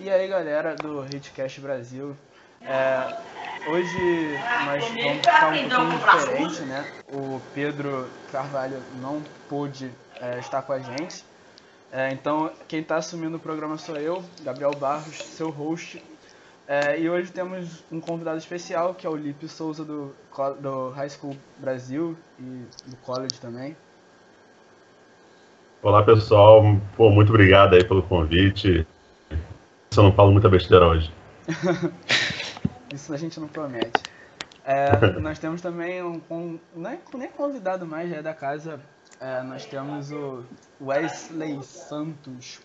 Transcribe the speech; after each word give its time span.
E 0.00 0.08
aí 0.08 0.28
galera 0.28 0.76
do 0.76 1.04
Hitcast 1.04 1.60
Brasil, 1.60 2.16
é, 2.62 3.16
hoje 3.68 4.38
nós 4.64 4.84
vamos 4.88 5.16
ficar 5.16 5.48
um 5.48 5.68
pouquinho 5.68 6.18
diferente, 6.18 6.60
né? 6.62 6.84
O 7.12 7.40
Pedro 7.52 8.06
Carvalho 8.30 8.80
não 9.02 9.20
pôde 9.48 9.90
é, 10.20 10.38
estar 10.38 10.62
com 10.62 10.72
a 10.72 10.78
gente, 10.78 11.24
é, 11.92 12.12
então 12.12 12.52
quem 12.68 12.80
está 12.80 12.96
assumindo 12.96 13.38
o 13.38 13.40
programa 13.40 13.76
sou 13.76 13.96
eu, 13.96 14.22
Gabriel 14.44 14.70
Barros, 14.70 15.16
seu 15.16 15.50
host. 15.50 16.00
É, 16.68 17.00
e 17.00 17.10
hoje 17.10 17.32
temos 17.32 17.82
um 17.90 17.98
convidado 17.98 18.38
especial 18.38 18.94
que 18.94 19.04
é 19.04 19.10
o 19.10 19.16
Lipe 19.16 19.48
Souza 19.48 19.84
do, 19.84 20.14
do 20.60 20.90
High 20.90 21.10
School 21.10 21.36
Brasil 21.58 22.16
e 22.38 22.64
do 22.86 22.96
college 22.98 23.40
também. 23.40 23.76
Olá 25.82 26.04
pessoal, 26.04 26.62
Pô, 26.96 27.10
muito 27.10 27.30
obrigado 27.30 27.74
aí 27.74 27.82
pelo 27.82 28.02
convite. 28.02 28.86
Eu 29.98 30.04
não 30.04 30.12
falo 30.12 30.30
muita 30.30 30.48
besteira 30.48 30.86
hoje. 30.86 31.12
Isso 32.94 33.12
a 33.12 33.16
gente 33.16 33.40
não 33.40 33.48
promete. 33.48 34.00
É, 34.64 34.92
nós 35.18 35.40
temos 35.40 35.60
também 35.60 36.00
um, 36.00 36.20
um 36.30 36.56
nem, 36.76 37.00
nem 37.14 37.28
convidado 37.28 37.84
mais, 37.84 38.12
é 38.12 38.22
da 38.22 38.32
casa. 38.32 38.78
É, 39.20 39.42
nós 39.42 39.64
temos 39.64 40.12
o 40.12 40.44
Wesley 40.80 41.60
Santos, 41.64 42.60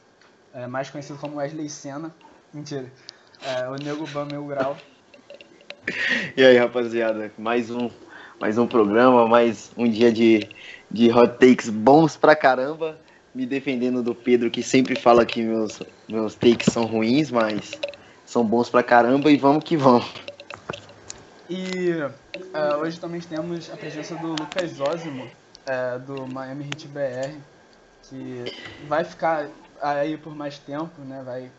é, 0.54 0.68
mais 0.68 0.92
conhecido 0.92 1.18
como 1.18 1.38
Wesley 1.38 1.68
Senna. 1.70 2.14
Mentira. 2.54 2.86
É, 3.44 3.68
o 3.68 3.84
Nego 3.84 4.06
Ban 4.10 4.26
Meu 4.26 4.46
Grau. 4.46 4.78
E 6.38 6.44
aí, 6.44 6.56
rapaziada, 6.56 7.32
mais 7.36 7.72
um, 7.72 7.90
mais 8.40 8.60
um 8.60 8.68
programa, 8.68 9.28
mais 9.28 9.72
um 9.76 9.90
dia 9.90 10.14
de, 10.14 10.48
de 10.92 11.12
hot 11.12 11.40
takes 11.40 11.68
bons 11.68 12.16
pra 12.16 12.36
caramba 12.36 12.96
me 13.34 13.46
defendendo 13.46 14.04
do 14.04 14.14
Pedro, 14.14 14.52
que 14.52 14.62
sempre 14.62 14.96
fala 14.96 15.26
que 15.26 15.42
meus, 15.42 15.82
meus 16.08 16.36
takes 16.36 16.72
são 16.72 16.86
ruins, 16.86 17.32
mas 17.32 17.72
são 18.26 18.46
bons 18.46 18.70
pra 18.70 18.84
caramba 18.84 19.32
e 19.32 19.38
vamos 19.38 19.64
que 19.64 19.76
vamos. 19.76 20.06
E 21.50 21.92
uh, 21.92 22.78
hoje 22.82 23.00
também 23.00 23.22
temos 23.22 23.72
a 23.72 23.78
presença 23.78 24.16
do 24.16 24.30
Lucas 24.30 24.80
Osimo, 24.80 25.26
uh, 25.26 26.00
do 26.00 26.28
Miami 26.28 26.66
Heat 26.66 26.88
BR, 26.88 27.36
que 28.04 28.46
vai 28.88 29.04
ficar 29.04 29.48
aí 29.82 30.16
por 30.18 30.36
mais 30.36 30.58
tempo, 30.60 31.02
né? 31.02 31.22
Vai, 31.26 31.52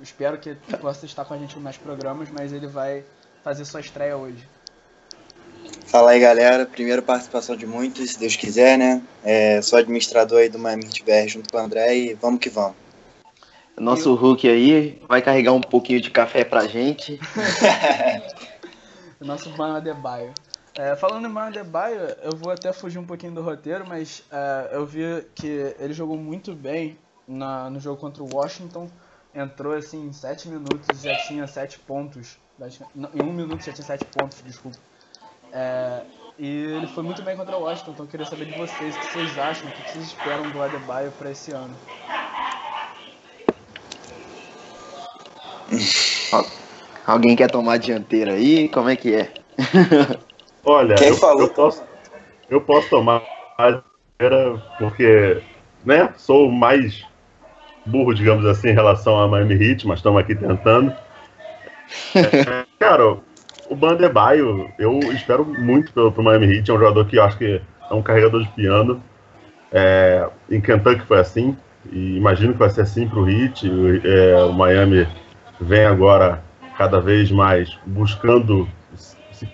espero 0.00 0.38
que 0.38 0.54
possa 0.80 1.06
estar 1.06 1.24
com 1.24 1.34
a 1.34 1.38
gente 1.38 1.58
em 1.58 1.62
mais 1.62 1.76
programas, 1.76 2.28
mas 2.30 2.52
ele 2.52 2.66
vai 2.66 3.04
fazer 3.42 3.64
sua 3.64 3.80
estreia 3.80 4.16
hoje. 4.16 4.46
Fala 5.86 6.10
aí, 6.10 6.20
galera. 6.20 6.66
Primeira 6.66 7.00
participação 7.00 7.56
de 7.56 7.66
muitos, 7.66 8.10
se 8.10 8.18
Deus 8.18 8.36
quiser, 8.36 8.76
né? 8.76 9.02
É, 9.22 9.62
sou 9.62 9.78
administrador 9.78 10.38
aí 10.38 10.48
do 10.48 10.58
Miami 10.58 10.84
BR 10.84 11.28
junto 11.28 11.50
com 11.50 11.56
o 11.56 11.60
André 11.60 11.96
e 11.96 12.14
vamos 12.14 12.40
que 12.40 12.50
vamos. 12.50 12.76
Nosso 13.76 14.10
eu... 14.10 14.14
Hulk 14.14 14.48
aí 14.48 15.02
vai 15.08 15.20
carregar 15.20 15.52
um 15.52 15.60
pouquinho 15.60 16.00
de 16.00 16.10
café 16.10 16.44
pra 16.44 16.66
gente. 16.66 17.20
Nosso 19.20 19.50
Mano 19.56 19.76
Adebayo. 19.76 20.32
É, 20.76 20.96
falando 20.96 21.26
em 21.26 21.30
Mano 21.30 21.48
Adebayo, 21.48 22.00
eu 22.22 22.36
vou 22.36 22.52
até 22.52 22.72
fugir 22.72 22.98
um 22.98 23.06
pouquinho 23.06 23.32
do 23.32 23.42
roteiro, 23.42 23.84
mas 23.86 24.22
é, 24.30 24.70
eu 24.72 24.84
vi 24.84 25.24
que 25.34 25.74
ele 25.78 25.92
jogou 25.92 26.16
muito 26.16 26.54
bem 26.54 26.98
na, 27.26 27.70
no 27.70 27.80
jogo 27.80 28.00
contra 28.00 28.22
o 28.22 28.28
Washington. 28.32 28.88
Entrou 29.34 29.72
assim 29.72 30.06
em 30.06 30.12
7 30.12 30.48
minutos 30.48 31.00
já 31.00 31.16
tinha 31.26 31.46
7 31.46 31.78
pontos. 31.80 32.38
Em 33.14 33.22
um 33.22 33.32
minuto 33.32 33.64
já 33.64 33.72
tinha 33.72 33.86
7 33.86 34.04
pontos, 34.06 34.42
desculpa. 34.44 34.78
É, 35.54 36.00
e 36.36 36.48
ele 36.48 36.86
foi 36.88 37.04
muito 37.04 37.22
bem 37.22 37.36
contra 37.36 37.56
o 37.56 37.62
Washington, 37.62 37.92
então 37.92 38.04
eu 38.04 38.10
queria 38.10 38.26
saber 38.26 38.46
de 38.46 38.58
vocês 38.58 38.96
o 38.96 38.98
que 38.98 39.06
vocês 39.06 39.38
acham, 39.38 39.68
o 39.68 39.72
que 39.72 39.88
vocês 39.88 40.04
esperam 40.06 40.50
do 40.50 40.60
Adebayo 40.60 41.12
para 41.12 41.30
esse 41.30 41.52
ano. 41.52 41.72
Alguém 47.06 47.36
quer 47.36 47.48
tomar 47.48 47.74
a 47.74 47.76
dianteira 47.76 48.32
aí? 48.32 48.68
Como 48.68 48.88
é 48.88 48.96
que 48.96 49.14
é? 49.14 49.30
Olha, 50.66 50.96
eu, 51.00 51.16
eu, 51.38 51.48
posso, 51.50 51.84
eu 52.50 52.60
posso 52.60 52.90
tomar 52.90 53.22
a 53.56 53.70
dianteira 53.70 54.60
porque, 54.76 55.40
né, 55.84 56.12
sou 56.16 56.50
mais 56.50 57.06
burro, 57.86 58.12
digamos 58.12 58.44
assim, 58.44 58.70
em 58.70 58.74
relação 58.74 59.20
a 59.20 59.28
Miami 59.28 59.54
Heat, 59.54 59.86
mas 59.86 60.00
estamos 60.00 60.20
aqui 60.20 60.34
tentando. 60.34 60.92
É, 62.16 62.64
cara, 62.78 63.18
o 63.68 63.74
Bandebaio, 63.74 64.70
eu 64.78 64.98
espero 65.12 65.44
muito 65.44 65.92
pelo 65.92 66.12
pro 66.12 66.22
Miami 66.22 66.46
Heat. 66.46 66.70
É 66.70 66.74
um 66.74 66.78
jogador 66.78 67.04
que 67.06 67.16
eu 67.16 67.22
acho 67.22 67.38
que 67.38 67.60
é 67.90 67.94
um 67.94 68.02
carregador 68.02 68.42
de 68.42 68.48
piano. 68.50 69.02
É, 69.72 70.28
em 70.50 70.60
Kentucky 70.60 71.04
foi 71.06 71.18
assim. 71.20 71.56
E 71.90 72.16
imagino 72.16 72.52
que 72.52 72.58
vai 72.58 72.70
ser 72.70 72.82
assim 72.82 73.08
para 73.08 73.18
o 73.18 73.28
Heat. 73.28 73.70
É, 74.04 74.44
o 74.44 74.52
Miami 74.52 75.06
vem 75.60 75.84
agora 75.84 76.42
cada 76.76 77.00
vez 77.00 77.30
mais 77.30 77.78
buscando 77.86 78.68
se 78.96 79.48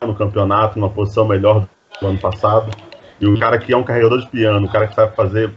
no 0.00 0.14
campeonato, 0.14 0.78
numa 0.78 0.90
posição 0.90 1.26
melhor 1.26 1.66
do 2.00 2.06
ano 2.06 2.18
passado. 2.18 2.70
E 3.20 3.26
o 3.26 3.38
cara 3.38 3.58
que 3.58 3.72
é 3.72 3.76
um 3.76 3.82
carregador 3.82 4.20
de 4.20 4.28
piano, 4.28 4.66
o 4.66 4.70
cara 4.70 4.86
que 4.86 4.94
sabe 4.94 5.14
fazer 5.16 5.52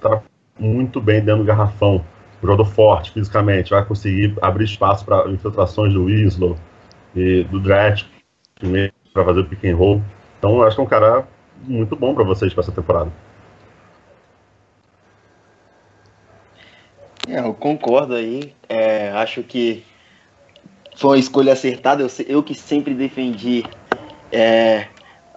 tá 0.00 0.22
muito 0.58 1.00
bem 1.00 1.20
dentro 1.20 1.42
do 1.42 1.46
garrafão, 1.46 2.04
um 2.42 2.46
jogador 2.46 2.64
forte 2.64 3.12
fisicamente, 3.12 3.70
vai 3.70 3.84
conseguir 3.84 4.34
abrir 4.40 4.64
espaço 4.64 5.04
para 5.04 5.28
infiltrações 5.28 5.92
do 5.92 6.06
Winslow, 6.06 6.56
e 7.14 7.44
do 7.44 7.60
draft 7.60 8.06
para 9.12 9.24
fazer 9.24 9.40
o 9.40 9.44
pick 9.44 9.64
and 9.64 9.76
roll. 9.76 10.02
Então 10.38 10.62
acho 10.62 10.76
que 10.76 10.80
é 10.80 10.84
um 10.84 10.88
cara 10.88 11.26
muito 11.64 11.94
bom 11.96 12.14
para 12.14 12.24
vocês 12.24 12.52
para 12.52 12.62
essa 12.62 12.72
temporada. 12.72 13.12
É, 17.28 17.38
eu 17.40 17.54
concordo 17.54 18.14
aí. 18.14 18.52
É, 18.68 19.10
acho 19.10 19.42
que 19.42 19.84
foi 20.96 21.10
uma 21.10 21.18
escolha 21.18 21.52
acertada. 21.52 22.02
Eu, 22.02 22.08
eu 22.26 22.42
que 22.42 22.54
sempre 22.54 22.94
defendi 22.94 23.64
é, 24.30 24.88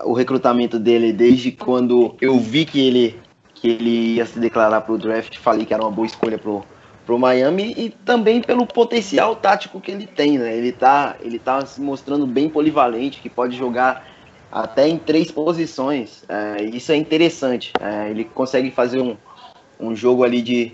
o 0.04 0.14
recrutamento 0.14 0.80
dele 0.80 1.14
desde 1.14 1.52
quando 1.52 2.16
eu 2.20 2.40
vi 2.40 2.66
que 2.66 2.86
ele, 2.86 3.20
que 3.54 3.70
ele 3.70 4.16
ia 4.16 4.26
se 4.26 4.40
declarar 4.40 4.82
para 4.82 4.94
o 4.94 4.98
draft. 4.98 5.38
Falei 5.38 5.66
que 5.66 5.74
era 5.74 5.84
uma 5.84 5.92
boa 5.92 6.08
escolha 6.08 6.38
para 6.38 6.52
pro 7.06 7.20
Miami 7.20 7.74
e 7.78 7.90
também 7.90 8.42
pelo 8.42 8.66
potencial 8.66 9.36
tático 9.36 9.80
que 9.80 9.92
ele 9.92 10.08
tem, 10.08 10.40
né? 10.40 10.56
Ele 10.56 10.72
tá, 10.72 11.16
ele 11.22 11.38
tá 11.38 11.66
se 11.66 11.80
mostrando 11.80 12.26
bem 12.26 12.50
polivalente, 12.50 13.22
que 13.22 13.30
pode 13.30 13.56
jogar 13.56 14.06
até 14.52 14.88
em 14.88 14.98
três 14.98 15.30
posições. 15.30 16.24
É, 16.28 16.64
isso 16.64 16.92
é 16.92 16.96
interessante. 16.96 17.72
É, 17.80 18.10
ele 18.10 18.24
consegue 18.24 18.72
fazer 18.72 19.00
um, 19.02 19.16
um 19.80 19.96
jogo 19.96 20.24
ali 20.24 20.42
de, 20.42 20.74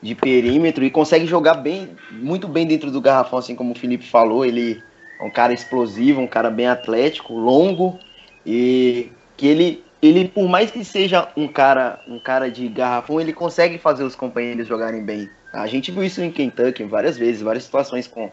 de 0.00 0.14
perímetro 0.14 0.84
e 0.84 0.90
consegue 0.90 1.26
jogar 1.26 1.54
bem, 1.54 1.90
muito 2.10 2.46
bem 2.46 2.66
dentro 2.66 2.90
do 2.90 3.00
garrafão, 3.00 3.38
assim 3.38 3.56
como 3.56 3.72
o 3.72 3.78
Felipe 3.78 4.06
falou. 4.06 4.44
Ele 4.44 4.80
é 5.20 5.24
um 5.24 5.30
cara 5.30 5.52
explosivo, 5.52 6.20
um 6.20 6.26
cara 6.26 6.50
bem 6.50 6.66
atlético, 6.66 7.34
longo 7.34 7.98
e 8.46 9.10
que 9.36 9.46
ele 9.46 9.84
ele 10.02 10.28
por 10.28 10.46
mais 10.46 10.70
que 10.70 10.84
seja 10.84 11.28
um 11.34 11.48
cara 11.48 11.98
um 12.06 12.18
cara 12.18 12.50
de 12.50 12.68
garrafão, 12.68 13.18
ele 13.18 13.32
consegue 13.32 13.78
fazer 13.78 14.04
os 14.04 14.14
companheiros 14.14 14.68
jogarem 14.68 15.02
bem. 15.02 15.30
A 15.54 15.66
gente 15.66 15.90
viu 15.92 16.02
isso 16.02 16.20
em 16.20 16.30
Kentucky 16.30 16.82
várias 16.84 17.16
vezes, 17.16 17.40
várias 17.40 17.64
situações 17.64 18.08
com, 18.08 18.30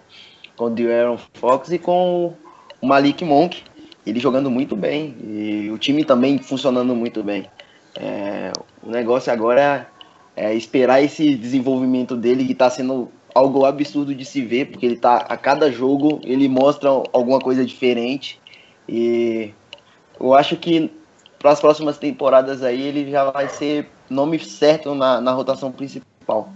com 0.56 0.66
o 0.66 0.70
De'Aaron 0.70 1.20
Fox 1.36 1.72
e 1.72 1.78
com 1.78 2.34
o 2.82 2.88
Malik 2.88 3.24
Monk. 3.24 3.64
Ele 4.06 4.20
jogando 4.20 4.50
muito 4.50 4.76
bem 4.76 5.16
e 5.24 5.70
o 5.72 5.78
time 5.78 6.04
também 6.04 6.40
funcionando 6.40 6.96
muito 6.96 7.24
bem. 7.24 7.46
É, 7.96 8.52
o 8.82 8.90
negócio 8.90 9.32
agora 9.32 9.88
é 10.36 10.54
esperar 10.56 11.04
esse 11.04 11.36
desenvolvimento 11.36 12.16
dele 12.16 12.46
que 12.46 12.54
está 12.54 12.70
sendo 12.70 13.12
algo 13.34 13.66
absurdo 13.66 14.16
de 14.16 14.26
se 14.26 14.42
ver, 14.42 14.72
porque 14.72 14.86
ele 14.86 14.98
tá 14.98 15.18
a 15.18 15.38
cada 15.38 15.72
jogo 15.72 16.20
ele 16.24 16.50
mostra 16.50 16.90
alguma 16.90 17.40
coisa 17.40 17.64
diferente 17.64 18.40
e 18.90 19.54
eu 20.20 20.34
acho 20.34 20.58
que 20.58 20.92
para 21.40 21.52
as 21.52 21.60
próximas 21.60 21.98
temporadas 21.98 22.62
aí 22.62 22.82
ele 22.82 23.10
já 23.10 23.30
vai 23.32 23.48
ser 23.48 23.90
nome 24.10 24.38
certo 24.40 24.94
na, 24.94 25.22
na 25.22 25.32
rotação 25.32 25.72
principal. 25.72 26.54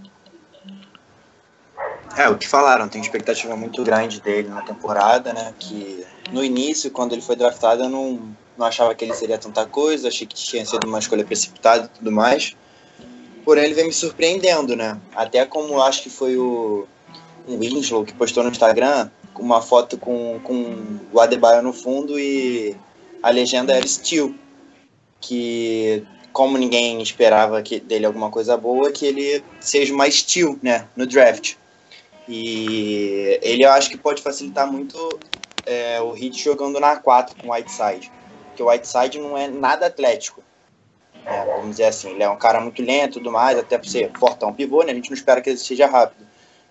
É, 2.16 2.30
o 2.30 2.38
que 2.38 2.48
falaram, 2.48 2.88
tem 2.88 3.02
expectativa 3.02 3.54
muito 3.54 3.84
grande 3.84 4.22
dele 4.22 4.48
na 4.48 4.62
temporada, 4.62 5.34
né? 5.34 5.52
Que 5.58 6.02
no 6.32 6.42
início, 6.42 6.90
quando 6.90 7.12
ele 7.12 7.20
foi 7.20 7.36
draftado, 7.36 7.82
eu 7.82 7.90
não, 7.90 8.34
não 8.56 8.64
achava 8.64 8.94
que 8.94 9.04
ele 9.04 9.12
seria 9.12 9.36
tanta 9.36 9.66
coisa, 9.66 10.08
achei 10.08 10.26
que 10.26 10.34
tinha 10.34 10.64
sido 10.64 10.86
uma 10.86 10.98
escolha 10.98 11.24
precipitada 11.26 11.84
e 11.84 11.98
tudo 11.98 12.10
mais. 12.10 12.56
Porém, 13.44 13.64
ele 13.64 13.74
vem 13.74 13.86
me 13.86 13.92
surpreendendo, 13.92 14.74
né? 14.74 14.98
Até 15.14 15.44
como 15.44 15.82
acho 15.82 16.02
que 16.02 16.08
foi 16.08 16.38
o 16.38 16.88
Winslow 17.46 18.02
que 18.04 18.14
postou 18.14 18.42
no 18.42 18.50
Instagram 18.50 19.10
uma 19.38 19.60
foto 19.60 19.98
com, 19.98 20.40
com 20.42 20.98
o 21.12 21.20
Adebayo 21.20 21.62
no 21.62 21.74
fundo 21.74 22.18
e 22.18 22.74
a 23.22 23.28
legenda 23.28 23.74
era 23.74 23.86
Steel. 23.86 24.34
Que, 25.20 26.02
como 26.32 26.56
ninguém 26.56 27.02
esperava 27.02 27.60
que 27.60 27.78
dele 27.78 28.06
alguma 28.06 28.30
coisa 28.30 28.56
boa, 28.56 28.90
que 28.90 29.04
ele 29.04 29.44
seja 29.60 29.94
mais 29.94 30.20
Steel, 30.20 30.58
né? 30.62 30.88
No 30.96 31.06
draft. 31.06 31.56
E 32.28 33.38
ele 33.42 33.64
eu 33.64 33.70
acho 33.70 33.90
que 33.90 33.96
pode 33.96 34.22
facilitar 34.22 34.70
muito 34.70 35.20
é, 35.64 36.00
o 36.00 36.16
Heat 36.16 36.42
jogando 36.42 36.80
na 36.80 36.96
4 36.96 37.36
com 37.36 37.48
o 37.48 37.52
Whiteside. 37.52 38.10
Porque 38.48 38.62
o 38.62 38.68
Whiteside 38.68 39.18
não 39.18 39.36
é 39.36 39.48
nada 39.48 39.86
atlético. 39.86 40.42
É, 41.24 41.44
vamos 41.44 41.70
dizer 41.70 41.86
assim, 41.86 42.10
ele 42.10 42.22
é 42.22 42.30
um 42.30 42.36
cara 42.36 42.60
muito 42.60 42.80
lento 42.82 43.18
e 43.18 43.20
tudo 43.20 43.32
mais, 43.32 43.58
até 43.58 43.76
por 43.76 43.88
ser 43.88 44.12
fortão 44.16 44.52
pivô, 44.52 44.84
né? 44.84 44.92
A 44.92 44.94
gente 44.94 45.10
não 45.10 45.16
espera 45.16 45.40
que 45.40 45.50
ele 45.50 45.58
seja 45.58 45.86
rápido. 45.86 46.24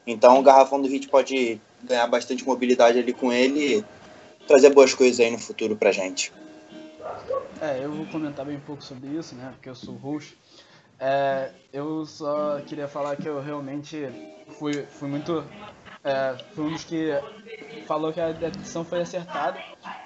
Então 0.08 0.40
o 0.40 0.44
garrafão 0.44 0.82
do 0.82 0.88
Hit 0.88 1.10
pode 1.10 1.60
ganhar 1.84 2.08
bastante 2.08 2.46
mobilidade 2.46 3.00
ali 3.00 3.14
com 3.14 3.34
ele 3.34 3.80
e 3.80 3.86
trazer 4.48 4.70
boas 4.70 4.94
coisas 4.94 5.20
aí 5.20 5.30
no 5.30 5.38
futuro 5.38 5.76
pra 5.76 5.92
gente. 5.92 6.32
É, 7.62 7.84
eu 7.84 7.92
vou 7.92 8.06
comentar 8.08 8.46
bem 8.46 8.60
pouco 8.60 8.84
sobre 8.84 9.10
isso, 9.10 9.36
né? 9.36 9.52
Porque 9.54 9.70
eu 9.70 9.76
sou 9.76 9.96
host. 9.96 10.38
É, 11.00 11.52
eu 11.74 12.06
só 12.06 12.62
queria 12.62 12.88
falar 12.88 13.16
que 13.18 13.28
eu 13.28 13.42
realmente 13.42 14.08
fui, 14.58 14.84
fui 14.84 15.10
muito. 15.10 15.46
É, 16.04 16.38
fui 16.54 16.66
um 16.66 16.72
dos 16.72 16.84
que 16.84 17.10
falou 17.88 18.14
que 18.14 18.22
a 18.22 18.32
decisão 18.32 18.86
foi 18.86 19.02
acertada. 19.02 19.60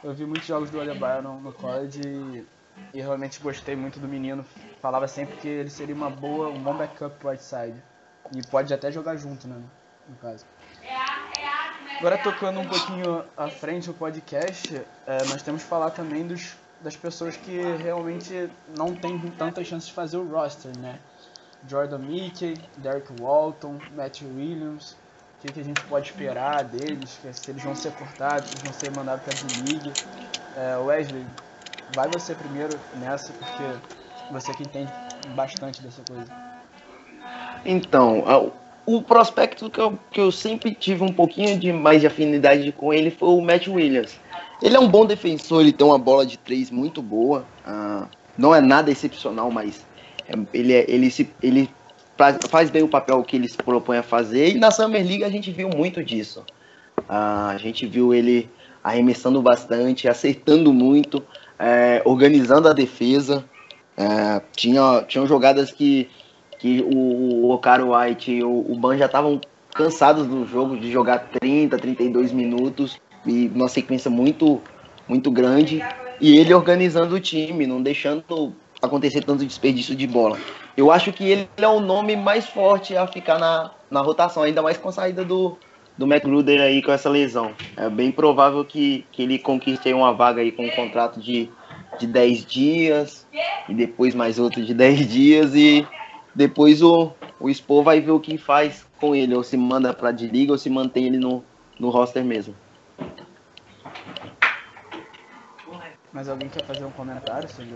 Eu 0.03 0.13
vi 0.13 0.25
muitos 0.25 0.47
jogos 0.47 0.69
do 0.69 0.80
Adebayo 0.81 1.21
no, 1.21 1.39
no 1.39 1.53
college 1.53 2.01
e, 2.01 2.45
e, 2.94 3.01
realmente 3.01 3.39
gostei 3.39 3.75
muito 3.75 4.00
do 4.00 4.07
menino. 4.07 4.45
Falava 4.81 5.07
sempre 5.07 5.36
que 5.38 5.47
ele 5.47 5.69
seria 5.69 5.94
uma 5.94 6.09
boa, 6.09 6.50
um 6.50 6.62
bom 6.62 6.75
backup 6.75 7.18
pro 7.18 7.38
side 7.38 7.83
E 8.33 8.41
pode 8.47 8.74
até 8.74 8.91
jogar 8.91 9.18
junto, 9.18 9.47
né? 9.47 9.62
No 10.07 10.15
caso. 10.15 10.45
Agora 12.00 12.18
tocando 12.18 12.62
um 12.62 12.68
pouquinho 12.68 13.25
à 13.36 13.50
frente 13.50 13.89
o 13.89 13.94
podcast, 13.94 14.74
é, 15.06 15.18
nós 15.25 15.41
temos 15.44 15.63
que 15.63 15.68
falar 15.68 15.91
também 15.91 16.25
dos 16.25 16.56
das 16.81 16.95
pessoas 16.95 17.35
que 17.35 17.59
realmente 17.83 18.49
não 18.75 18.93
tem 18.93 19.17
tanta 19.37 19.63
chance 19.63 19.87
de 19.87 19.93
fazer 19.93 20.17
o 20.17 20.27
roster, 20.27 20.71
né? 20.79 20.97
Jordan 21.67 21.99
Mickey, 21.99 22.57
Derek 22.77 23.11
Walton, 23.19 23.79
Matt 23.95 24.21
Williams. 24.21 24.95
O 25.37 25.41
que, 25.41 25.53
que 25.53 25.59
a 25.59 25.63
gente 25.63 25.81
pode 25.83 26.09
esperar 26.09 26.63
deles? 26.63 27.19
Se 27.33 27.51
eles 27.51 27.63
vão 27.63 27.75
ser 27.75 27.91
cortados, 27.93 28.49
se 28.49 28.55
eles 28.55 28.63
vão 28.63 28.73
ser 28.73 28.91
mandados 28.91 29.23
para 29.23 29.33
a 29.33 29.63
D-League. 29.63 29.93
É, 30.57 30.77
Wesley, 30.77 31.25
vai 31.93 32.07
você 32.09 32.35
primeiro 32.35 32.77
nessa, 32.99 33.31
porque 33.33 33.63
você 34.31 34.53
que 34.53 34.63
entende 34.63 34.91
bastante 35.35 35.81
dessa 35.81 36.01
coisa. 36.07 36.31
Então, 37.65 38.53
o 38.85 39.01
prospecto 39.01 39.69
que 39.69 39.79
eu, 39.79 39.99
que 40.11 40.19
eu 40.19 40.31
sempre 40.31 40.73
tive 40.73 41.03
um 41.03 41.13
pouquinho 41.13 41.59
de 41.59 41.71
mais 41.71 42.01
de 42.01 42.07
afinidade 42.07 42.71
com 42.71 42.93
ele 42.93 43.11
foi 43.11 43.29
o 43.29 43.41
Matt 43.41 43.67
Williams. 43.67 44.19
Ele 44.61 44.75
é 44.75 44.79
um 44.79 44.88
bom 44.88 45.06
defensor, 45.06 45.61
ele 45.61 45.71
tem 45.71 45.88
uma 45.88 45.97
bola 45.97 46.25
de 46.25 46.38
três 46.38 46.69
muito 46.69 47.01
boa. 47.01 47.45
Uh, 47.65 48.06
não 48.38 48.53
é 48.53 48.59
nada 48.59 48.91
excepcional, 48.91 49.50
mas 49.50 49.85
é, 50.27 50.33
ele, 50.53 50.73
é, 50.73 50.85
ele, 50.88 51.09
se, 51.09 51.29
ele 51.41 51.69
faz 52.50 52.69
bem 52.69 52.83
o 52.83 52.88
papel 52.88 53.23
que 53.23 53.38
ele 53.38 53.47
se 53.47 53.57
propõe 53.57 53.97
a 53.97 54.03
fazer. 54.03 54.50
E 54.50 54.57
na 54.57 54.69
Summer 54.69 55.06
League 55.06 55.23
a 55.23 55.29
gente 55.29 55.51
viu 55.51 55.69
muito 55.69 56.03
disso. 56.03 56.44
Uh, 57.00 57.50
a 57.51 57.57
gente 57.57 57.88
viu 57.88 58.13
ele 58.13 58.50
arremessando 58.83 59.41
bastante, 59.41 60.07
acertando 60.07 60.73
muito, 60.73 61.23
é, 61.57 62.01
organizando 62.05 62.67
a 62.67 62.73
defesa. 62.73 63.45
É, 63.97 64.41
tinha, 64.55 65.03
tinham 65.07 65.27
jogadas 65.27 65.71
que, 65.71 66.09
que 66.57 66.81
o, 66.81 67.45
o 67.45 67.53
White 67.53 68.31
e 68.31 68.44
o, 68.44 68.71
o 68.71 68.75
Ban 68.77 68.97
já 68.97 69.05
estavam 69.05 69.39
cansados 69.73 70.25
do 70.27 70.45
jogo 70.45 70.77
de 70.77 70.91
jogar 70.91 71.29
30, 71.39 71.77
32 71.77 72.31
minutos 72.31 73.00
e 73.25 73.48
uma 73.54 73.68
sequência 73.68 74.10
muito, 74.10 74.62
muito 75.07 75.31
grande. 75.31 75.83
E 76.21 76.38
ele 76.38 76.54
organizando 76.54 77.16
o 77.16 77.19
time, 77.19 77.66
não 77.66 77.81
deixando 77.81 78.54
acontecer 78.81 79.24
tanto 79.24 79.45
desperdício 79.45 79.95
de 79.95 80.07
bola. 80.07 80.38
Eu 80.75 80.92
acho 80.92 81.12
que 81.12 81.30
ele 81.30 81.48
é 81.57 81.68
o 81.68 81.80
nome 81.80 82.16
mais 82.16 82.48
forte 82.48 82.95
a 82.95 83.06
ficar 83.06 83.38
na, 83.38 83.71
na 83.92 84.01
rotação, 84.01 84.44
ainda 84.44 84.62
mais 84.62 84.77
com 84.77 84.89
a 84.89 84.92
saída 84.92 85.25
do, 85.25 85.57
do 85.98 86.06
McGruder 86.06 86.62
aí 86.62 86.81
com 86.81 86.92
essa 86.92 87.10
lesão. 87.10 87.51
É 87.75 87.89
bem 87.89 88.12
provável 88.12 88.63
que, 88.63 89.06
que 89.12 89.24
ele 89.24 89.38
conquiste 89.38 89.92
uma 89.94 90.13
vaga 90.13 90.42
aí 90.42 90.51
com 90.51 90.65
um 90.65 90.69
contrato 90.69 91.19
de, 91.19 91.50
de 92.00 92.07
10 92.07 92.45
dias, 92.45 93.27
e 93.68 93.74
depois 93.74 94.15
mais 94.15 94.39
outro 94.39 94.63
de 94.63 94.74
10 94.74 95.07
dias, 95.10 95.56
e 95.56 95.86
depois 96.33 96.81
o, 96.81 97.12
o 97.39 97.50
Expo 97.50 97.83
vai 97.83 98.00
ver 98.00 98.12
o 98.12 98.19
que 98.19 98.38
faz 98.38 98.86
com 99.00 99.13
ele, 99.13 99.36
ou 99.36 99.44
se 99.44 99.57
manda 99.57 99.94
para 99.94 100.12
de 100.12 100.27
liga 100.27 100.54
ou 100.54 100.57
se 100.57 100.69
mantém 100.69 101.07
ele 101.07 101.18
no, 101.18 101.44
no 101.77 101.89
roster 101.89 102.24
mesmo. 102.24 102.56
Mas 106.11 106.27
alguém 106.27 106.50
quer 106.50 106.65
fazer 106.65 106.85
um 106.85 106.91
comentário 106.91 107.50
sobre 107.50 107.75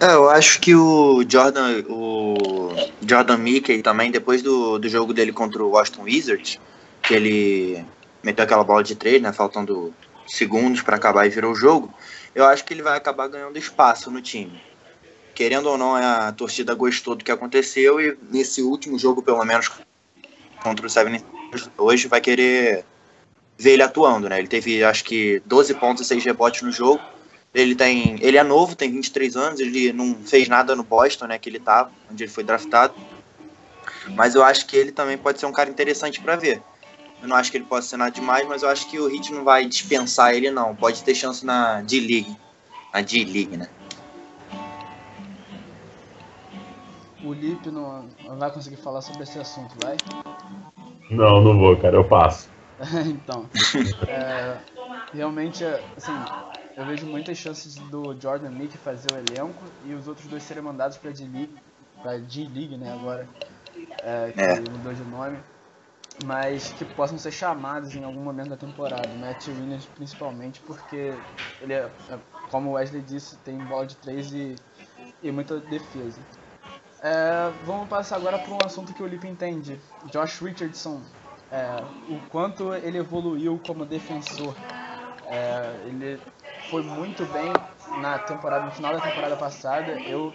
é, 0.00 0.14
eu 0.14 0.30
acho 0.30 0.58
que 0.62 0.74
o 0.74 1.22
Jordan, 1.28 1.84
o 1.86 2.70
Jordan 3.06 3.36
Mickey 3.36 3.82
também, 3.82 4.10
depois 4.10 4.40
do, 4.40 4.78
do 4.78 4.88
jogo 4.88 5.12
dele 5.12 5.30
contra 5.30 5.62
o 5.62 5.72
Washington 5.72 6.04
Wizards, 6.04 6.58
que 7.02 7.12
ele 7.12 7.84
meteu 8.22 8.42
aquela 8.42 8.64
bola 8.64 8.82
de 8.82 8.94
três, 8.94 9.20
né, 9.20 9.30
faltando 9.30 9.92
segundos 10.26 10.80
para 10.80 10.96
acabar 10.96 11.26
e 11.26 11.28
virou 11.28 11.52
o 11.52 11.54
jogo, 11.54 11.92
eu 12.34 12.46
acho 12.46 12.64
que 12.64 12.72
ele 12.72 12.82
vai 12.82 12.96
acabar 12.96 13.28
ganhando 13.28 13.58
espaço 13.58 14.10
no 14.10 14.22
time. 14.22 14.58
Querendo 15.34 15.66
ou 15.68 15.76
não, 15.76 15.94
a 15.94 16.32
torcida 16.32 16.74
gostou 16.74 17.14
do 17.14 17.22
que 17.22 17.30
aconteceu 17.30 18.00
e 18.00 18.16
nesse 18.30 18.62
último 18.62 18.98
jogo, 18.98 19.22
pelo 19.22 19.44
menos 19.44 19.70
contra 20.62 20.86
o 20.86 20.88
Seven 20.88 21.22
hoje, 21.76 22.08
vai 22.08 22.22
querer 22.22 22.86
ver 23.60 23.72
ele 23.72 23.82
atuando, 23.82 24.28
né? 24.28 24.38
Ele 24.38 24.48
teve, 24.48 24.82
acho 24.82 25.04
que, 25.04 25.42
12 25.44 25.74
pontos 25.74 26.02
e 26.02 26.06
6 26.06 26.24
rebotes 26.24 26.62
no 26.62 26.72
jogo. 26.72 27.00
Ele 27.52 27.74
tem, 27.74 28.16
ele 28.20 28.38
é 28.38 28.42
novo, 28.42 28.74
tem 28.74 28.90
23 28.90 29.36
anos, 29.36 29.60
ele 29.60 29.92
não 29.92 30.14
fez 30.14 30.48
nada 30.48 30.74
no 30.74 30.84
Boston, 30.84 31.26
né, 31.26 31.36
que 31.36 31.48
ele 31.48 31.58
tava, 31.58 31.90
onde 32.10 32.22
ele 32.22 32.30
foi 32.30 32.44
draftado. 32.44 32.94
Mas 34.14 34.36
eu 34.36 34.44
acho 34.44 34.66
que 34.66 34.76
ele 34.76 34.92
também 34.92 35.18
pode 35.18 35.40
ser 35.40 35.46
um 35.46 35.52
cara 35.52 35.68
interessante 35.68 36.20
para 36.20 36.36
ver. 36.36 36.62
Eu 37.20 37.28
não 37.28 37.36
acho 37.36 37.50
que 37.50 37.56
ele 37.58 37.64
possa 37.64 37.88
ser 37.88 37.96
nada 37.96 38.12
demais, 38.12 38.46
mas 38.48 38.62
eu 38.62 38.68
acho 38.68 38.88
que 38.88 38.98
o 38.98 39.12
Heat 39.12 39.32
não 39.32 39.44
vai 39.44 39.66
dispensar 39.66 40.32
ele 40.32 40.50
não. 40.50 40.74
Pode 40.74 41.02
ter 41.02 41.14
chance 41.14 41.44
na 41.44 41.82
D-League. 41.82 42.34
Na 42.94 43.00
D-League, 43.02 43.56
né? 43.56 43.68
O 47.22 47.34
Lip 47.34 47.68
não, 47.70 48.08
não 48.24 48.38
vai 48.38 48.50
conseguir 48.50 48.76
falar 48.76 49.02
sobre 49.02 49.24
esse 49.24 49.38
assunto, 49.38 49.74
vai? 49.82 49.96
Não, 51.10 51.42
não 51.42 51.58
vou, 51.58 51.76
cara, 51.76 51.96
eu 51.96 52.04
passo. 52.04 52.48
então, 53.06 53.48
é, 54.08 54.58
realmente, 55.12 55.62
assim, 55.64 56.12
eu 56.76 56.86
vejo 56.86 57.06
muitas 57.06 57.36
chances 57.36 57.74
do 57.74 58.18
Jordan 58.18 58.50
Mick 58.50 58.76
fazer 58.78 59.12
o 59.12 59.16
elenco 59.16 59.62
e 59.84 59.92
os 59.92 60.08
outros 60.08 60.26
dois 60.26 60.42
serem 60.42 60.62
mandados 60.62 60.96
para 60.96 61.10
D-League, 61.10 61.54
para 62.02 62.18
D-League, 62.18 62.78
né, 62.78 62.92
agora, 62.92 63.28
é, 64.02 64.32
que 64.32 64.40
é. 64.40 64.60
mudou 64.60 64.94
de 64.94 65.02
nome, 65.02 65.38
mas 66.24 66.70
que 66.72 66.84
possam 66.84 67.18
ser 67.18 67.32
chamados 67.32 67.94
em 67.94 68.02
algum 68.02 68.22
momento 68.22 68.50
da 68.50 68.56
temporada. 68.56 69.08
Matt 69.08 69.48
Williams, 69.48 69.86
principalmente, 69.86 70.60
porque 70.60 71.12
ele 71.60 71.74
é, 71.74 71.90
é 72.08 72.18
como 72.50 72.70
o 72.70 72.72
Wesley 72.72 73.02
disse, 73.02 73.36
tem 73.38 73.58
bola 73.58 73.86
de 73.86 73.96
três 73.96 74.32
e, 74.32 74.56
e 75.22 75.30
muita 75.30 75.60
defesa. 75.60 76.20
É, 77.02 77.50
vamos 77.64 77.88
passar 77.88 78.16
agora 78.16 78.38
para 78.38 78.52
um 78.52 78.58
assunto 78.64 78.92
que 78.92 79.02
o 79.02 79.06
Lipe 79.06 79.28
entende. 79.28 79.80
Josh 80.10 80.40
Richardson 80.40 81.02
é, 81.50 81.82
o 82.08 82.20
quanto 82.28 82.74
ele 82.74 82.98
evoluiu 82.98 83.60
como 83.66 83.84
defensor. 83.84 84.54
É, 85.26 85.80
ele 85.86 86.20
foi 86.70 86.82
muito 86.82 87.24
bem 87.26 87.52
na 88.00 88.18
temporada, 88.18 88.64
no 88.64 88.70
final 88.70 88.94
da 88.94 89.00
temporada 89.00 89.36
passada. 89.36 89.92
Eu 90.00 90.32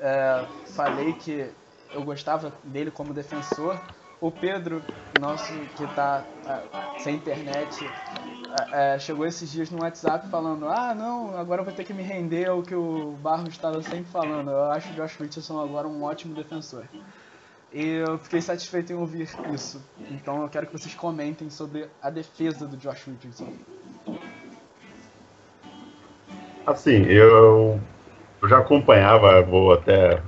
é, 0.00 0.44
falei 0.74 1.12
que 1.14 1.50
eu 1.92 2.02
gostava 2.02 2.52
dele 2.64 2.90
como 2.90 3.12
defensor. 3.12 3.78
O 4.20 4.30
Pedro, 4.30 4.80
nosso 5.20 5.52
que 5.76 5.82
está 5.82 6.24
é, 6.46 7.00
sem 7.00 7.16
internet, 7.16 7.84
é, 8.70 8.94
é, 8.94 8.98
chegou 8.98 9.26
esses 9.26 9.50
dias 9.50 9.68
no 9.68 9.82
WhatsApp 9.82 10.28
falando: 10.28 10.68
Ah, 10.68 10.94
não, 10.94 11.36
agora 11.36 11.60
eu 11.60 11.64
vou 11.64 11.74
ter 11.74 11.84
que 11.84 11.92
me 11.92 12.04
render 12.04 12.48
ao 12.48 12.62
que 12.62 12.74
o 12.74 13.16
Barros 13.20 13.48
estava 13.48 13.82
sempre 13.82 14.04
falando. 14.12 14.50
Eu 14.50 14.70
acho 14.70 14.90
o 14.90 14.94
Josh 14.94 15.16
Richardson 15.16 15.60
agora 15.60 15.88
um 15.88 16.04
ótimo 16.04 16.34
defensor. 16.34 16.84
Eu 17.72 18.18
fiquei 18.18 18.42
satisfeito 18.42 18.92
em 18.92 18.96
ouvir 18.96 19.28
isso. 19.52 19.82
Então 20.10 20.42
eu 20.42 20.48
quero 20.48 20.66
que 20.66 20.72
vocês 20.72 20.94
comentem 20.94 21.48
sobre 21.48 21.86
a 22.02 22.10
defesa 22.10 22.66
do 22.66 22.76
Josh 22.76 23.04
Richardson. 23.06 23.52
Assim, 26.66 27.04
eu, 27.06 27.80
eu 28.42 28.48
já 28.48 28.58
acompanhava, 28.58 29.40
vou 29.42 29.72
até 29.72 30.22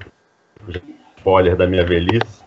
spoiler 1.18 1.54
da 1.54 1.66
minha 1.66 1.84
velhice, 1.84 2.42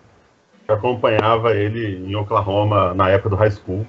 eu 0.68 0.76
acompanhava 0.76 1.56
ele 1.56 1.98
em 2.06 2.16
Oklahoma 2.16 2.94
na 2.94 3.10
época 3.10 3.30
do 3.30 3.36
high 3.36 3.52
school. 3.52 3.86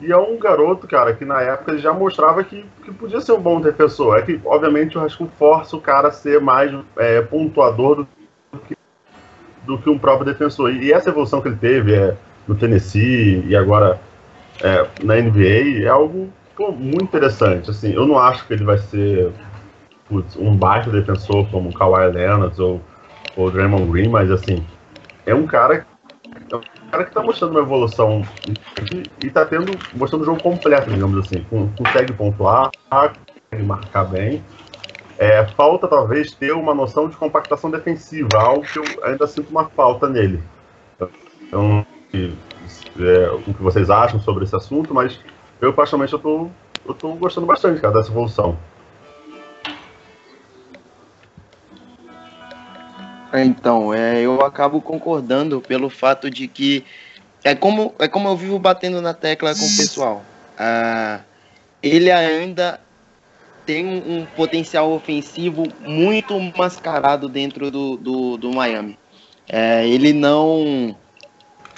E 0.00 0.12
é 0.12 0.16
um 0.16 0.38
garoto, 0.38 0.86
cara, 0.86 1.14
que 1.14 1.24
na 1.24 1.42
época 1.42 1.72
ele 1.72 1.80
já 1.80 1.92
mostrava 1.92 2.44
que, 2.44 2.64
que 2.84 2.92
podia 2.92 3.20
ser 3.20 3.32
um 3.32 3.40
bom 3.40 3.60
defensor. 3.60 4.18
É 4.18 4.22
que, 4.22 4.40
obviamente, 4.44 4.96
o 4.96 5.00
high 5.00 5.10
school 5.10 5.30
força 5.38 5.76
o 5.76 5.80
cara 5.80 6.08
a 6.08 6.12
ser 6.12 6.40
mais 6.40 6.72
é, 6.96 7.20
pontuador 7.20 7.96
do 7.96 8.08
do 9.70 9.78
que 9.78 9.88
um 9.88 9.98
próprio 9.98 10.26
defensor. 10.26 10.72
E 10.72 10.92
essa 10.92 11.10
evolução 11.10 11.40
que 11.40 11.48
ele 11.48 11.56
teve 11.56 11.94
é, 11.94 12.16
no 12.46 12.54
Tennessee 12.54 13.44
e 13.46 13.54
agora 13.54 14.00
é, 14.60 14.86
na 15.02 15.16
NBA 15.16 15.84
é 15.84 15.88
algo 15.88 16.28
pô, 16.56 16.72
muito 16.72 17.04
interessante. 17.04 17.70
Assim, 17.70 17.92
eu 17.92 18.06
não 18.06 18.18
acho 18.18 18.46
que 18.46 18.52
ele 18.52 18.64
vai 18.64 18.78
ser 18.78 19.32
putz, 20.08 20.36
um 20.36 20.56
baixo 20.56 20.90
defensor 20.90 21.48
como 21.50 21.70
o 21.70 21.72
Kawhi 21.72 22.10
Leonard 22.12 22.60
ou 22.60 22.80
o 23.36 23.50
Draymond 23.50 23.90
Green, 23.90 24.08
mas 24.08 24.30
assim, 24.30 24.66
é 25.24 25.34
um 25.34 25.46
cara, 25.46 25.86
é 26.50 26.56
um 26.56 26.60
cara 26.90 27.04
que 27.04 27.10
está 27.10 27.22
mostrando 27.22 27.52
uma 27.52 27.60
evolução 27.60 28.22
e 29.22 29.26
está 29.26 29.46
tendo, 29.46 29.78
mostrando 29.94 30.22
o 30.22 30.24
jogo 30.24 30.42
completo, 30.42 30.90
digamos 30.90 31.24
assim. 31.24 31.46
Consegue 31.78 32.12
pontuar, 32.12 32.70
consegue 32.90 33.64
marcar 33.64 34.04
bem 34.04 34.42
é, 35.20 35.46
falta 35.48 35.86
talvez 35.86 36.32
ter 36.32 36.52
uma 36.52 36.74
noção 36.74 37.06
de 37.06 37.14
compactação 37.14 37.70
defensiva, 37.70 38.38
algo 38.38 38.62
que 38.62 38.78
eu 38.78 38.84
ainda 39.04 39.26
sinto 39.26 39.50
uma 39.50 39.68
falta 39.68 40.08
nele. 40.08 40.42
Então, 41.42 41.84
é, 42.14 43.30
o 43.30 43.42
que 43.42 43.62
vocês 43.62 43.90
acham 43.90 44.18
sobre 44.18 44.44
esse 44.44 44.56
assunto, 44.56 44.94
mas 44.94 45.20
eu 45.60 45.74
particularmente 45.74 46.14
eu 46.14 46.18
tô, 46.18 46.48
eu 46.86 46.94
tô 46.94 47.12
gostando 47.16 47.46
bastante, 47.46 47.82
cara, 47.82 47.92
dessa 47.92 48.08
evolução. 48.08 48.56
Então, 53.34 53.92
é, 53.92 54.22
eu 54.22 54.42
acabo 54.42 54.80
concordando 54.80 55.60
pelo 55.60 55.90
fato 55.90 56.30
de 56.30 56.48
que 56.48 56.82
é 57.44 57.54
como, 57.54 57.94
é 57.98 58.08
como 58.08 58.26
eu 58.26 58.36
vivo 58.38 58.58
batendo 58.58 59.02
na 59.02 59.12
tecla 59.12 59.54
com 59.54 59.66
o 59.66 59.76
pessoal. 59.76 60.22
Ah, 60.58 61.20
ele 61.82 62.10
ainda 62.10 62.80
tem 63.70 63.86
um, 63.86 64.18
um, 64.18 64.26
potencial 64.26 64.90
ofensivo 64.90 65.62
muito 65.80 66.36
mascarado 66.56 67.28
dentro 67.28 67.70
do, 67.70 67.96
do, 67.96 68.36
do 68.36 68.52
Miami. 68.52 68.98
É, 69.48 69.86
ele 69.86 70.12
não 70.12 70.96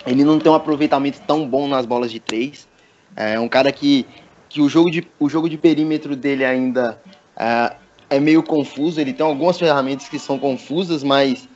ele 0.07 0.25
não 0.25 0.39
tem 0.39 0.51
um 0.51 0.55
aproveitamento 0.55 1.21
tão 1.27 1.47
bom 1.47 1.69
nas 1.69 1.85
bolas 1.85 2.11
de 2.11 2.19
três. 2.19 2.67
É 3.15 3.39
um 3.39 3.47
cara 3.47 3.71
que, 3.71 4.07
que 4.49 4.63
o, 4.63 4.71
jogo 4.71 4.91
de, 4.91 5.07
o 5.21 5.29
jogo 5.29 5.51
de 5.51 5.59
perímetro 5.59 6.17
dele 6.17 6.47
ainda 6.47 6.99
é, 7.37 7.77
é 8.09 8.19
meio 8.19 8.43
confuso. 8.43 8.99
Ele 8.99 9.13
tem 9.13 9.25
algumas 9.25 9.59
ferramentas 9.59 10.09
que 10.09 10.19
são 10.19 10.39
confusas, 10.39 11.05
mas 11.05 11.47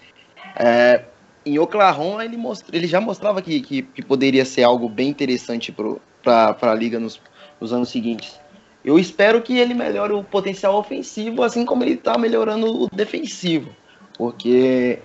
é, 0.55 1.03
em 1.47 1.59
Oklahoma 1.59 2.23
ele, 2.27 2.37
mostra, 2.37 2.77
ele 2.77 2.87
já 2.87 3.01
mostrava 3.01 3.41
que, 3.41 3.63
que, 3.63 3.83
que 3.83 4.03
poderia 4.03 4.45
ser 4.45 4.65
algo 4.65 4.87
bem 4.87 5.09
interessante 5.09 5.75
para 6.23 6.57
a 6.61 6.75
liga 6.75 7.01
nos, 7.01 7.23
nos 7.59 7.73
anos 7.73 7.89
seguintes. 7.89 8.39
Eu 8.87 9.01
espero 9.01 9.43
que 9.43 9.59
ele 9.59 9.75
melhore 9.75 10.13
o 10.13 10.23
potencial 10.23 10.77
ofensivo, 10.77 11.43
assim 11.43 11.65
como 11.65 11.83
ele 11.83 11.95
está 11.95 12.17
melhorando 12.17 12.85
o 12.85 12.89
defensivo. 12.89 13.71
Porque 14.17 15.01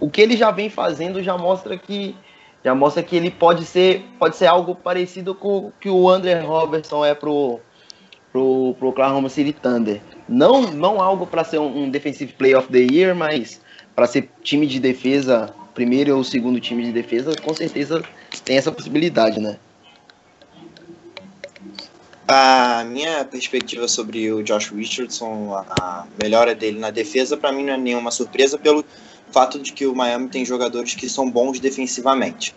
o 0.00 0.08
que 0.08 0.22
ele 0.22 0.38
já 0.38 0.50
vem 0.50 0.70
fazendo 0.70 1.22
já 1.22 1.36
mostra 1.36 1.76
que 1.76 2.16
já 2.64 2.74
mostra 2.74 3.02
que 3.02 3.14
ele 3.14 3.30
pode 3.30 3.66
ser 3.66 4.06
pode 4.18 4.36
ser 4.36 4.46
algo 4.46 4.74
parecido 4.74 5.34
com 5.34 5.58
o 5.58 5.72
que 5.78 5.90
o 5.90 6.08
André 6.08 6.40
Robertson 6.40 7.04
é 7.04 7.14
pro 7.14 7.60
pro, 8.32 8.74
pro 8.78 8.88
Oklahoma 8.88 9.28
City 9.28 9.52
Thunder. 9.52 10.00
Não 10.26 10.62
não 10.62 10.98
algo 10.98 11.26
para 11.26 11.44
ser 11.44 11.58
um, 11.58 11.84
um 11.84 11.90
defensive 11.90 12.32
play 12.32 12.54
of 12.54 12.68
the 12.68 12.86
year, 12.90 13.14
mas 13.14 13.60
para 13.94 14.06
ser 14.06 14.30
time 14.42 14.66
de 14.66 14.80
defesa, 14.80 15.54
primeiro 15.74 16.16
ou 16.16 16.24
segundo 16.24 16.58
time 16.58 16.84
de 16.84 16.92
defesa, 16.92 17.36
com 17.36 17.52
certeza 17.52 18.02
tem 18.46 18.56
essa 18.56 18.72
possibilidade, 18.72 19.38
né? 19.38 19.58
A 22.28 22.82
minha 22.84 23.24
perspectiva 23.24 23.86
sobre 23.86 24.32
o 24.32 24.42
Josh 24.42 24.70
Richardson, 24.70 25.54
a 25.80 26.06
melhora 26.20 26.54
dele 26.54 26.78
na 26.78 26.90
defesa, 26.90 27.36
para 27.36 27.52
mim 27.52 27.64
não 27.64 27.74
é 27.74 27.76
nenhuma 27.76 28.10
surpresa 28.10 28.58
pelo 28.58 28.84
fato 29.30 29.60
de 29.60 29.72
que 29.72 29.86
o 29.86 29.94
Miami 29.94 30.28
tem 30.28 30.44
jogadores 30.44 30.94
que 30.94 31.08
são 31.08 31.30
bons 31.30 31.60
defensivamente. 31.60 32.52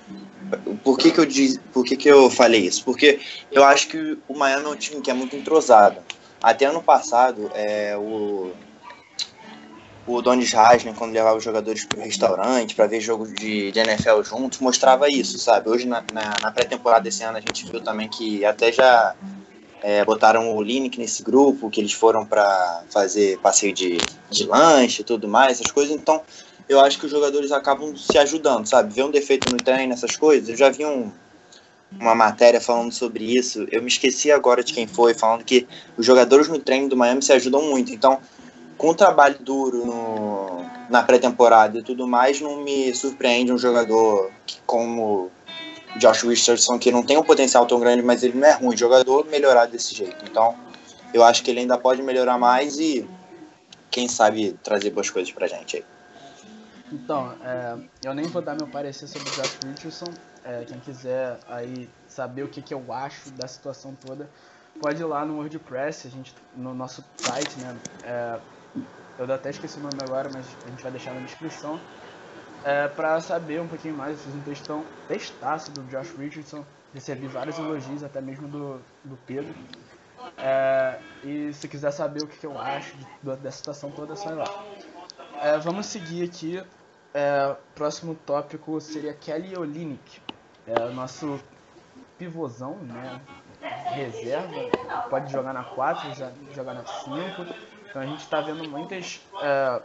Por 0.84 0.98
que, 0.98 1.12
que 1.12 1.20
eu 1.20 1.26
diz, 1.26 1.60
por 1.72 1.86
que, 1.86 1.96
que 1.96 2.08
eu 2.08 2.32
falei 2.32 2.62
isso? 2.62 2.84
Porque 2.84 3.20
eu 3.52 3.64
acho 3.64 3.90
que 3.90 4.18
o 4.28 4.36
Miami 4.36 4.66
é 4.66 4.70
um 4.70 4.76
time 4.76 5.02
que 5.02 5.12
é 5.12 5.14
muito 5.14 5.36
entrosado. 5.36 5.98
Até 6.42 6.66
ano 6.66 6.82
passado, 6.82 7.52
é, 7.54 7.96
o 7.96 8.52
o 10.08 10.24
Donis 10.24 10.56
Haslem, 10.56 10.96
quando 10.96 11.14
levava 11.14 11.38
os 11.38 11.44
jogadores 11.44 11.86
para 11.86 12.00
o 12.00 12.02
restaurante, 12.02 12.74
para 12.74 12.88
ver 12.88 13.00
jogo 13.00 13.28
de, 13.28 13.72
de, 13.72 13.80
NFL 13.80 14.24
juntos, 14.24 14.58
mostrava 14.60 15.08
isso, 15.08 15.38
sabe? 15.38 15.70
Hoje, 15.70 15.88
na, 15.88 16.04
na, 16.12 16.34
na 16.42 16.52
pré-temporada 16.52 17.04
desse 17.04 17.24
ano, 17.24 17.38
a 17.38 17.42
gente 17.42 17.70
viu 17.70 17.80
também 17.80 18.10
que 18.10 18.44
até 18.44 18.72
já 18.72 19.16
é, 19.82 20.04
botaram 20.04 20.56
o 20.56 20.62
Linick 20.62 21.00
nesse 21.00 21.24
grupo, 21.24 21.70
que 21.70 21.80
eles 21.80 21.94
foram 21.94 22.26
para 22.26 22.84
fazer 22.90 23.40
passeio 23.40 23.74
de, 23.74 23.98
de 24.30 24.46
lanche 24.46 25.02
e 25.02 25.06
tudo 25.06 25.28
mais, 25.28 25.60
essas 25.60 25.72
coisas. 25.72 25.96
Então, 25.96 26.22
eu 26.68 26.80
acho 26.80 27.00
que 27.00 27.06
os 27.06 27.12
jogadores 27.12 27.52
acabam 27.52 27.96
se 27.96 28.18
ajudando, 28.18 28.68
sabe? 28.68 28.94
Ver 28.94 29.04
um 29.04 29.12
defeito 29.12 29.52
no 29.52 29.58
treino, 29.58 29.94
essas 29.94 30.16
coisas. 30.16 30.50
Eu 30.50 30.56
já 30.56 30.70
vi 30.70 30.86
um, 30.86 31.12
uma 32.00 32.14
matéria 32.14 32.62
falando 32.62 32.92
sobre 32.92 33.24
isso. 33.36 33.66
Eu 33.72 33.82
me 33.82 33.88
esqueci 33.88 34.32
agora 34.32 34.64
de 34.64 34.74
quem 34.74 34.86
foi, 34.86 35.14
falando 35.14 35.44
que 35.44 35.68
os 35.98 36.06
jogadores 36.06 36.48
no 36.48 36.60
treino 36.60 36.90
do 36.90 36.98
Miami 36.98 37.22
se 37.24 37.34
ajudam 37.34 37.64
muito. 37.64 37.92
Então, 37.92 38.20
com 38.78 38.90
o 38.90 38.96
trabalho 38.96 39.38
duro 39.40 39.86
no, 39.86 40.66
na 40.90 41.02
pré-temporada 41.02 41.80
e 41.80 41.84
tudo 41.84 42.08
mais, 42.08 42.40
não 42.40 42.64
me 42.64 42.94
surpreende 42.94 43.52
um 43.52 43.58
jogador 43.58 44.32
que, 44.46 44.58
como 44.66 45.32
Josh 45.98 46.24
Richardson, 46.24 46.78
que 46.78 46.92
não 46.92 47.04
tem 47.04 47.18
um 47.18 47.24
potencial 47.24 47.66
tão 47.66 47.80
grande, 47.80 48.02
mas 48.02 48.24
ele 48.24 48.38
não 48.38 48.48
é 48.48 48.54
ruim 48.54 48.78
jogador, 48.78 49.26
melhorar 49.26 49.66
desse 49.66 49.96
jeito. 49.96 50.24
Então, 50.24 50.56
eu 51.14 51.24
acho 51.24 51.44
que 51.44 51.52
ele 51.52 51.62
ainda 51.62 51.78
pode 51.78 52.02
melhorar 52.02 52.38
mais 52.38 52.78
e, 52.78 53.10
quem 53.90 54.08
sabe, 54.08 54.58
trazer 54.64 54.92
boas 54.92 55.10
coisas 55.10 55.32
pra 55.32 55.48
gente 55.48 55.78
aí. 55.78 55.86
Então, 56.92 57.34
é, 57.44 57.78
eu 58.04 58.14
nem 58.14 58.26
vou 58.26 58.42
dar 58.42 58.56
meu 58.56 58.68
parecer 58.68 59.08
sobre 59.08 59.30
o 59.30 59.32
Josh 59.32 59.58
Richardson. 59.66 60.14
É, 60.44 60.64
quem 60.66 60.80
quiser 60.80 61.38
aí 61.48 61.90
saber 62.08 62.44
o 62.44 62.48
que, 62.48 62.62
que 62.62 62.74
eu 62.74 62.92
acho 62.92 63.30
da 63.32 63.48
situação 63.48 63.96
toda, 64.06 64.28
pode 64.82 65.02
ir 65.02 65.06
lá 65.06 65.26
no 65.26 65.36
WordPress, 65.36 66.08
a 66.08 66.10
gente, 66.10 66.34
no 66.56 66.74
nosso 66.74 67.04
site, 67.18 67.60
né? 67.60 67.76
É, 68.04 68.40
eu 69.18 69.32
até 69.34 69.50
esqueci 69.50 69.78
o 69.78 69.82
nome 69.82 70.00
agora, 70.02 70.30
mas 70.34 70.46
a 70.66 70.70
gente 70.70 70.82
vai 70.82 70.92
deixar 70.92 71.14
na 71.14 71.20
descrição 71.20 71.80
é, 72.64 72.88
para 72.88 73.20
saber 73.22 73.62
um 73.62 73.68
pouquinho 73.68 73.96
mais, 73.96 74.18
eu 74.18 74.18
fiz 74.26 74.36
um 74.36 74.42
textão, 74.42 74.86
testaço 75.08 75.72
do 75.72 75.84
Josh 75.84 76.16
Richardson, 76.18 76.66
recebi 76.94 77.28
vários 77.28 77.58
elogios, 77.58 78.04
até 78.04 78.20
mesmo 78.22 78.48
do, 78.48 78.82
do 79.04 79.18
Pedro. 79.26 79.54
É, 80.38 81.00
e 81.24 81.54
se 81.54 81.68
quiser 81.68 81.92
saber 81.92 82.24
o 82.24 82.28
que, 82.28 82.38
que 82.38 82.46
eu 82.46 82.60
acho 82.60 82.96
de, 82.98 83.36
dessa 83.38 83.58
situação 83.58 83.92
toda, 83.92 84.14
é 84.14 84.16
só 84.16 84.32
ir 84.32 84.36
lá. 84.36 84.66
É, 85.42 85.58
vamos 85.58 85.86
seguir 85.86 86.24
aqui. 86.24 86.64
É, 87.14 87.56
próximo 87.74 88.14
tópico 88.14 88.80
seria 88.80 89.14
Kelly 89.14 89.58
Olinick, 89.58 90.22
é 90.68 90.90
nosso 90.90 91.40
pivôzão, 92.18 92.76
né? 92.84 93.20
Reserva, 93.62 94.54
pode 95.10 95.32
jogar 95.32 95.54
na 95.54 95.64
4, 95.64 96.08
jogar 96.54 96.76
na 96.76 96.86
5. 96.86 97.10
Então 97.90 98.02
a 98.02 98.06
gente 98.06 98.22
está 98.22 98.42
vendo 98.42 98.70
muitas, 98.70 99.22
é, 99.42 99.82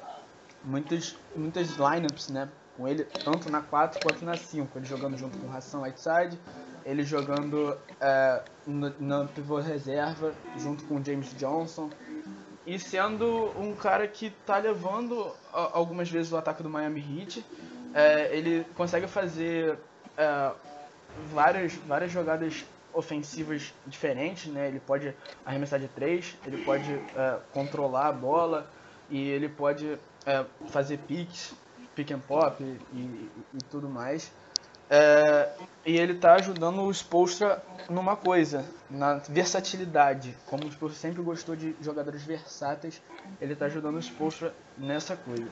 muitas, 0.63 1.17
muitas 1.35 1.71
lineups, 1.77 2.29
né? 2.29 2.49
Com 2.77 2.89
ele 2.89 3.05
tanto 3.05 3.51
na 3.51 3.61
4 3.61 4.01
quanto 4.01 4.25
na 4.25 4.37
5. 4.37 4.79
Ele 4.79 4.87
jogando 4.87 5.17
junto 5.17 5.39
com 5.39 5.47
o 5.47 5.53
Hassan 5.57 5.81
Whiteside, 5.81 6.39
ele 6.85 7.03
jogando 7.03 7.77
é, 8.01 8.43
no 8.67 9.29
pivô 9.29 9.59
reserva 9.59 10.35
junto 10.59 10.85
com 10.85 10.97
o 10.97 11.05
James 11.05 11.35
Johnson. 11.37 11.91
E 12.67 12.79
sendo 12.79 13.53
um 13.59 13.75
cara 13.75 14.09
que 14.09 14.27
está 14.27 14.57
levando 14.57 15.33
algumas 15.53 16.11
vezes 16.11 16.33
o 16.33 16.37
ataque 16.37 16.63
do 16.63 16.71
Miami 16.71 17.01
Heat, 17.01 17.45
é, 17.93 18.35
ele 18.35 18.65
consegue 18.75 19.07
fazer 19.07 19.79
é, 20.17 20.53
várias, 21.33 21.75
várias 21.75 22.11
jogadas 22.11 22.65
ofensivas 22.93 23.75
diferentes, 23.87 24.47
né? 24.53 24.69
Ele 24.69 24.81
pode 24.81 25.15
arremessar 25.45 25.79
de 25.79 25.89
três, 25.89 26.37
ele 26.47 26.65
pode 26.65 26.91
é, 26.93 27.39
controlar 27.53 28.09
a 28.09 28.13
bola 28.13 28.71
e 29.11 29.29
ele 29.29 29.49
pode 29.49 29.99
é, 30.25 30.45
fazer 30.69 30.99
picks 30.99 31.55
pick 31.95 32.11
and 32.11 32.21
pop 32.21 32.63
e, 32.63 32.79
e, 32.93 33.31
e 33.55 33.59
tudo 33.71 33.89
mais. 33.89 34.33
É, 34.91 35.51
e 35.87 35.97
ele 35.97 36.13
está 36.13 36.35
ajudando 36.35 36.83
o 36.83 36.91
Spolstra 36.93 37.63
numa 37.89 38.17
coisa, 38.17 38.65
na 38.91 39.15
versatilidade. 39.29 40.37
Como 40.47 40.65
o 40.65 40.69
Spolstra 40.69 41.01
sempre 41.01 41.23
gostou 41.23 41.57
de 41.57 41.75
jogadores 41.81 42.23
versáteis, 42.23 43.01
ele 43.41 43.55
está 43.55 43.67
ajudando 43.67 43.97
o 43.97 44.03
Spolstra 44.03 44.55
nessa 44.77 45.17
coisa. 45.17 45.49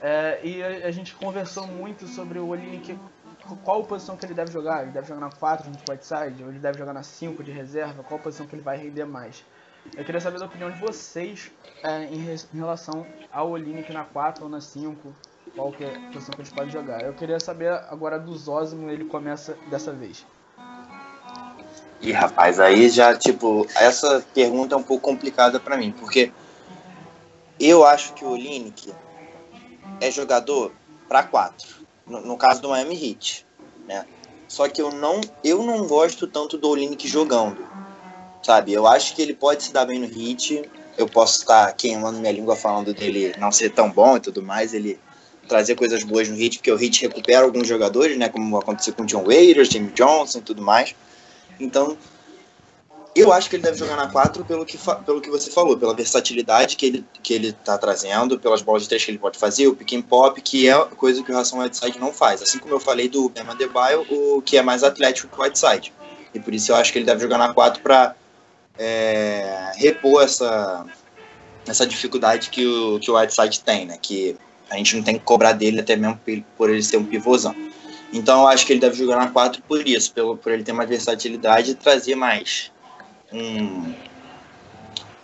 É, 0.00 0.40
e 0.44 0.62
a, 0.62 0.86
a, 0.86 0.90
gente 0.90 1.14
conversou 1.14 1.66
muito 1.66 2.06
sobre 2.06 2.38
o 2.38 2.48
Olinick, 2.48 2.96
qual 3.64 3.82
posição 3.84 4.16
que 4.16 4.24
ele 4.26 4.34
deve 4.34 4.52
jogar. 4.52 4.82
Ele 4.82 4.92
deve 4.92 5.08
jogar 5.08 5.20
na 5.20 5.30
4 5.30 5.66
junto 5.66 5.84
com 5.84 5.92
Whiteside, 5.92 6.42
ou 6.44 6.50
ele 6.50 6.60
deve 6.60 6.78
jogar 6.78 6.92
na 6.92 7.02
5 7.02 7.42
de 7.42 7.50
reserva, 7.50 8.04
qual 8.04 8.20
posição 8.20 8.46
que 8.46 8.54
ele 8.54 8.62
vai 8.62 8.76
render 8.76 9.04
mais. 9.04 9.44
Eu 9.96 10.04
queria 10.04 10.20
saber 10.20 10.40
a 10.42 10.46
opinião 10.46 10.70
de 10.70 10.78
vocês 10.78 11.50
é, 11.82 12.04
em, 12.04 12.30
em, 12.30 12.58
relação 12.58 13.06
ao 13.32 13.50
Olinick 13.50 13.92
na 13.92 14.04
4 14.04 14.44
ou 14.44 14.50
na 14.50 14.60
5, 14.60 15.12
qual 15.54 15.72
que 15.72 15.84
é 15.84 15.94
a 15.94 16.12
posição 16.12 16.34
que 16.34 16.42
eles 16.42 16.72
jogar. 16.72 17.02
Eu 17.02 17.14
queria 17.14 17.40
saber 17.40 17.70
agora 17.88 18.18
do 18.18 18.36
Zózimo, 18.36 18.90
ele 18.90 19.04
começa 19.04 19.56
dessa 19.70 19.92
vez. 19.92 20.26
E 22.00 22.12
rapaz, 22.12 22.60
aí 22.60 22.88
já, 22.88 23.16
tipo, 23.16 23.66
essa 23.74 24.24
pergunta 24.32 24.74
é 24.74 24.78
um 24.78 24.82
pouco 24.82 25.02
complicada 25.02 25.58
para 25.58 25.76
mim, 25.76 25.92
porque 25.92 26.32
eu 27.58 27.84
acho 27.84 28.14
que 28.14 28.24
o 28.24 28.36
Linick 28.36 28.92
é 30.00 30.10
jogador 30.10 30.72
para 31.08 31.24
quatro, 31.24 31.68
no, 32.06 32.20
no, 32.20 32.36
caso 32.36 32.62
do 32.62 32.68
Miami 32.68 32.94
Heat, 32.94 33.44
né? 33.86 34.06
Só 34.48 34.66
que 34.66 34.80
eu 34.80 34.90
não, 34.90 35.20
eu 35.44 35.62
não 35.62 35.86
gosto 35.86 36.26
tanto 36.26 36.56
do 36.56 36.70
Olinick 36.70 37.06
jogando, 37.06 37.66
sabe? 38.42 38.72
Eu 38.72 38.86
acho 38.86 39.14
que 39.14 39.20
ele 39.20 39.34
pode 39.34 39.64
se 39.64 39.72
dar 39.72 39.84
bem 39.84 39.98
no 39.98 40.06
Heat. 40.06 40.62
Eu 40.96 41.06
posso 41.06 41.40
estar 41.40 41.70
queimando 41.74 42.18
minha 42.18 42.32
língua 42.32 42.56
falando 42.56 42.94
dele 42.94 43.34
não 43.38 43.52
ser 43.52 43.70
tão 43.70 43.90
bom 43.90 44.16
e 44.16 44.20
tudo 44.20 44.42
mais. 44.42 44.72
Ele 44.72 44.98
trazer 45.48 45.74
coisas 45.74 46.04
boas 46.04 46.28
no 46.28 46.40
Heat, 46.40 46.58
porque 46.58 46.70
o 46.70 46.80
Heat 46.80 47.02
recupera 47.02 47.44
alguns 47.44 47.66
jogadores, 47.66 48.16
né, 48.16 48.28
como 48.28 48.58
aconteceu 48.58 48.92
com 48.92 49.02
o 49.02 49.06
John 49.06 49.24
Waiters, 49.24 49.68
Jimmy 49.68 49.90
Johnson 49.92 50.38
e 50.38 50.42
tudo 50.42 50.62
mais. 50.62 50.94
Então, 51.58 51.96
eu 53.16 53.32
acho 53.32 53.50
que 53.50 53.56
ele 53.56 53.62
deve 53.62 53.76
jogar 53.76 53.96
na 53.96 54.06
4 54.06 54.44
pelo 54.44 54.64
que, 54.64 54.78
pelo 55.04 55.20
que 55.20 55.30
você 55.30 55.50
falou, 55.50 55.76
pela 55.76 55.92
versatilidade 55.94 56.76
que 56.76 56.86
ele, 56.86 57.04
que 57.22 57.34
ele 57.34 57.52
tá 57.52 57.76
trazendo, 57.76 58.38
pelas 58.38 58.62
bolas 58.62 58.82
de 58.82 58.88
três 58.88 59.04
que 59.04 59.10
ele 59.10 59.18
pode 59.18 59.38
fazer, 59.38 59.66
o 59.66 59.74
pick 59.74 59.94
and 59.94 60.02
pop, 60.02 60.40
que 60.40 60.68
é 60.68 60.84
coisa 60.96 61.22
que 61.22 61.32
o 61.32 61.34
Ração 61.34 61.58
Whiteside 61.58 61.98
não 61.98 62.12
faz. 62.12 62.42
Assim 62.42 62.58
como 62.58 62.74
eu 62.74 62.80
falei 62.80 63.08
do 63.08 63.28
Bema 63.28 63.56
Debaio, 63.56 64.06
o 64.08 64.40
que 64.42 64.56
é 64.56 64.62
mais 64.62 64.84
atlético 64.84 65.28
que 65.28 65.40
o 65.40 65.42
Whiteside. 65.42 65.92
E 66.32 66.38
por 66.38 66.54
isso 66.54 66.70
eu 66.70 66.76
acho 66.76 66.92
que 66.92 66.98
ele 66.98 67.06
deve 67.06 67.20
jogar 67.20 67.38
na 67.38 67.52
4 67.52 67.82
para 67.82 68.14
é, 68.78 69.72
repor 69.76 70.22
essa, 70.22 70.86
essa 71.66 71.86
dificuldade 71.86 72.50
que 72.50 72.64
o, 72.64 73.00
que 73.00 73.10
o 73.10 73.18
Whiteside 73.18 73.60
tem, 73.60 73.86
né? 73.86 73.98
Que 74.00 74.36
a 74.70 74.76
gente 74.76 74.96
não 74.96 75.02
tem 75.02 75.14
que 75.14 75.24
cobrar 75.24 75.52
dele 75.52 75.80
até 75.80 75.96
mesmo 75.96 76.20
por 76.56 76.70
ele 76.70 76.82
ser 76.82 76.96
um 76.96 77.04
pivôzão. 77.04 77.54
Então 78.12 78.42
eu 78.42 78.48
acho 78.48 78.66
que 78.66 78.72
ele 78.72 78.80
deve 78.80 78.96
jogar 78.96 79.16
na 79.16 79.30
4 79.30 79.62
por 79.62 79.86
isso, 79.86 80.12
pelo, 80.12 80.36
por 80.36 80.52
ele 80.52 80.62
ter 80.62 80.72
mais 80.72 80.88
versatilidade 80.88 81.72
e 81.72 81.74
trazer 81.74 82.14
mais 82.14 82.72
um, 83.32 83.92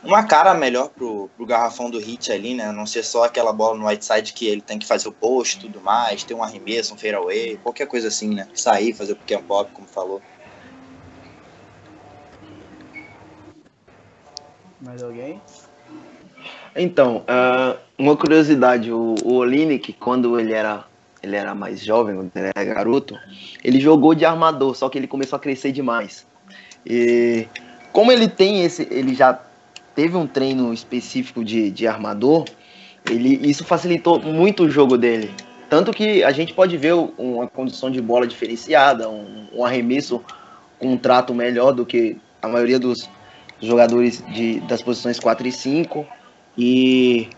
uma 0.02 0.22
cara 0.24 0.52
melhor 0.52 0.90
pro, 0.90 1.30
pro 1.34 1.46
garrafão 1.46 1.90
do 1.90 1.98
hit 1.98 2.30
ali, 2.30 2.54
né? 2.54 2.70
Não 2.70 2.84
ser 2.84 3.02
só 3.02 3.24
aquela 3.24 3.52
bola 3.52 3.78
no 3.78 3.88
white 3.88 4.04
side 4.04 4.32
que 4.34 4.46
ele 4.46 4.60
tem 4.60 4.78
que 4.78 4.86
fazer 4.86 5.08
o 5.08 5.12
post 5.12 5.56
e 5.56 5.60
tudo 5.62 5.80
mais, 5.80 6.22
ter 6.22 6.34
um 6.34 6.42
arremesso, 6.42 6.94
um 6.94 6.98
fadeaway, 6.98 7.58
qualquer 7.62 7.86
coisa 7.86 8.08
assim, 8.08 8.34
né? 8.34 8.46
Sair, 8.54 8.92
fazer 8.92 9.14
o 9.14 9.34
and 9.34 9.42
pop, 9.44 9.70
como 9.72 9.88
falou. 9.88 10.20
Mais 14.80 15.02
alguém? 15.02 15.40
Então, 16.76 17.18
uh, 17.18 17.78
uma 17.96 18.16
curiosidade, 18.16 18.90
o, 18.90 19.14
o 19.24 19.34
Olinick, 19.34 19.92
quando 19.92 20.38
ele 20.38 20.52
era 20.52 20.84
ele 21.22 21.36
era 21.36 21.54
mais 21.54 21.82
jovem, 21.82 22.16
quando 22.16 22.30
ele 22.36 22.50
era 22.54 22.64
garoto, 22.64 23.18
ele 23.62 23.80
jogou 23.80 24.14
de 24.14 24.26
armador, 24.26 24.74
só 24.74 24.90
que 24.90 24.98
ele 24.98 25.06
começou 25.06 25.38
a 25.38 25.40
crescer 25.40 25.72
demais. 25.72 26.26
E 26.84 27.48
como 27.92 28.12
ele 28.12 28.28
tem 28.28 28.62
esse, 28.62 28.86
ele 28.90 29.14
já 29.14 29.40
teve 29.94 30.16
um 30.16 30.26
treino 30.26 30.72
específico 30.72 31.42
de, 31.42 31.70
de 31.70 31.86
armador, 31.86 32.44
ele, 33.10 33.40
isso 33.48 33.64
facilitou 33.64 34.20
muito 34.20 34.64
o 34.64 34.70
jogo 34.70 34.98
dele. 34.98 35.30
Tanto 35.70 35.92
que 35.92 36.22
a 36.22 36.30
gente 36.30 36.52
pode 36.52 36.76
ver 36.76 36.92
uma 36.92 37.46
condição 37.46 37.90
de 37.90 38.00
bola 38.00 38.26
diferenciada, 38.26 39.08
um, 39.08 39.46
um 39.54 39.64
arremesso 39.64 40.22
com 40.78 40.92
um 40.92 40.98
trato 40.98 41.32
melhor 41.34 41.72
do 41.72 41.86
que 41.86 42.18
a 42.42 42.48
maioria 42.48 42.78
dos 42.78 43.08
jogadores 43.60 44.22
de, 44.34 44.60
das 44.60 44.82
posições 44.82 45.18
4 45.18 45.46
e 45.46 45.52
5. 45.52 46.06
E 46.56 47.28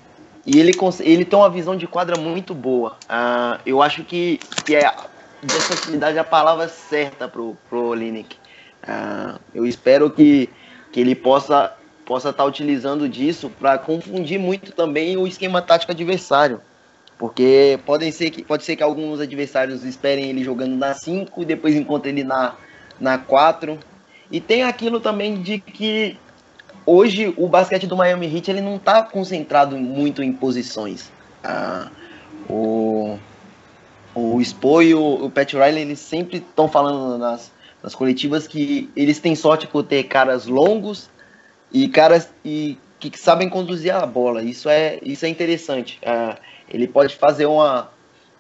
e 0.46 0.60
ele, 0.60 0.72
ele 1.00 1.24
tem 1.24 1.36
uma 1.36 1.50
visão 1.50 1.76
de 1.76 1.88
quadra 1.88 2.16
muito 2.16 2.54
boa. 2.54 2.96
Uh, 3.10 3.60
eu 3.66 3.82
acho 3.82 4.04
que, 4.04 4.38
que 4.64 4.76
é 4.76 4.94
versatilidade 5.42 6.16
é 6.16 6.20
a 6.20 6.24
palavra 6.24 6.68
certa 6.68 7.26
pro, 7.26 7.56
pro 7.68 7.88
Olinick. 7.88 8.36
Uh, 8.84 9.40
eu 9.52 9.66
espero 9.66 10.08
que, 10.08 10.48
que 10.92 11.00
ele 11.00 11.16
possa 11.16 11.74
possa 12.04 12.30
estar 12.30 12.44
tá 12.44 12.48
utilizando 12.48 13.08
disso 13.08 13.50
para 13.58 13.76
confundir 13.76 14.38
muito 14.38 14.70
também 14.70 15.16
o 15.16 15.26
esquema 15.26 15.60
tático 15.60 15.90
adversário. 15.90 16.60
Porque 17.18 17.80
podem 17.84 18.12
ser 18.12 18.30
que, 18.30 18.44
pode 18.44 18.62
ser 18.62 18.76
que 18.76 18.82
alguns 18.84 19.18
adversários 19.18 19.82
esperem 19.82 20.30
ele 20.30 20.44
jogando 20.44 20.76
na 20.76 20.94
5 20.94 21.42
e 21.42 21.44
depois 21.44 21.74
encontrem 21.74 22.14
ele 22.14 22.22
na, 22.22 22.54
na 23.00 23.18
4. 23.18 23.76
E 24.30 24.40
tem 24.40 24.62
aquilo 24.62 25.00
também 25.00 25.42
de 25.42 25.58
que 25.58 26.16
hoje 26.86 27.34
o 27.36 27.48
basquete 27.48 27.86
do 27.86 27.96
Miami 27.96 28.34
Heat 28.34 28.50
ele 28.50 28.60
não 28.60 28.76
está 28.76 29.02
concentrado 29.02 29.76
muito 29.76 30.22
em 30.22 30.32
posições. 30.32 31.10
Ah, 31.42 31.90
o, 32.48 33.18
o 34.14 34.42
Spo 34.42 34.80
e 34.80 34.94
o, 34.94 35.24
o 35.26 35.30
Pat 35.30 35.52
Riley 35.52 35.82
eles 35.82 35.98
sempre 35.98 36.38
estão 36.38 36.68
falando 36.68 37.18
nas, 37.18 37.52
nas 37.82 37.94
coletivas 37.94 38.46
que 38.46 38.88
eles 38.96 39.18
têm 39.18 39.34
sorte 39.34 39.66
por 39.66 39.82
ter 39.82 40.04
caras 40.04 40.46
longos 40.46 41.10
e 41.72 41.88
caras 41.88 42.30
e 42.44 42.78
que 42.98 43.18
sabem 43.18 43.48
conduzir 43.48 43.94
a 43.94 44.06
bola. 44.06 44.42
Isso 44.42 44.68
é, 44.68 44.98
isso 45.02 45.26
é 45.26 45.28
interessante. 45.28 45.98
Ah, 46.04 46.36
ele 46.68 46.86
pode 46.86 47.14
fazer 47.16 47.46
uma, 47.46 47.90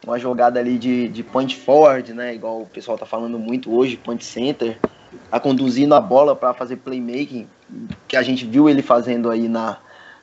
uma 0.06 0.18
jogada 0.18 0.58
ali 0.60 0.78
de, 0.78 1.08
de 1.08 1.22
point 1.22 1.54
forward, 1.56 2.12
né? 2.12 2.34
Igual 2.34 2.62
o 2.62 2.66
pessoal 2.66 2.94
está 2.94 3.06
falando 3.06 3.38
muito 3.38 3.74
hoje, 3.74 3.96
point 3.96 4.24
center, 4.24 4.78
a 5.30 5.38
conduzindo 5.38 5.94
a 5.94 6.00
bola 6.00 6.34
para 6.34 6.54
fazer 6.54 6.76
playmaking 6.76 7.46
que 8.06 8.16
a 8.16 8.22
gente 8.22 8.46
viu 8.46 8.68
ele 8.68 8.82
fazendo 8.82 9.30
aí 9.30 9.48
na, 9.48 9.78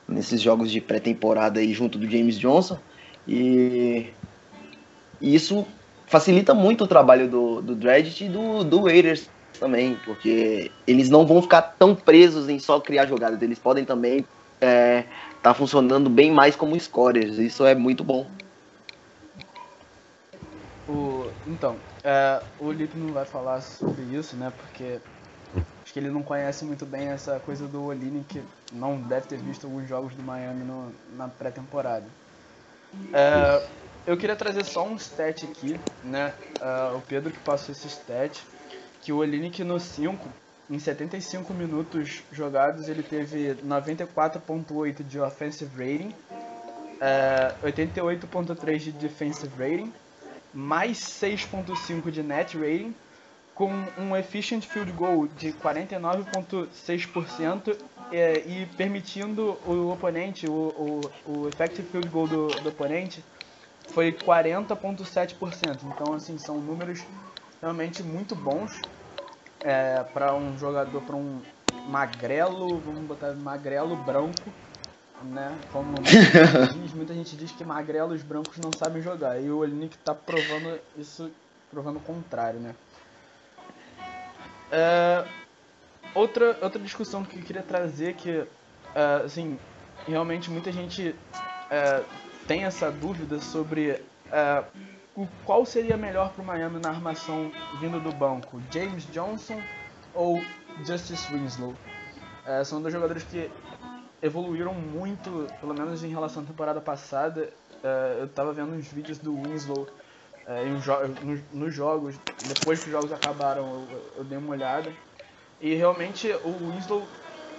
nesses 0.08 0.40
jogos 0.40 0.70
de 0.70 0.80
pré-temporada 0.80 1.60
aí 1.60 1.72
junto 1.72 1.98
do 1.98 2.10
James 2.10 2.38
Johnson. 2.38 2.78
E, 3.26 4.06
e 5.20 5.34
isso 5.34 5.66
facilita 6.06 6.54
muito 6.54 6.84
o 6.84 6.88
trabalho 6.88 7.28
do, 7.28 7.60
do 7.60 7.74
Dredge 7.74 8.24
e 8.24 8.28
do, 8.28 8.64
do 8.64 8.82
Waiters 8.82 9.28
também, 9.58 9.96
porque 10.04 10.70
eles 10.86 11.08
não 11.08 11.26
vão 11.26 11.40
ficar 11.40 11.62
tão 11.62 11.94
presos 11.94 12.48
em 12.48 12.58
só 12.58 12.80
criar 12.80 13.06
jogadas, 13.06 13.40
eles 13.40 13.58
podem 13.58 13.84
também 13.84 14.18
estar 14.18 14.66
é, 14.66 15.06
tá 15.42 15.54
funcionando 15.54 16.10
bem 16.10 16.30
mais 16.30 16.56
como 16.56 16.78
scorers, 16.78 17.38
isso 17.38 17.64
é 17.64 17.74
muito 17.74 18.04
bom. 18.04 18.26
O, 20.86 21.30
então, 21.46 21.76
é, 22.02 22.42
o 22.58 22.70
Lip 22.70 22.94
não 22.96 23.12
vai 23.12 23.24
falar 23.24 23.60
sobre 23.62 24.02
isso, 24.02 24.36
né, 24.36 24.52
porque 24.56 25.00
Acho 25.84 25.92
que 25.92 25.98
ele 25.98 26.08
não 26.08 26.22
conhece 26.22 26.64
muito 26.64 26.86
bem 26.86 27.08
essa 27.08 27.38
coisa 27.40 27.68
do 27.68 27.84
Olini, 27.84 28.24
que 28.26 28.42
não 28.72 28.96
deve 28.96 29.26
ter 29.26 29.36
visto 29.36 29.66
alguns 29.66 29.86
jogos 29.86 30.14
do 30.14 30.22
Miami 30.22 30.64
no, 30.64 30.90
na 31.14 31.28
pré-temporada. 31.28 32.06
É, 33.12 33.62
eu 34.06 34.16
queria 34.16 34.34
trazer 34.34 34.64
só 34.64 34.86
um 34.86 34.96
stat 34.96 35.44
aqui, 35.44 35.78
né? 36.02 36.32
Uh, 36.58 36.96
o 36.96 37.02
Pedro 37.02 37.30
que 37.30 37.38
passou 37.40 37.72
esse 37.72 37.86
stat, 37.86 38.42
que 39.02 39.12
o 39.12 39.18
Olinick 39.18 39.62
no 39.62 39.78
5, 39.78 40.26
em 40.70 40.78
75 40.78 41.52
minutos 41.52 42.22
jogados, 42.32 42.88
ele 42.88 43.02
teve 43.02 43.54
94.8 43.56 45.02
de 45.02 45.20
offensive 45.20 45.70
rating, 45.76 46.14
uh, 46.94 47.66
88.3 47.66 48.78
de 48.78 48.92
defensive 48.92 49.52
rating, 49.58 49.92
mais 50.54 50.98
6.5 50.98 52.10
de 52.10 52.22
net 52.22 52.56
rating, 52.56 52.94
com 53.54 53.70
um 53.98 54.16
efficient 54.16 54.64
field 54.64 54.90
goal 54.92 55.28
de 55.28 55.52
49,6% 55.52 57.76
é, 58.10 58.38
e 58.46 58.64
permitindo 58.76 59.56
o 59.64 59.92
oponente, 59.92 60.48
o, 60.48 60.52
o, 60.52 61.00
o 61.24 61.48
effective 61.48 61.88
field 61.88 62.08
goal 62.08 62.26
do, 62.26 62.48
do 62.48 62.68
oponente 62.68 63.24
foi 63.90 64.12
40,7%. 64.12 65.78
Então, 65.84 66.12
assim, 66.14 66.36
são 66.38 66.58
números 66.58 67.04
realmente 67.60 68.02
muito 68.02 68.34
bons 68.34 68.80
é, 69.60 70.02
para 70.12 70.34
um 70.34 70.58
jogador, 70.58 71.00
para 71.02 71.14
um 71.16 71.40
magrelo, 71.88 72.80
vamos 72.80 73.02
botar 73.02 73.32
magrelo 73.34 73.94
branco, 73.96 74.50
né? 75.22 75.56
Como 75.72 75.92
muita 75.92 76.10
gente, 76.10 76.74
diz, 76.82 76.92
muita 76.92 77.14
gente 77.14 77.36
diz 77.36 77.52
que 77.52 77.64
magrelos 77.64 78.22
brancos 78.22 78.58
não 78.58 78.70
sabem 78.76 79.00
jogar. 79.00 79.40
E 79.40 79.48
o 79.48 79.58
Olinick 79.58 79.96
está 79.96 80.12
provando 80.14 80.78
isso, 80.96 81.30
provando 81.70 81.96
o 81.96 82.00
contrário, 82.00 82.60
né? 82.60 82.74
É, 84.76 85.24
outra, 86.12 86.58
outra 86.60 86.82
discussão 86.82 87.24
que 87.24 87.38
eu 87.38 87.42
queria 87.42 87.62
trazer 87.62 88.14
que, 88.14 88.44
é, 88.92 89.22
assim, 89.24 89.56
realmente 90.04 90.50
muita 90.50 90.72
gente 90.72 91.14
é, 91.70 92.02
tem 92.48 92.64
essa 92.64 92.90
dúvida 92.90 93.38
sobre 93.38 94.02
o, 95.14 95.28
qual 95.44 95.64
seria 95.64 95.96
melhor 95.96 96.32
para 96.32 96.42
o 96.42 96.44
Miami 96.44 96.80
na 96.80 96.88
armação 96.88 97.52
vindo 97.80 98.00
do 98.00 98.10
banco, 98.10 98.60
James 98.72 99.06
Johnson 99.12 99.62
ou 100.12 100.42
Justice 100.84 101.32
Winslow. 101.32 101.72
São 102.64 102.82
dois 102.82 102.92
jogadores 102.92 103.22
que 103.22 103.48
evoluíram 104.20 104.74
muito, 104.74 105.46
pelo 105.60 105.72
menos 105.72 106.02
em 106.02 106.08
relação 106.08 106.42
à 106.42 106.46
temporada 106.46 106.80
passada. 106.80 107.48
Eu 108.18 108.26
estava 108.26 108.52
vendo 108.52 108.74
uns 108.74 108.88
vídeos 108.88 109.18
do 109.18 109.34
Winslow 109.34 109.88
é, 110.46 110.64
nos, 110.64 111.40
nos, 111.52 111.74
jogos, 111.74 112.16
depois 112.42 112.80
que 112.80 112.86
os 112.86 112.92
jogos 112.92 113.12
acabaram, 113.12 113.86
eu, 113.90 114.12
eu, 114.18 114.24
dei 114.24 114.36
uma 114.36 114.50
olhada. 114.50 114.92
E 115.60 115.74
realmente 115.74 116.30
o 116.44 116.72
Winslow 116.72 117.06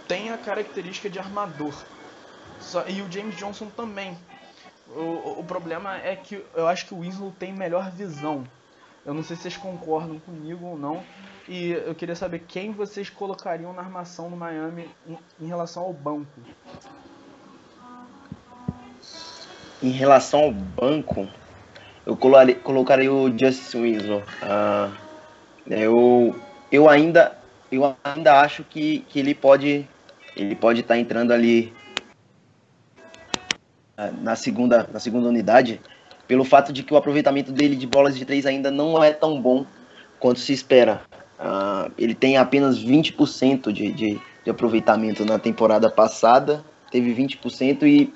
tem 0.08 0.30
a 0.32 0.38
característica 0.38 1.10
de 1.10 1.17
armador. 1.17 1.74
Só, 2.60 2.88
e 2.88 3.02
o 3.02 3.12
James 3.12 3.36
Johnson 3.36 3.67
também. 3.76 4.17
O, 4.88 5.39
o 5.39 5.43
problema 5.43 5.98
é 5.98 6.15
que 6.15 6.43
eu 6.54 6.67
acho 6.67 6.86
que 6.86 6.93
o 6.93 7.02
Winslow 7.02 7.34
tem 7.39 7.52
melhor 7.52 7.89
visão. 7.91 8.43
Eu 9.06 9.13
não 9.13 9.24
sei 9.24 9.36
se 9.36 9.43
vocês 9.43 9.58
concordam 9.58 10.19
comigo 10.19 10.65
ou 10.65 10.78
não. 10.78 11.04
E 11.48 11.71
eu 11.71 11.93
queria 11.93 12.15
saber 12.15 12.43
quem 12.48 12.71
vocês 12.71 13.10
colocariam 13.10 13.71
na 13.74 13.82
armação 13.82 14.30
no 14.30 14.38
Miami 14.38 14.89
em, 15.08 15.17
em 15.41 15.48
relação 15.48 15.84
ao 15.84 15.93
banco. 15.93 16.39
Em 19.82 19.91
relação 19.91 20.39
ao 20.39 20.52
banco, 20.52 21.28
eu 22.06 22.15
colocaria 22.15 23.12
o 23.12 23.28
Justice 23.30 23.78
Winslow. 23.78 24.22
Uh, 24.44 24.91
eu, 25.68 26.36
eu 26.72 26.88
ainda 26.88 27.36
eu 27.72 27.96
ainda 28.04 28.39
acho 28.39 28.63
que, 28.63 29.00
que 29.10 29.20
ele 29.20 29.34
pode 29.34 29.88
ele 30.38 30.56
pode 30.56 30.82
estar 30.82 30.94
tá 30.94 31.00
entrando 31.00 31.32
ali 31.32 31.74
uh, 33.98 34.22
na 34.22 34.36
segunda 34.36 34.88
na 34.91 35.00
segunda 35.00 35.28
unidade 35.28 35.82
pelo 36.28 36.44
fato 36.44 36.72
de 36.72 36.84
que 36.84 36.94
o 36.94 36.98
aproveitamento 36.98 37.52
dele 37.52 37.76
de 37.76 37.88
bolas 37.88 38.15
de 38.18 38.24
três 38.24 38.46
ainda 38.46 38.70
não 38.70 39.04
é 39.04 39.12
tão 39.12 39.41
bom 39.41 39.65
quanto 40.20 40.39
se 40.39 40.54
espera. 40.54 41.02
Uh, 41.39 41.91
ele 41.98 42.15
tem 42.15 42.38
apenas 42.38 42.84
20% 42.84 43.72
de, 43.72 43.91
de, 43.91 44.22
de 44.44 44.50
aproveitamento 44.50 45.26
na 45.26 45.38
temporada 45.38 45.89
passada, 45.89 46.63
teve 46.89 47.13
20% 47.13 47.84
e 47.84 48.13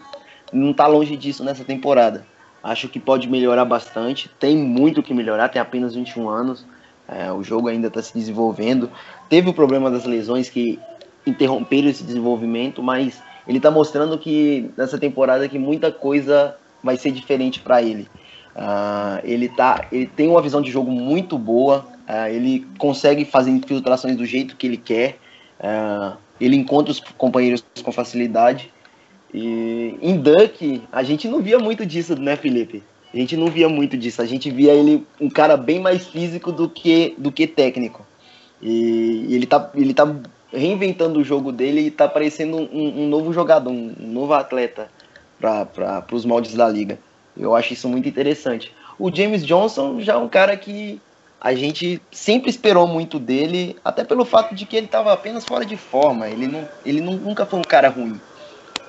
não 0.52 0.72
está 0.72 0.88
longe 0.88 1.16
disso 1.16 1.44
nessa 1.44 1.64
temporada. 1.64 2.26
Acho 2.64 2.90
que 2.90 3.00
pode 3.00 3.30
melhorar 3.30 3.66
bastante, 3.66 4.30
tem 4.40 4.58
muito 4.58 5.02
que 5.02 5.14
melhorar, 5.14 5.50
tem 5.50 5.62
apenas 5.62 5.96
21 5.96 6.30
anos, 6.30 6.66
é, 7.08 7.32
o 7.32 7.44
jogo 7.44 7.68
ainda 7.68 7.88
está 7.88 8.02
se 8.02 8.14
desenvolvendo. 8.14 8.90
Teve 9.30 9.50
o 9.50 9.54
problema 9.54 9.90
das 9.90 10.06
lesões 10.06 10.50
que 10.50 10.80
interromperam 11.26 11.90
esse 11.90 12.04
desenvolvimento, 12.04 12.84
mas 12.84 13.22
ele 13.48 13.58
está 13.58 13.72
mostrando 13.72 14.18
que 14.18 14.70
nessa 14.78 14.98
temporada 14.98 15.48
que 15.48 15.58
muita 15.58 15.92
coisa 15.92 16.56
vai 16.84 16.98
ser 16.98 17.12
diferente 17.12 17.60
para 17.60 17.82
ele. 17.82 18.08
Uh, 18.56 19.22
ele, 19.24 19.50
tá, 19.50 19.88
ele 19.92 20.06
tem 20.06 20.28
uma 20.28 20.42
visão 20.42 20.62
de 20.62 20.70
jogo 20.70 20.92
muito 20.92 21.38
boa, 21.38 21.86
uh, 22.08 22.28
ele 22.28 22.68
consegue 22.78 23.26
fazer 23.26 23.52
infiltrações 23.52 24.16
do 24.16 24.26
jeito 24.26 24.56
que 24.56 24.68
ele 24.68 24.78
quer, 24.78 25.18
uh, 25.60 26.18
ele 26.40 26.56
encontra 26.56 26.92
os 26.92 27.00
companheiros 27.00 27.64
com 27.84 27.92
facilidade. 27.92 28.72
E 29.34 29.98
em 30.02 30.18
Duck, 30.18 30.84
a 30.92 31.04
gente 31.04 31.28
não 31.28 31.42
via 31.42 31.60
muito 31.60 31.86
disso, 31.86 32.16
né, 32.20 32.36
Felipe? 32.36 32.84
A 33.14 33.18
gente 33.18 33.36
não 33.36 33.48
via 33.48 33.68
muito 33.68 33.98
disso. 33.98 34.22
A 34.22 34.26
gente 34.26 34.50
via 34.50 34.74
ele 34.74 35.06
um 35.20 35.30
cara 35.30 35.58
bem 35.58 35.80
mais 35.80 36.08
físico 36.08 36.52
do 36.52 36.70
que, 36.70 37.16
do 37.18 37.32
que 37.32 37.48
técnico. 37.48 38.06
E 38.62 39.28
ele 39.30 39.46
tá, 39.46 39.72
ele 39.74 39.94
tá 39.94 40.16
reinventando 40.52 41.20
o 41.20 41.24
jogo 41.24 41.52
dele 41.52 41.82
e 41.82 41.92
tá 41.92 42.08
parecendo 42.08 42.58
um, 42.58 43.04
um 43.04 43.08
novo 43.08 43.32
jogador, 43.32 43.72
um, 43.72 43.96
um 44.00 44.08
novo 44.08 44.34
atleta 44.34 44.90
para 45.40 46.06
os 46.12 46.26
moldes 46.26 46.54
da 46.54 46.68
liga. 46.68 47.00
Eu 47.38 47.56
acho 47.56 47.74
isso 47.74 47.88
muito 47.88 48.10
interessante. 48.10 48.74
O 48.98 49.14
James 49.14 49.46
Johnson 49.46 50.02
já 50.02 50.14
é 50.14 50.18
um 50.18 50.28
cara 50.28 50.58
que 50.58 51.00
a 51.40 51.54
gente 51.54 52.02
sempre 52.12 52.50
esperou 52.50 52.86
muito 52.86 53.18
dele, 53.18 53.78
até 53.84 54.04
pelo 54.04 54.26
fato 54.26 54.54
de 54.54 54.66
que 54.66 54.76
ele 54.76 54.88
estava 54.88 55.14
apenas 55.14 55.46
fora 55.46 55.66
de 55.66 55.78
forma. 55.78 56.28
Ele, 56.28 56.48
não, 56.48 56.68
ele 56.86 57.00
não, 57.00 57.14
nunca 57.14 57.46
foi 57.46 57.60
um 57.60 57.64
cara 57.64 57.88
ruim. 57.88 58.20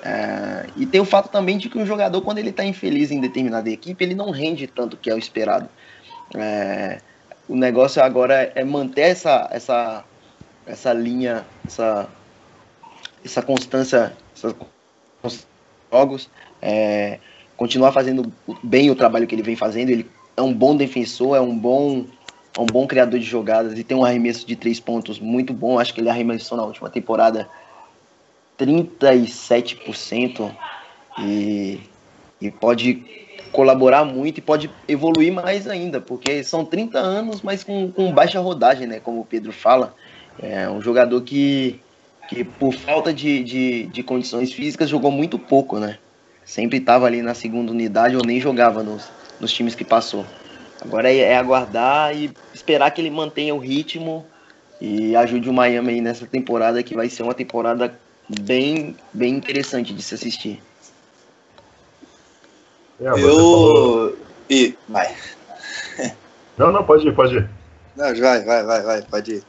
É, 0.03 0.67
e 0.75 0.85
tem 0.85 0.99
o 0.99 1.05
fato 1.05 1.29
também 1.29 1.57
de 1.57 1.69
que 1.69 1.77
um 1.77 1.85
jogador, 1.85 2.21
quando 2.21 2.39
ele 2.39 2.49
está 2.49 2.63
infeliz 2.65 3.11
em 3.11 3.19
determinada 3.19 3.69
equipe, 3.69 4.03
ele 4.03 4.15
não 4.15 4.31
rende 4.31 4.67
tanto 4.67 4.97
que 4.97 5.09
é 5.09 5.13
o 5.13 5.17
esperado. 5.17 5.69
É, 6.35 6.99
o 7.47 7.55
negócio 7.55 8.01
agora 8.01 8.51
é 8.55 8.63
manter 8.63 9.01
essa, 9.01 9.47
essa, 9.51 10.03
essa 10.65 10.93
linha, 10.93 11.45
essa, 11.65 12.07
essa 13.23 13.41
constância, 13.41 14.13
essa, 14.35 14.55
jogos. 15.91 16.29
É, 16.61 17.19
continuar 17.57 17.91
fazendo 17.91 18.31
bem 18.63 18.89
o 18.89 18.95
trabalho 18.95 19.27
que 19.27 19.35
ele 19.35 19.43
vem 19.43 19.55
fazendo. 19.55 19.89
Ele 19.89 20.09
é 20.35 20.41
um 20.41 20.53
bom 20.53 20.75
defensor, 20.75 21.35
é 21.35 21.41
um 21.41 21.55
bom, 21.55 22.05
é 22.57 22.61
um 22.61 22.65
bom 22.65 22.87
criador 22.87 23.19
de 23.19 23.25
jogadas 23.25 23.77
e 23.77 23.83
tem 23.83 23.95
um 23.95 24.05
arremesso 24.05 24.47
de 24.47 24.55
três 24.55 24.79
pontos 24.79 25.19
muito 25.19 25.53
bom. 25.53 25.77
Acho 25.77 25.93
que 25.93 26.01
ele 26.01 26.09
arremessou 26.09 26.57
na 26.57 26.63
última 26.63 26.89
temporada 26.89 27.47
37% 28.61 30.51
e, 31.19 31.79
e 32.39 32.51
pode 32.51 33.03
colaborar 33.51 34.05
muito 34.05 34.37
e 34.37 34.41
pode 34.41 34.69
evoluir 34.87 35.33
mais 35.33 35.67
ainda, 35.67 35.99
porque 35.99 36.43
são 36.43 36.63
30 36.63 36.97
anos, 36.97 37.41
mas 37.41 37.63
com, 37.63 37.91
com 37.91 38.13
baixa 38.13 38.39
rodagem, 38.39 38.87
né? 38.87 38.99
Como 38.99 39.21
o 39.21 39.25
Pedro 39.25 39.51
fala. 39.51 39.93
É 40.41 40.69
um 40.69 40.81
jogador 40.81 41.21
que, 41.21 41.81
que 42.29 42.43
por 42.43 42.73
falta 42.73 43.13
de, 43.13 43.43
de, 43.43 43.85
de 43.87 44.03
condições 44.03 44.53
físicas, 44.53 44.89
jogou 44.89 45.11
muito 45.11 45.37
pouco, 45.37 45.77
né? 45.77 45.97
sempre 46.51 46.79
estava 46.79 47.05
ali 47.05 47.21
na 47.21 47.33
segunda 47.33 47.71
unidade 47.71 48.17
ou 48.17 48.23
nem 48.25 48.39
jogava 48.39 48.83
nos, 48.83 49.09
nos 49.39 49.53
times 49.53 49.75
que 49.75 49.85
passou. 49.85 50.25
Agora 50.81 51.09
é, 51.09 51.19
é, 51.19 51.37
aguardar 51.37 52.15
e 52.15 52.31
esperar 52.53 52.91
que 52.91 52.99
ele 52.99 53.09
mantenha 53.09 53.53
o 53.53 53.59
ritmo 53.59 54.25
e 54.79 55.15
ajude 55.15 55.49
o 55.49 55.53
Miami 55.53 55.93
aí 55.93 56.01
nessa 56.01 56.25
temporada 56.25 56.83
que 56.83 56.95
vai 56.95 57.07
ser 57.07 57.23
uma 57.23 57.33
temporada 57.33 57.97
bem, 58.41 58.95
bem 59.13 59.35
interessante 59.35 59.93
de 59.93 60.01
se 60.01 60.15
assistir. 60.15 60.61
É, 62.99 63.09
eu. 63.19 64.17
E. 64.49 64.77
Vai. 64.87 65.13
Não, 66.57 66.71
não, 66.71 66.83
pode 66.83 67.07
ir, 67.07 67.15
pode 67.15 67.35
ir. 67.35 67.49
Não, 67.95 68.13
vai, 68.13 68.43
vai, 68.43 68.63
vai, 68.63 68.83
vai, 68.83 69.01
pode 69.01 69.35
ir. 69.35 69.43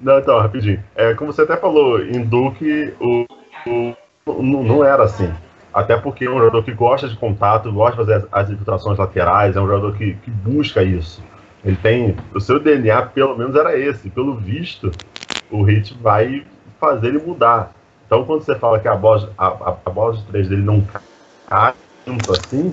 Não, 0.00 0.18
então, 0.18 0.38
rapidinho. 0.38 0.82
É, 0.94 1.12
como 1.12 1.32
você 1.32 1.42
até 1.42 1.56
falou, 1.56 2.02
em 2.02 2.24
Duke, 2.24 2.94
o, 2.98 3.26
o, 4.26 4.42
não 4.42 4.82
era 4.82 5.02
assim. 5.04 5.30
Até 5.72 5.96
porque 5.96 6.24
é 6.24 6.30
um 6.30 6.38
jogador 6.38 6.62
que 6.64 6.72
gosta 6.72 7.08
de 7.08 7.16
contato, 7.16 7.72
gosta 7.72 8.02
de 8.02 8.12
fazer 8.12 8.28
as, 8.32 8.50
infiltrações 8.50 8.98
laterais, 8.98 9.54
é 9.54 9.60
um 9.60 9.66
jogador 9.66 9.94
que, 9.96 10.14
que 10.14 10.30
busca 10.30 10.82
isso. 10.82 11.22
Ele 11.64 11.76
tem. 11.76 12.16
O 12.34 12.40
seu 12.40 12.58
DNA, 12.58 13.02
pelo 13.06 13.36
menos, 13.36 13.54
era 13.54 13.78
esse. 13.78 14.08
Pelo 14.08 14.36
visto, 14.36 14.90
o 15.50 15.62
Hit 15.62 15.94
vai 16.00 16.44
fazer 16.82 17.08
ele 17.08 17.18
mudar. 17.18 17.72
Então, 18.04 18.24
quando 18.24 18.42
você 18.42 18.56
fala 18.56 18.80
que 18.80 18.88
a 18.88 18.96
bola, 18.96 19.32
a, 19.38 19.46
a, 19.46 19.76
a 19.86 20.10
de 20.10 20.24
três 20.24 20.48
dele 20.48 20.62
não 20.62 20.80
cai 21.48 21.74
assim, 22.28 22.72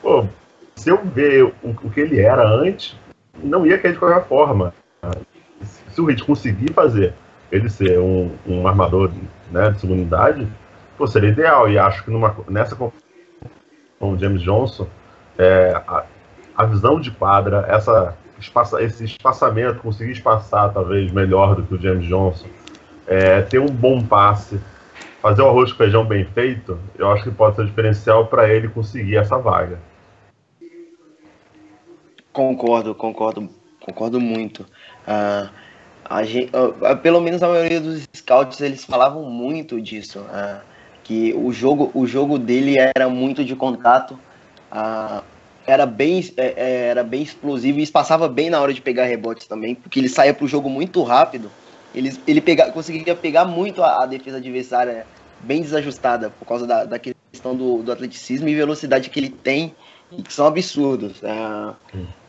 pô, 0.00 0.24
se 0.74 0.88
eu 0.88 1.04
ver 1.04 1.44
o, 1.44 1.52
o, 1.62 1.90
que 1.90 2.00
ele 2.00 2.18
era 2.18 2.48
antes, 2.48 2.96
não 3.42 3.66
ia 3.66 3.78
cair 3.78 3.92
de 3.92 3.98
qualquer 3.98 4.24
forma. 4.26 4.72
Se 5.90 6.00
o 6.00 6.06
Hit 6.06 6.24
conseguir 6.24 6.72
fazer 6.72 7.12
ele 7.50 7.68
ser 7.68 7.98
um, 7.98 8.32
um 8.46 8.66
armador 8.66 9.10
né, 9.50 9.70
de 9.70 9.80
segunda 9.80 10.00
unidade, 10.00 10.48
pô, 10.96 11.06
seria 11.06 11.28
ideal. 11.28 11.70
E 11.70 11.78
acho 11.78 12.02
que 12.04 12.10
numa, 12.10 12.34
nessa 12.48 12.74
com 12.74 12.90
o 14.00 14.18
James 14.18 14.40
Johnson, 14.40 14.86
é, 15.38 15.74
a, 15.86 16.04
a, 16.56 16.64
visão 16.64 16.98
de 16.98 17.10
quadra, 17.10 17.66
essa, 17.68 18.16
espaça, 18.40 18.82
esse 18.82 19.04
espaçamento, 19.04 19.80
conseguir 19.80 20.12
espaçar 20.12 20.72
talvez 20.72 21.12
melhor 21.12 21.54
do 21.54 21.62
que 21.62 21.74
o 21.74 21.80
James 21.80 22.06
Johnson, 22.06 22.46
é, 23.12 23.42
ter 23.42 23.58
um 23.58 23.66
bom 23.66 24.02
passe, 24.02 24.58
fazer 25.20 25.42
o 25.42 25.48
arroz 25.48 25.70
com 25.70 25.78
feijão 25.78 26.04
bem 26.04 26.24
feito, 26.24 26.78
eu 26.98 27.10
acho 27.10 27.24
que 27.24 27.30
pode 27.30 27.56
ser 27.56 27.66
diferencial 27.66 28.26
para 28.26 28.48
ele 28.48 28.68
conseguir 28.68 29.16
essa 29.16 29.36
vaga. 29.36 29.78
Concordo, 32.32 32.94
concordo, 32.94 33.50
concordo 33.80 34.18
muito. 34.18 34.62
Uh, 35.06 35.50
a 36.04 36.22
gente, 36.24 36.50
uh, 36.56 36.96
pelo 36.96 37.20
menos 37.20 37.42
a 37.42 37.48
maioria 37.48 37.80
dos 37.80 38.08
scouts 38.16 38.60
eles 38.62 38.84
falavam 38.84 39.24
muito 39.24 39.80
disso. 39.80 40.20
Uh, 40.20 40.72
que 41.04 41.34
o 41.34 41.52
jogo, 41.52 41.90
o 41.94 42.06
jogo 42.06 42.38
dele 42.38 42.76
era 42.78 43.08
muito 43.08 43.44
de 43.44 43.56
contato, 43.56 44.18
ah, 44.70 45.22
era, 45.66 45.84
bem, 45.84 46.20
é, 46.36 46.54
é, 46.56 46.86
era 46.86 47.02
bem 47.02 47.22
explosivo 47.22 47.80
e 47.80 47.86
passava 47.88 48.28
bem 48.28 48.48
na 48.48 48.60
hora 48.60 48.72
de 48.72 48.80
pegar 48.80 49.04
rebotes 49.04 49.46
também, 49.46 49.74
porque 49.74 49.98
ele 49.98 50.08
saía 50.08 50.32
para 50.32 50.44
o 50.44 50.48
jogo 50.48 50.70
muito 50.70 51.02
rápido. 51.02 51.50
Ele, 51.94 52.16
ele 52.26 52.40
pega, 52.40 52.70
conseguia 52.72 53.14
pegar 53.14 53.44
muito 53.44 53.82
a, 53.82 54.02
a, 54.02 54.06
defesa 54.06 54.38
adversária 54.38 55.06
bem 55.40 55.60
desajustada 55.60 56.30
por 56.30 56.46
causa 56.46 56.66
da, 56.66 56.84
da 56.84 56.98
questão 56.98 57.54
do, 57.54 57.82
do 57.82 57.92
atleticismo 57.92 58.48
e 58.48 58.54
velocidade 58.54 59.10
que 59.10 59.18
ele 59.20 59.30
tem 59.30 59.74
que 60.24 60.32
são 60.32 60.46
absurdos. 60.46 61.22
É, 61.22 61.74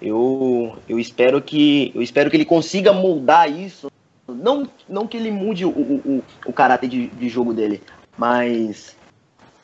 eu, 0.01 0.77
eu 0.87 0.99
espero 0.99 1.41
que 1.41 1.91
eu 1.93 2.01
espero 2.01 2.29
que 2.29 2.37
ele 2.37 2.45
consiga 2.45 2.93
moldar 2.93 3.51
isso. 3.51 3.91
Não, 4.27 4.67
não 4.87 5.05
que 5.05 5.17
ele 5.17 5.31
mude 5.31 5.65
o, 5.65 5.69
o, 5.69 6.23
o 6.45 6.53
caráter 6.53 6.87
de, 6.87 7.07
de 7.07 7.27
jogo 7.27 7.53
dele, 7.53 7.81
mas 8.17 8.95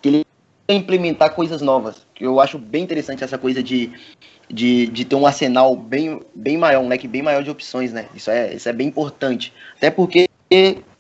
que 0.02 0.10
ele 0.10 0.26
implementar 0.68 1.34
coisas 1.34 1.62
novas. 1.62 2.06
Eu 2.20 2.40
acho 2.40 2.58
bem 2.58 2.84
interessante 2.84 3.24
essa 3.24 3.38
coisa 3.38 3.64
de, 3.64 3.92
de, 4.50 4.88
de 4.88 5.06
ter 5.06 5.16
um 5.16 5.26
arsenal 5.26 5.76
bem, 5.76 6.22
bem 6.36 6.58
maior, 6.58 6.84
um 6.84 6.88
leque 6.88 7.08
bem 7.08 7.22
maior 7.22 7.44
de 7.44 7.50
opções, 7.50 7.94
né? 7.94 8.08
Isso 8.16 8.30
é, 8.30 8.54
isso 8.54 8.68
é 8.68 8.74
bem 8.74 8.88
importante. 8.88 9.54
Até 9.78 9.90
porque 9.90 10.28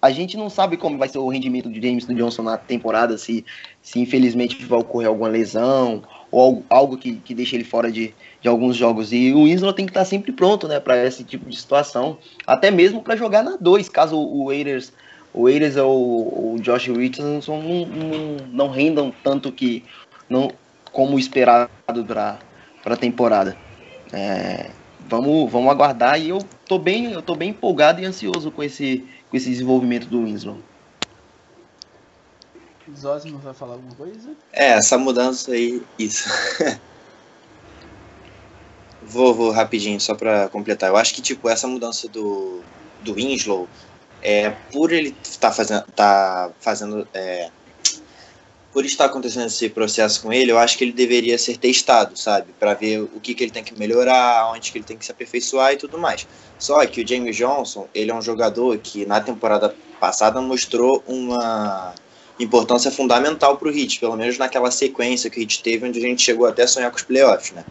a 0.01 0.11
gente 0.11 0.37
não 0.37 0.49
sabe 0.49 0.77
como 0.77 0.97
vai 0.97 1.09
ser 1.09 1.17
o 1.17 1.27
rendimento 1.27 1.69
de 1.69 1.81
James 1.81 2.05
Johnson 2.05 2.43
na 2.43 2.57
temporada, 2.57 3.17
se, 3.17 3.43
se 3.81 3.99
infelizmente 3.99 4.63
vai 4.65 4.79
ocorrer 4.79 5.09
alguma 5.09 5.27
lesão 5.27 6.03
ou 6.31 6.41
algo, 6.41 6.65
algo 6.69 6.97
que, 6.97 7.15
que 7.15 7.33
deixe 7.33 7.55
ele 7.55 7.63
fora 7.63 7.91
de, 7.91 8.13
de 8.39 8.47
alguns 8.47 8.75
jogos. 8.75 9.11
E 9.11 9.33
o 9.33 9.45
Winslow 9.45 9.73
tem 9.73 9.85
que 9.85 9.91
estar 9.91 10.05
sempre 10.05 10.31
pronto 10.31 10.67
né, 10.67 10.79
para 10.79 11.03
esse 11.03 11.23
tipo 11.23 11.49
de 11.49 11.57
situação, 11.57 12.17
até 12.45 12.69
mesmo 12.69 13.01
para 13.01 13.15
jogar 13.15 13.43
na 13.43 13.57
2, 13.57 13.89
caso 13.89 14.15
o 14.15 14.45
Waiters 14.45 14.93
o 15.33 15.47
Ayres 15.47 15.77
ou 15.77 16.55
o 16.55 16.59
Josh 16.59 16.87
Richardson 16.87 17.61
não, 17.61 17.85
não, 17.85 18.37
não 18.51 18.69
rendam 18.69 19.13
tanto 19.23 19.51
que 19.51 19.83
não 20.29 20.51
como 20.91 21.17
esperado 21.19 21.69
para 22.05 22.39
a 22.85 22.97
temporada. 22.97 23.57
É, 24.11 24.71
vamos, 25.07 25.51
vamos 25.51 25.71
aguardar 25.71 26.19
e 26.19 26.29
eu 26.29 26.39
tô 26.67 26.77
bem, 26.77 27.11
eu 27.11 27.21
tô 27.21 27.35
bem 27.35 27.49
empolgado 27.49 28.01
e 28.01 28.05
ansioso 28.05 28.51
com 28.51 28.63
esse, 28.63 29.05
com 29.29 29.37
esse 29.37 29.49
desenvolvimento 29.49 30.07
do 30.07 30.23
Winslow. 30.23 30.57
Zosimo 32.97 33.37
vai 33.37 33.53
falar 33.53 33.73
alguma 33.73 33.95
coisa? 33.95 34.31
É, 34.51 34.69
essa 34.69 34.97
mudança 34.97 35.51
aí, 35.51 35.81
isso. 35.97 36.27
vou, 39.01 39.33
vou 39.33 39.51
rapidinho, 39.51 39.99
só 39.99 40.15
para 40.15 40.49
completar. 40.49 40.89
Eu 40.89 40.97
acho 40.97 41.13
que, 41.13 41.21
tipo, 41.21 41.47
essa 41.49 41.67
mudança 41.67 42.07
do, 42.07 42.61
do 43.01 43.13
Winslow 43.13 43.67
é, 44.21 44.49
por 44.71 44.91
ele 44.91 45.15
estar 45.23 45.49
tá 45.49 45.53
fazendo, 45.53 45.83
tá 45.95 46.51
fazendo 46.59 47.07
é, 47.13 47.49
por 48.71 48.85
estar 48.85 49.05
acontecendo 49.05 49.47
esse 49.47 49.67
processo 49.69 50.21
com 50.21 50.31
ele, 50.31 50.51
eu 50.51 50.57
acho 50.57 50.77
que 50.77 50.83
ele 50.83 50.91
deveria 50.91 51.37
ser 51.37 51.57
testado, 51.57 52.17
sabe? 52.17 52.53
Para 52.59 52.75
ver 52.75 53.01
o 53.01 53.19
que, 53.19 53.33
que 53.33 53.43
ele 53.43 53.51
tem 53.51 53.63
que 53.63 53.77
melhorar, 53.77 54.51
onde 54.53 54.71
que 54.71 54.77
ele 54.77 54.85
tem 54.85 54.97
que 54.97 55.05
se 55.05 55.11
aperfeiçoar 55.11 55.73
e 55.73 55.77
tudo 55.77 55.97
mais. 55.97 56.27
Só 56.59 56.85
que 56.85 57.01
o 57.01 57.07
James 57.07 57.35
Johnson, 57.35 57.87
ele 57.95 58.11
é 58.11 58.15
um 58.15 58.21
jogador 58.21 58.77
que 58.77 59.05
na 59.05 59.19
temporada 59.19 59.75
passada 59.99 60.39
mostrou 60.39 61.03
uma 61.07 61.93
importância 62.39 62.91
fundamental 62.91 63.57
para 63.57 63.67
o 63.67 63.71
Heat, 63.71 63.99
pelo 63.99 64.15
menos 64.15 64.37
naquela 64.37 64.71
sequência 64.71 65.29
que 65.29 65.39
o 65.39 65.41
Heat 65.41 65.63
teve, 65.63 65.87
onde 65.87 65.99
a 65.99 66.01
gente 66.01 66.21
chegou 66.21 66.45
até 66.45 66.63
a 66.63 66.67
sonhar 66.67 66.89
com 66.91 66.97
os 66.97 67.03
playoffs, 67.03 67.51
né? 67.51 67.65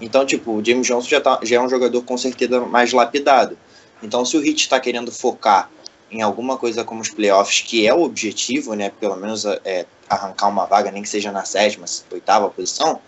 Então, 0.00 0.24
tipo, 0.24 0.52
o 0.52 0.64
James 0.64 0.86
Johnson 0.86 1.08
já, 1.08 1.20
tá, 1.20 1.40
já 1.42 1.56
é 1.56 1.60
um 1.60 1.68
jogador 1.68 2.02
com 2.02 2.16
certeza 2.16 2.60
mais 2.60 2.92
lapidado. 2.92 3.58
Então, 4.02 4.24
se 4.24 4.36
o 4.36 4.44
Heat 4.44 4.62
está 4.62 4.80
querendo 4.80 5.10
focar 5.10 5.70
em 6.14 6.22
alguma 6.22 6.56
coisa 6.56 6.84
como 6.84 7.00
os 7.00 7.08
playoffs, 7.08 7.60
que 7.60 7.86
é 7.86 7.92
o 7.92 8.02
objetivo, 8.02 8.74
né? 8.74 8.92
Pelo 9.00 9.16
menos 9.16 9.44
é, 9.44 9.84
arrancar 10.08 10.48
uma 10.48 10.64
vaga, 10.64 10.92
nem 10.92 11.02
que 11.02 11.08
seja 11.08 11.32
na 11.32 11.44
sétima, 11.44 11.86
oitava 12.12 12.48
posição, 12.48 13.00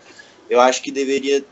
eu 0.50 0.60
acho 0.60 0.82
que 0.82 0.90
deveria 0.90 1.44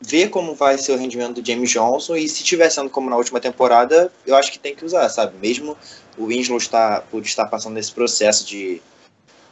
ver 0.00 0.30
como 0.30 0.54
vai 0.54 0.78
ser 0.78 0.92
o 0.92 0.96
rendimento 0.96 1.42
do 1.42 1.46
James 1.46 1.70
Johnson 1.70 2.14
e 2.14 2.28
se 2.28 2.44
tiver 2.44 2.70
sendo 2.70 2.88
como 2.88 3.10
na 3.10 3.16
última 3.16 3.40
temporada, 3.40 4.12
eu 4.24 4.36
acho 4.36 4.52
que 4.52 4.60
tem 4.60 4.74
que 4.74 4.84
usar, 4.84 5.08
sabe? 5.08 5.36
Mesmo 5.38 5.76
o 6.16 6.26
Winslow 6.26 6.56
está, 6.56 7.02
por 7.10 7.20
estar 7.22 7.46
passando 7.46 7.74
nesse 7.74 7.92
processo 7.92 8.46
de 8.46 8.80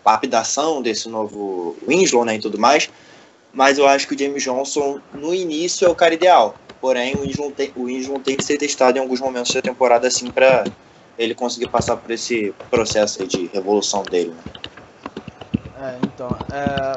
lapidação 0.06 0.80
desse 0.80 1.08
novo 1.08 1.76
Winslow 1.86 2.24
né, 2.24 2.36
e 2.36 2.40
tudo 2.40 2.58
mais, 2.58 2.88
mas 3.52 3.76
eu 3.76 3.88
acho 3.88 4.06
que 4.06 4.14
o 4.14 4.18
James 4.18 4.42
Johnson 4.44 5.00
no 5.12 5.34
início 5.34 5.84
é 5.84 5.90
o 5.90 5.96
cara 5.96 6.14
ideal. 6.14 6.54
Porém, 6.80 7.16
o 7.16 7.22
Winslow 7.22 7.50
tem, 7.50 7.72
o 7.74 7.84
Winslow 7.86 8.20
tem 8.20 8.36
que 8.36 8.44
ser 8.44 8.56
testado 8.56 8.96
em 8.96 9.00
alguns 9.00 9.20
momentos 9.20 9.52
da 9.52 9.60
temporada 9.60 10.06
assim 10.06 10.30
para 10.30 10.64
ele 11.18 11.34
conseguir 11.34 11.68
passar 11.68 11.96
por 11.96 12.10
esse 12.10 12.54
processo 12.70 13.26
de 13.26 13.46
revolução 13.46 14.02
dele. 14.02 14.30
Né? 14.30 14.52
É, 15.80 15.98
então, 16.02 16.28
é, 16.50 16.96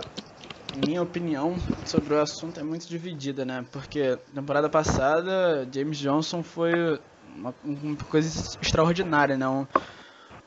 minha 0.85 1.01
opinião 1.01 1.55
sobre 1.85 2.13
o 2.13 2.21
assunto 2.21 2.59
é 2.59 2.63
muito 2.63 2.87
dividida, 2.87 3.43
né? 3.43 3.65
Porque 3.71 4.17
temporada 4.33 4.69
passada, 4.69 5.67
James 5.71 5.97
Johnson 5.97 6.43
foi 6.43 6.99
uma, 7.35 7.53
uma 7.63 7.95
coisa 8.09 8.57
extraordinária, 8.61 9.37
né? 9.37 9.47
Um, 9.47 9.65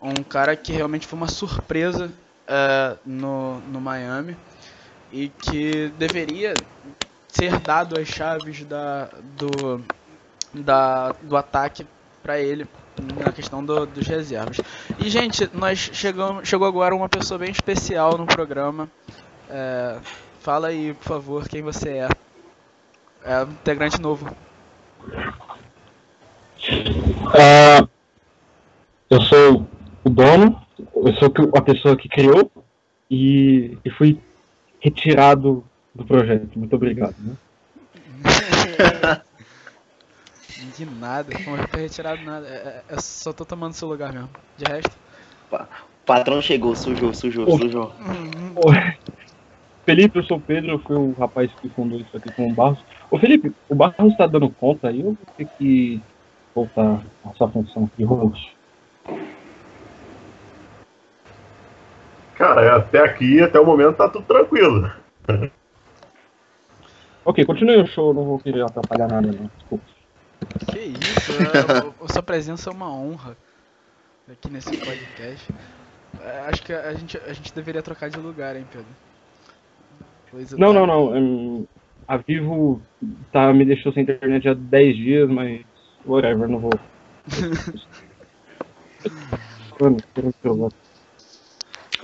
um, 0.00 0.22
cara 0.22 0.56
que 0.56 0.72
realmente 0.72 1.06
foi 1.06 1.16
uma 1.16 1.28
surpresa 1.28 2.12
é, 2.46 2.96
no, 3.04 3.60
no 3.60 3.80
Miami 3.80 4.36
e 5.12 5.28
que 5.28 5.88
deveria 5.98 6.54
ser 7.28 7.58
dado 7.58 7.98
as 7.98 8.08
chaves 8.08 8.64
da, 8.64 9.08
do, 9.36 9.84
da, 10.52 11.12
do 11.22 11.36
ataque 11.36 11.86
para 12.22 12.40
ele 12.40 12.66
na 13.02 13.32
questão 13.32 13.64
do, 13.64 13.86
dos 13.86 14.06
reservas. 14.06 14.60
E, 14.98 15.08
gente, 15.08 15.48
nós 15.52 15.90
chegamos, 15.92 16.48
chegou 16.48 16.66
agora 16.66 16.94
uma 16.94 17.08
pessoa 17.08 17.38
bem 17.38 17.50
especial 17.50 18.16
no 18.16 18.26
programa. 18.26 18.88
É, 19.50 19.98
fala 20.40 20.68
aí, 20.68 20.94
por 20.94 21.04
favor, 21.04 21.48
quem 21.48 21.62
você 21.62 21.90
é. 21.90 22.08
É 23.24 23.44
um 23.44 23.50
integrante 23.50 24.00
novo. 24.00 24.26
Uh, 26.68 27.88
eu 29.10 29.20
sou 29.22 29.66
o 30.02 30.10
dono, 30.10 30.60
eu 30.78 31.14
sou 31.14 31.32
a 31.56 31.62
pessoa 31.62 31.96
que 31.96 32.08
criou 32.08 32.50
e, 33.10 33.78
e 33.84 33.90
fui 33.90 34.20
retirado 34.80 35.64
do 35.94 36.04
projeto. 36.04 36.58
Muito 36.58 36.76
obrigado. 36.76 37.14
Né? 37.18 37.36
De 40.56 40.86
nada, 40.86 41.32
não 41.32 41.40
foi 41.40 41.80
retirado 41.80 42.22
nada. 42.22 42.46
É, 42.46 42.52
é, 42.52 42.94
eu 42.94 43.00
só 43.00 43.32
tô 43.32 43.44
tomando 43.44 43.72
seu 43.72 43.88
lugar 43.88 44.12
mesmo. 44.12 44.30
De 44.56 44.64
resto. 44.64 44.96
O 45.50 46.06
patrão 46.06 46.40
chegou, 46.40 46.76
sujou, 46.76 47.12
sujou, 47.12 47.48
Ô, 47.48 47.58
sujou. 47.58 47.92
Felipe, 49.84 50.18
eu 50.18 50.24
sou 50.24 50.38
o 50.38 50.40
Pedro, 50.40 50.72
eu 50.72 50.78
fui 50.78 50.96
o 50.96 51.12
rapaz 51.12 51.50
que 51.60 51.68
fundou 51.70 51.98
isso 51.98 52.16
aqui 52.16 52.32
com 52.32 52.48
o 52.48 52.52
Barros. 52.52 52.78
Ô 53.10 53.18
Felipe, 53.18 53.52
o 53.68 53.74
Barros 53.74 54.16
tá 54.16 54.26
dando 54.26 54.48
conta 54.48 54.88
aí 54.88 54.98
ou 54.98 55.12
vou 55.12 55.16
ter 55.36 55.46
que 55.58 56.00
voltar 56.54 57.02
a 57.24 57.34
sua 57.34 57.48
função 57.48 57.90
de 57.96 58.04
host? 58.04 58.56
Cara, 62.36 62.76
até 62.76 63.00
aqui, 63.00 63.40
até 63.40 63.58
o 63.60 63.66
momento, 63.66 63.96
tá 63.96 64.08
tudo 64.08 64.24
tranquilo. 64.24 64.90
ok, 67.24 67.44
continue 67.44 67.82
o 67.82 67.86
show, 67.86 68.14
não 68.14 68.24
vou 68.24 68.38
querer 68.38 68.62
atrapalhar 68.62 69.08
nada, 69.08 69.28
não. 69.28 69.50
Desculpa. 69.58 69.93
Que 70.70 70.78
isso, 70.78 71.32
a, 72.00 72.04
a 72.04 72.08
sua 72.12 72.22
presença 72.22 72.70
é 72.70 72.72
uma 72.72 72.92
honra 72.92 73.36
aqui 74.30 74.50
nesse 74.50 74.76
podcast. 74.76 75.52
É, 76.20 76.40
acho 76.48 76.62
que 76.62 76.72
a 76.72 76.94
gente, 76.94 77.18
a 77.18 77.32
gente 77.32 77.52
deveria 77.54 77.82
trocar 77.82 78.08
de 78.08 78.18
lugar, 78.18 78.56
hein, 78.56 78.64
Pedro? 78.70 78.86
Coisa 80.30 80.56
não, 80.56 80.72
não, 80.72 80.86
não, 80.86 81.10
não. 81.10 81.68
A 82.06 82.16
Vivo 82.18 82.80
tá, 83.32 83.52
me 83.52 83.64
deixou 83.64 83.92
sem 83.92 84.02
internet 84.02 84.48
há 84.48 84.54
10 84.54 84.96
dias, 84.96 85.28
mas 85.30 85.62
whatever, 86.04 86.48
não 86.48 86.58
vou. 86.58 86.72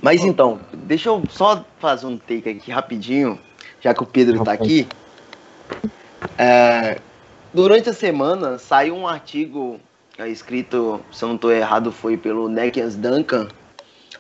mas 0.02 0.24
então, 0.24 0.58
deixa 0.72 1.10
eu 1.10 1.22
só 1.28 1.64
fazer 1.78 2.06
um 2.06 2.16
take 2.16 2.48
aqui 2.48 2.70
rapidinho, 2.70 3.38
já 3.80 3.92
que 3.92 4.02
o 4.02 4.06
Pedro 4.06 4.42
tá 4.42 4.52
aqui. 4.52 4.88
É, 6.38 6.98
Durante 7.52 7.90
a 7.90 7.92
semana 7.92 8.58
saiu 8.58 8.94
um 8.94 9.08
artigo 9.08 9.80
é, 10.16 10.28
escrito, 10.28 11.00
se 11.10 11.24
eu 11.24 11.28
não 11.28 11.36
estou 11.36 11.50
errado, 11.50 11.90
foi 11.90 12.16
pelo 12.16 12.48
Nekias 12.48 12.94
Duncan, 12.94 13.48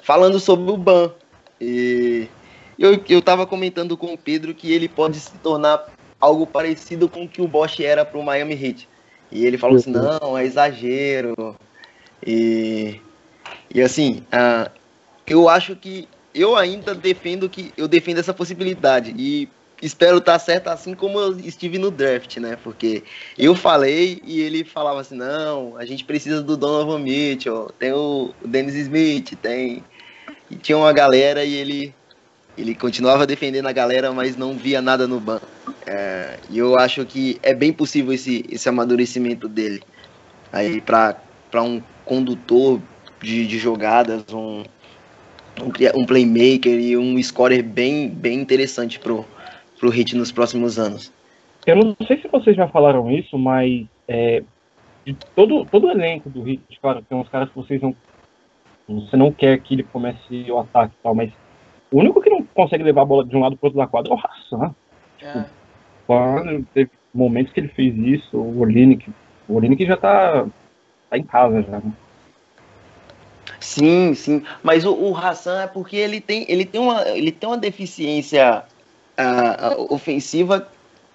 falando 0.02 0.40
sobre 0.40 0.70
o 0.70 0.76
ban. 0.76 1.12
E 1.60 2.26
eu, 2.78 3.02
eu 3.08 3.22
tava 3.22 3.46
comentando 3.46 3.96
com 3.96 4.12
o 4.12 4.18
Pedro 4.18 4.54
que 4.54 4.72
ele 4.72 4.88
pode 4.88 5.20
se 5.20 5.32
tornar 5.38 5.86
algo 6.20 6.46
parecido 6.46 7.08
com 7.08 7.24
o 7.24 7.28
que 7.28 7.40
o 7.40 7.46
Bosch 7.46 7.80
era 7.80 8.04
para 8.04 8.18
o 8.18 8.24
Miami 8.24 8.54
Heat. 8.54 8.88
E 9.30 9.46
ele 9.46 9.56
falou 9.56 9.76
assim, 9.76 9.92
não, 9.92 10.36
é 10.36 10.44
exagero. 10.44 11.54
E, 12.26 13.00
e 13.72 13.80
assim, 13.80 14.24
uh, 14.32 14.70
eu 15.26 15.48
acho 15.48 15.76
que 15.76 16.08
eu 16.34 16.56
ainda 16.56 16.94
defendo 16.94 17.48
que 17.48 17.72
eu 17.76 17.86
defendo 17.86 18.18
essa 18.18 18.34
possibilidade. 18.34 19.14
E 19.16 19.48
espero 19.82 20.18
estar 20.18 20.32
tá 20.32 20.38
certo 20.38 20.68
assim 20.68 20.94
como 20.94 21.18
eu 21.18 21.38
estive 21.38 21.78
no 21.78 21.90
draft, 21.90 22.36
né? 22.36 22.56
Porque 22.62 23.02
eu 23.38 23.54
falei 23.54 24.20
e 24.24 24.40
ele 24.40 24.64
falava 24.64 25.00
assim, 25.00 25.16
não, 25.16 25.76
a 25.76 25.84
gente 25.84 26.04
precisa 26.04 26.42
do 26.42 26.56
Donovan 26.56 26.98
Mitchell, 26.98 27.70
tem 27.78 27.92
o, 27.92 28.32
Dennis 28.44 28.74
Smith, 28.74 29.34
tem... 29.40 29.84
E 30.50 30.56
tinha 30.56 30.76
uma 30.76 30.92
galera 30.92 31.44
e 31.44 31.54
ele, 31.54 31.94
ele 32.58 32.74
continuava 32.74 33.24
defendendo 33.24 33.66
a 33.66 33.72
galera, 33.72 34.12
mas 34.12 34.36
não 34.36 34.54
via 34.54 34.82
nada 34.82 35.06
no 35.06 35.20
banco. 35.20 35.46
É, 35.86 36.38
e 36.50 36.58
eu 36.58 36.76
acho 36.76 37.04
que 37.06 37.38
é 37.40 37.54
bem 37.54 37.72
possível 37.72 38.12
esse, 38.12 38.44
esse 38.50 38.68
amadurecimento 38.68 39.48
dele. 39.48 39.80
Aí 40.52 40.80
para 40.80 41.14
um 41.62 41.80
condutor 42.04 42.80
de, 43.22 43.46
de 43.46 43.58
jogadas, 43.58 44.24
um, 44.32 44.64
um, 45.60 46.00
um 46.00 46.04
playmaker 46.04 46.80
e 46.80 46.96
um 46.96 47.22
scorer 47.22 47.62
bem, 47.62 48.08
bem 48.08 48.40
interessante 48.40 48.98
pro, 48.98 49.24
pro 49.80 49.90
Hit 49.90 50.14
nos 50.14 50.30
próximos 50.30 50.78
anos. 50.78 51.10
Eu 51.66 51.76
não 51.76 51.96
sei 52.06 52.20
se 52.20 52.28
vocês 52.28 52.54
já 52.54 52.68
falaram 52.68 53.10
isso, 53.10 53.36
mas 53.38 53.86
é, 54.06 54.42
todo, 55.34 55.64
todo 55.64 55.86
o 55.86 55.90
elenco 55.90 56.28
do 56.28 56.42
Hit, 56.42 56.62
claro, 56.80 57.02
tem 57.02 57.18
uns 57.18 57.28
caras 57.28 57.48
que 57.48 57.56
vocês 57.56 57.80
não. 57.80 57.96
Você 58.86 59.16
não 59.16 59.32
quer 59.32 59.58
que 59.60 59.74
ele 59.74 59.84
comece 59.84 60.50
o 60.50 60.58
ataque 60.58 60.94
e 60.98 61.02
tal, 61.02 61.14
mas 61.14 61.32
o 61.90 61.98
único 61.98 62.20
que 62.20 62.28
não 62.28 62.42
consegue 62.42 62.82
levar 62.82 63.02
a 63.02 63.06
bola 63.06 63.24
de 63.24 63.36
um 63.36 63.40
lado 63.40 63.56
pro 63.56 63.68
outro 63.68 63.78
da 63.78 63.86
quadra 63.86 64.12
é 64.12 64.16
o 64.16 64.18
Hassan. 64.18 64.74
É. 65.22 65.44
Tipo, 66.00 66.66
teve 66.74 66.90
momentos 67.14 67.52
que 67.52 67.60
ele 67.60 67.68
fez 67.68 67.96
isso, 67.96 68.36
o 68.36 68.60
Olinick, 68.60 69.08
o 69.48 69.54
Olinick 69.54 69.86
já 69.86 69.96
tá, 69.96 70.44
tá 71.08 71.16
em 71.16 71.22
casa 71.22 71.62
já, 71.62 71.78
né? 71.78 71.92
Sim, 73.60 74.14
sim. 74.14 74.42
Mas 74.62 74.84
o, 74.84 74.92
o 74.92 75.16
Hassan 75.16 75.62
é 75.62 75.66
porque 75.66 75.96
ele 75.96 76.20
tem, 76.20 76.44
ele 76.48 76.64
tem, 76.64 76.80
uma, 76.80 77.06
ele 77.08 77.30
tem 77.30 77.48
uma 77.48 77.58
deficiência 77.58 78.64
uh, 79.18 79.92
ofensiva 79.92 80.68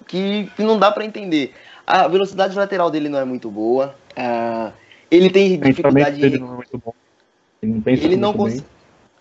que, 0.08 0.49
que, 0.55 0.63
não 0.63 0.77
dá 0.77 0.91
para 0.91 1.05
entender. 1.05 1.53
A 1.86 2.08
velocidade 2.08 2.55
lateral 2.55 2.89
dele 2.89 3.10
não 3.10 3.19
é 3.19 3.25
muito 3.25 3.49
boa. 3.49 3.95
Uh, 4.12 4.71
ele 5.10 5.29
tem 5.29 5.60
dificuldade 5.60 6.17
de. 6.17 6.39
Não 6.39 6.62
é. 6.62 6.65
Ele 7.62 7.75
não, 7.81 7.86
ele 7.88 8.15
não, 8.15 8.34
cons... 8.34 8.63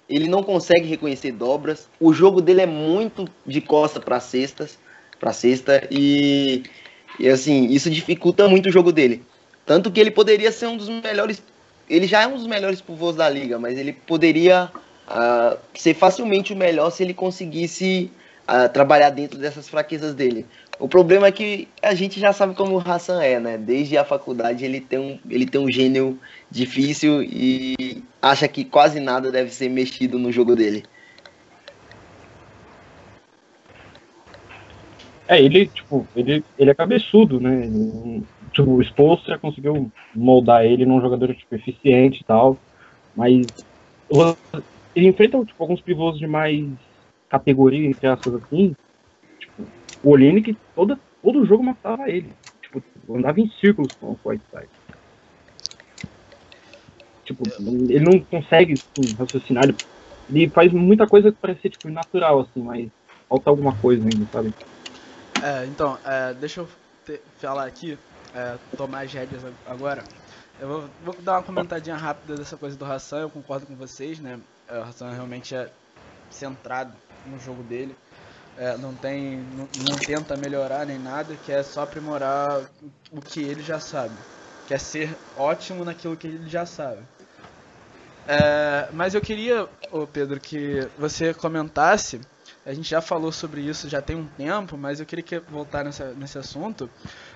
ele 0.09 0.29
não 0.29 0.43
consegue 0.43 0.87
reconhecer 0.89 1.33
dobras. 1.33 1.89
O 2.01 2.13
jogo 2.13 2.41
dele 2.41 2.63
é 2.63 2.67
muito 2.67 3.27
de 3.47 3.61
costa 3.61 4.01
para 4.01 4.21
cestas, 4.21 4.79
para 5.19 5.33
cesta 5.33 5.87
e, 5.91 6.63
e 7.19 7.29
assim 7.29 7.67
isso 7.67 7.89
dificulta 7.91 8.49
muito 8.49 8.69
o 8.69 8.73
jogo 8.73 8.93
dele. 8.93 9.23
Tanto 9.65 9.91
que 9.91 10.01
ele 10.01 10.11
poderia 10.11 10.53
ser 10.53 10.67
um 10.67 10.77
dos 10.77 10.89
melhores. 10.89 11.43
Ele 11.89 12.07
já 12.07 12.23
é 12.23 12.27
um 12.27 12.35
dos 12.35 12.47
melhores 12.47 12.81
pivôs 12.81 13.17
da 13.17 13.29
liga, 13.29 13.59
mas 13.59 13.79
ele 13.79 13.93
poderia 13.93 14.71
uh, 15.09 15.59
ser 15.75 15.95
facilmente 15.95 16.53
o 16.53 16.57
melhor 16.57 16.91
se 16.91 17.03
ele 17.03 17.15
conseguisse 17.15 18.11
a 18.47 18.69
trabalhar 18.69 19.11
dentro 19.11 19.39
dessas 19.39 19.69
fraquezas 19.69 20.15
dele. 20.15 20.47
O 20.79 20.89
problema 20.89 21.27
é 21.27 21.33
que 21.33 21.69
a 21.83 21.95
gente 21.95 22.21
já 22.21 22.33
sabe 22.33 22.55
como 22.55 22.77
o 22.77 22.79
Hassan 22.79 23.23
é, 23.23 23.39
né? 23.39 23.57
Desde 23.57 23.97
a 23.97 24.05
faculdade 24.05 24.65
ele 24.65 24.81
tem 24.81 24.99
um, 24.99 25.19
ele 25.31 25.47
tem 25.47 25.61
um 25.61 25.71
gênio 25.71 26.19
difícil 26.51 27.23
e 27.23 28.03
acha 28.21 28.47
que 28.49 28.65
quase 28.65 29.01
nada 29.01 29.31
deve 29.31 29.51
ser 29.51 29.69
mexido 29.69 30.19
no 30.19 30.33
jogo 30.33 30.55
dele. 30.55 30.83
É, 35.27 35.41
ele, 35.41 35.67
tipo, 35.67 36.07
ele, 36.15 36.45
ele 36.59 36.71
é 36.71 36.75
cabeçudo, 36.75 37.41
né? 37.41 37.71
Tipo, 38.53 38.73
o 38.73 38.83
Spolster 38.83 39.31
já 39.31 39.39
conseguiu 39.39 39.91
moldar 40.15 40.67
ele 40.67 40.85
num 40.85 41.01
jogador 41.01 41.35
tipo, 41.35 41.55
eficiente 41.55 42.21
e 42.21 42.25
tal, 42.25 42.59
mas 43.17 43.47
ele 44.95 45.09
enfrenta 45.09 45.43
tipo, 45.45 45.63
alguns 45.63 45.81
pivôs 45.81 46.19
de 46.19 46.27
mais 46.27 46.69
categoria, 47.29 47.87
entre 47.87 48.07
aspas, 48.07 48.35
assim. 48.35 48.75
Tipo, 49.39 49.67
o 50.03 50.11
Olinick, 50.11 50.57
toda, 50.75 50.99
todo 51.23 51.47
jogo 51.47 51.63
matava 51.63 52.09
ele. 52.09 52.33
Tipo, 52.63 52.83
andava 53.11 53.41
em 53.41 53.51
círculos 53.61 53.93
com 54.01 54.09
o 54.09 54.19
Whiteside. 54.25 54.69
Tipo, 57.25 57.43
ele 57.89 58.01
não 58.01 58.19
consegue 58.21 58.81
assim, 58.99 59.13
raciocinar. 59.15 59.75
Ele 60.31 60.49
faz 60.51 60.73
muita 60.73 61.07
coisa 61.07 61.33
que 61.33 61.39
parece 61.41 61.69
tipo, 61.71 61.89
natural, 61.89 62.41
assim, 62.41 62.63
mas 62.63 62.89
falta 63.29 63.51
alguma 63.51 63.75
coisa 63.77 64.03
ainda, 64.03 64.27
sabe? 64.31 64.53
É, 65.43 65.67
então, 65.67 65.99
é, 66.05 66.35
deixa 66.35 66.61
eu 66.61 66.69
te, 67.05 67.21
falar 67.39 67.67
aqui, 67.67 67.99
é, 68.35 68.57
tomar 68.77 69.05
as 69.05 69.13
rédeas 69.13 69.43
agora. 69.67 70.03
Eu 70.61 70.69
vou, 70.69 70.85
vou, 71.05 71.15
dar 71.23 71.33
uma 71.33 71.43
comentadinha 71.43 71.97
rápida 71.97 72.37
dessa 72.37 72.57
coisa 72.57 72.77
do 72.77 72.85
Hassan, 72.85 73.21
eu 73.21 73.31
concordo 73.31 73.67
com 73.67 73.75
vocês, 73.75 74.21
né? 74.21 74.39
É, 74.69 74.79
o 74.79 74.83
Hassan 74.83 75.11
realmente 75.11 75.55
é 75.55 75.71
centrado 76.31 76.93
no 77.27 77.39
jogo 77.39 77.63
dele. 77.63 77.97
É, 78.57 78.77
não 78.77 78.95
tem. 78.95 79.39
Não, 79.57 79.69
não, 79.89 79.97
tenta 79.97 80.37
melhorar 80.37 80.87
nem 80.87 80.99
nada, 80.99 81.37
quer 81.45 81.63
só 81.65 81.83
aprimorar 81.83 82.61
o 83.11 83.21
que 83.21 83.41
ele 83.41 83.63
já 83.63 83.81
sabe. 83.81 84.15
Quer 84.69 84.79
ser 84.79 85.17
ótimo 85.37 85.85
naquilo 85.85 86.17
que 86.17 86.27
ele 86.27 86.49
já 86.49 86.65
sabe. 86.65 87.03
É, 88.27 88.89
mas 88.93 89.15
eu 89.15 89.21
queria, 89.21 89.69
ô 89.91 90.07
Pedro, 90.07 90.41
que 90.41 90.87
você 90.99 91.35
comentasse. 91.35 92.21
A 92.65 92.73
gente 92.73 92.89
já 92.89 93.03
falou 93.03 93.31
sobre 93.31 93.61
isso 93.61 93.91
já 93.91 94.01
tem 94.01 94.17
um 94.17 94.25
tempo, 94.25 94.79
mas 94.79 94.99
eu 94.99 95.05
queria 95.05 95.23
que 95.23 95.39
voltar 95.39 95.85
nessa, 95.85 96.15
nesse 96.15 96.39
assunto 96.39 96.89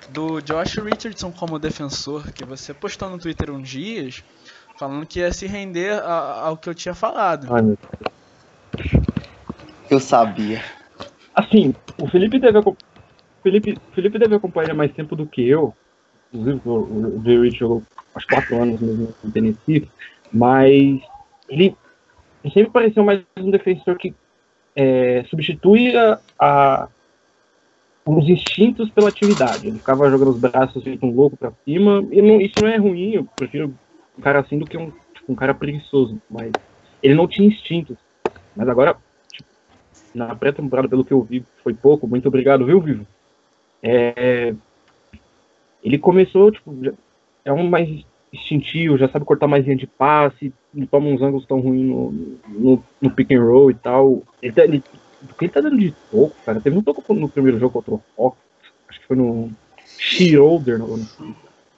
do 0.09 0.41
Josh 0.41 0.79
Richardson 0.79 1.31
como 1.31 1.59
defensor, 1.59 2.33
que 2.33 2.47
você 2.47 2.73
postou 2.73 3.11
no 3.11 3.19
Twitter 3.19 3.51
uns 3.51 3.69
dias 3.69 4.25
falando 4.79 5.05
que 5.05 5.19
ia 5.19 5.31
se 5.31 5.47
render 5.47 6.01
ao 6.03 6.57
que 6.57 6.69
eu 6.71 6.75
tinha 6.75 6.95
falado. 6.95 7.47
Ai. 7.53 7.77
Eu 9.91 10.01
sabia. 10.01 10.63
Assim, 11.35 11.75
o 12.01 12.07
Felipe 12.09 12.39
deve, 12.39 12.59
Felipe, 13.43 13.79
Felipe 13.93 14.19
deve 14.19 14.35
acompanhar 14.35 14.75
mais 14.75 14.93
tempo 14.93 15.17
do 15.17 15.27
que 15.27 15.47
eu. 15.49 15.75
Inclusive, 16.33 16.61
o 16.67 17.23
Jay 17.25 17.41
Rich 17.41 17.59
jogou 17.59 17.83
há 18.15 18.21
quatro 18.27 18.61
anos 18.61 18.81
mesmo 18.81 19.15
no 19.23 19.31
Tennessee. 19.31 19.89
Mas 20.33 21.01
ele, 21.49 21.75
sempre 22.53 22.71
pareceu 22.71 23.05
mais 23.05 23.23
um 23.39 23.51
defensor 23.51 23.97
que 23.97 24.15
é, 24.77 25.25
a, 25.97 26.19
a, 26.39 26.89
os 28.05 28.29
instintos 28.29 28.91
pela 28.91 29.09
atividade. 29.09 29.69
Ele 29.69 29.79
ficava 29.79 30.11
jogando 30.11 30.33
os 30.33 30.39
braços 30.39 30.83
feito 30.83 31.07
um 31.07 31.15
louco 31.15 31.37
pra 31.37 31.53
cima. 31.65 32.07
E 32.11 32.21
não, 32.21 32.41
isso 32.41 32.55
não 32.61 32.69
é 32.69 32.77
ruim, 32.77 33.15
eu 33.15 33.25
prefiro 33.37 33.75
um 34.19 34.21
cara 34.21 34.41
assim 34.41 34.59
do 34.59 34.67
que 34.67 34.77
um, 34.77 34.91
tipo, 35.15 35.33
um 35.33 35.35
cara 35.35 35.55
preguiçoso. 35.55 36.21
Mas 36.31 36.53
ele 37.03 37.15
não 37.15 37.27
tinha 37.27 37.49
instintos. 37.49 37.97
Mas 38.55 38.69
agora, 38.69 38.97
na 40.19 40.35
pré-temporada, 40.35 40.89
pelo 40.89 41.05
que 41.05 41.13
eu 41.13 41.23
vi, 41.23 41.45
foi 41.63 41.73
pouco. 41.73 42.07
Muito 42.07 42.29
obrigado, 42.29 42.67
viu, 42.67 42.81
Vivo? 42.81 43.07
É, 43.83 44.55
ele 45.83 45.99
começou, 45.99 46.51
tipo, 46.51 46.75
é 47.45 47.53
um 47.53 47.69
mais 47.69 48.05
instintivo, 48.33 48.99
já 48.99 49.09
sabe 49.09 49.25
cortar 49.25 49.47
mais 49.47 49.65
linha 49.65 49.77
de 49.77 49.87
passe, 49.87 50.53
não 50.75 50.87
toma 50.87 51.09
uns 51.09 51.23
ângulos 51.23 51.47
tão 51.47 51.61
ruins 51.61 51.87
no, 51.87 52.11
no, 52.49 52.85
no, 53.01 53.11
pick 53.11 53.33
and 53.33 53.43
roll 53.43 53.71
e 53.71 53.75
tal. 53.75 54.23
Ele 54.43 54.53
tá, 54.53 54.65
ele, 54.65 54.85
ele 55.41 55.51
tá 55.51 55.61
dando 55.61 55.79
de 55.79 55.93
toco, 56.11 56.35
cara. 56.45 56.61
Teve 56.61 56.77
um 56.77 56.83
toco 56.83 57.15
no 57.15 57.29
primeiro 57.29 57.59
jogo 57.59 57.73
contra 57.73 57.95
o 57.95 58.03
Fox, 58.15 58.37
acho 58.89 59.01
que 59.01 59.07
foi 59.07 59.17
no 59.17 59.51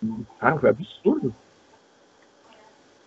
no, 0.02 0.24
cara, 0.38 0.58
foi 0.58 0.70
absurdo. 0.70 1.34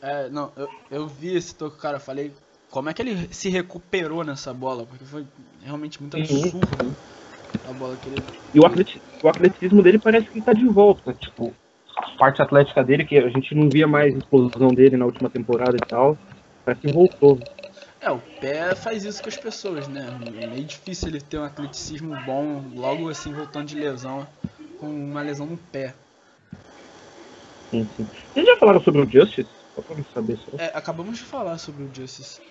É, 0.01 0.29
não, 0.29 0.51
eu, 0.55 0.69
eu 0.91 1.07
vi 1.07 1.35
esse 1.35 1.55
toco, 1.55 1.77
cara, 1.77 1.99
falei, 1.99 2.33
como 2.73 2.89
é 2.89 2.93
que 2.93 3.03
ele 3.03 3.31
se 3.31 3.49
recuperou 3.49 4.23
nessa 4.23 4.51
bola? 4.51 4.83
Porque 4.83 5.05
foi 5.05 5.23
realmente 5.63 6.01
muito 6.01 6.17
absurdo 6.17 6.97
a 7.69 7.71
bola 7.71 7.95
que 7.97 8.09
ele. 8.09 8.15
E 8.51 8.59
o, 8.59 8.65
atleti, 8.65 8.99
o 9.21 9.29
atletismo 9.29 9.83
dele 9.83 9.99
parece 9.99 10.27
que 10.27 10.41
tá 10.41 10.53
de 10.53 10.65
volta, 10.65 11.13
tipo 11.13 11.53
a 11.95 12.17
parte 12.17 12.41
atlética 12.41 12.83
dele, 12.83 13.05
que 13.05 13.15
a 13.15 13.29
gente 13.29 13.53
não 13.53 13.69
via 13.69 13.87
mais 13.87 14.15
explosão 14.15 14.69
dele 14.69 14.97
na 14.97 15.05
última 15.05 15.29
temporada 15.29 15.75
e 15.75 15.85
tal, 15.87 16.17
parece 16.65 16.81
que 16.81 16.91
voltou. 16.91 17.37
É, 18.01 18.09
o 18.09 18.17
pé 18.41 18.73
faz 18.73 19.05
isso 19.05 19.21
com 19.21 19.29
as 19.29 19.37
pessoas, 19.37 19.87
né? 19.87 20.07
É 20.41 20.47
meio 20.47 20.63
difícil 20.63 21.09
ele 21.09 21.21
ter 21.21 21.37
um 21.37 21.43
atleticismo 21.43 22.17
bom 22.25 22.71
logo 22.73 23.07
assim 23.07 23.31
voltando 23.33 23.67
de 23.67 23.75
lesão, 23.75 24.25
com 24.79 24.87
uma 24.87 25.21
lesão 25.21 25.45
no 25.45 25.57
pé. 25.57 25.93
Sim, 27.69 27.87
sim. 27.95 28.07
Vocês 28.33 28.47
já 28.47 28.57
falaram 28.57 28.81
sobre 28.81 29.01
o 29.01 29.07
Justice? 29.07 29.62
Só 29.75 29.81
pra 29.81 29.95
saber 30.13 30.37
só. 30.37 30.57
É, 30.57 30.71
acabamos 30.73 31.17
de 31.17 31.23
falar 31.23 31.57
sobre 31.57 31.83
o 31.83 31.89
Justice. 31.93 32.41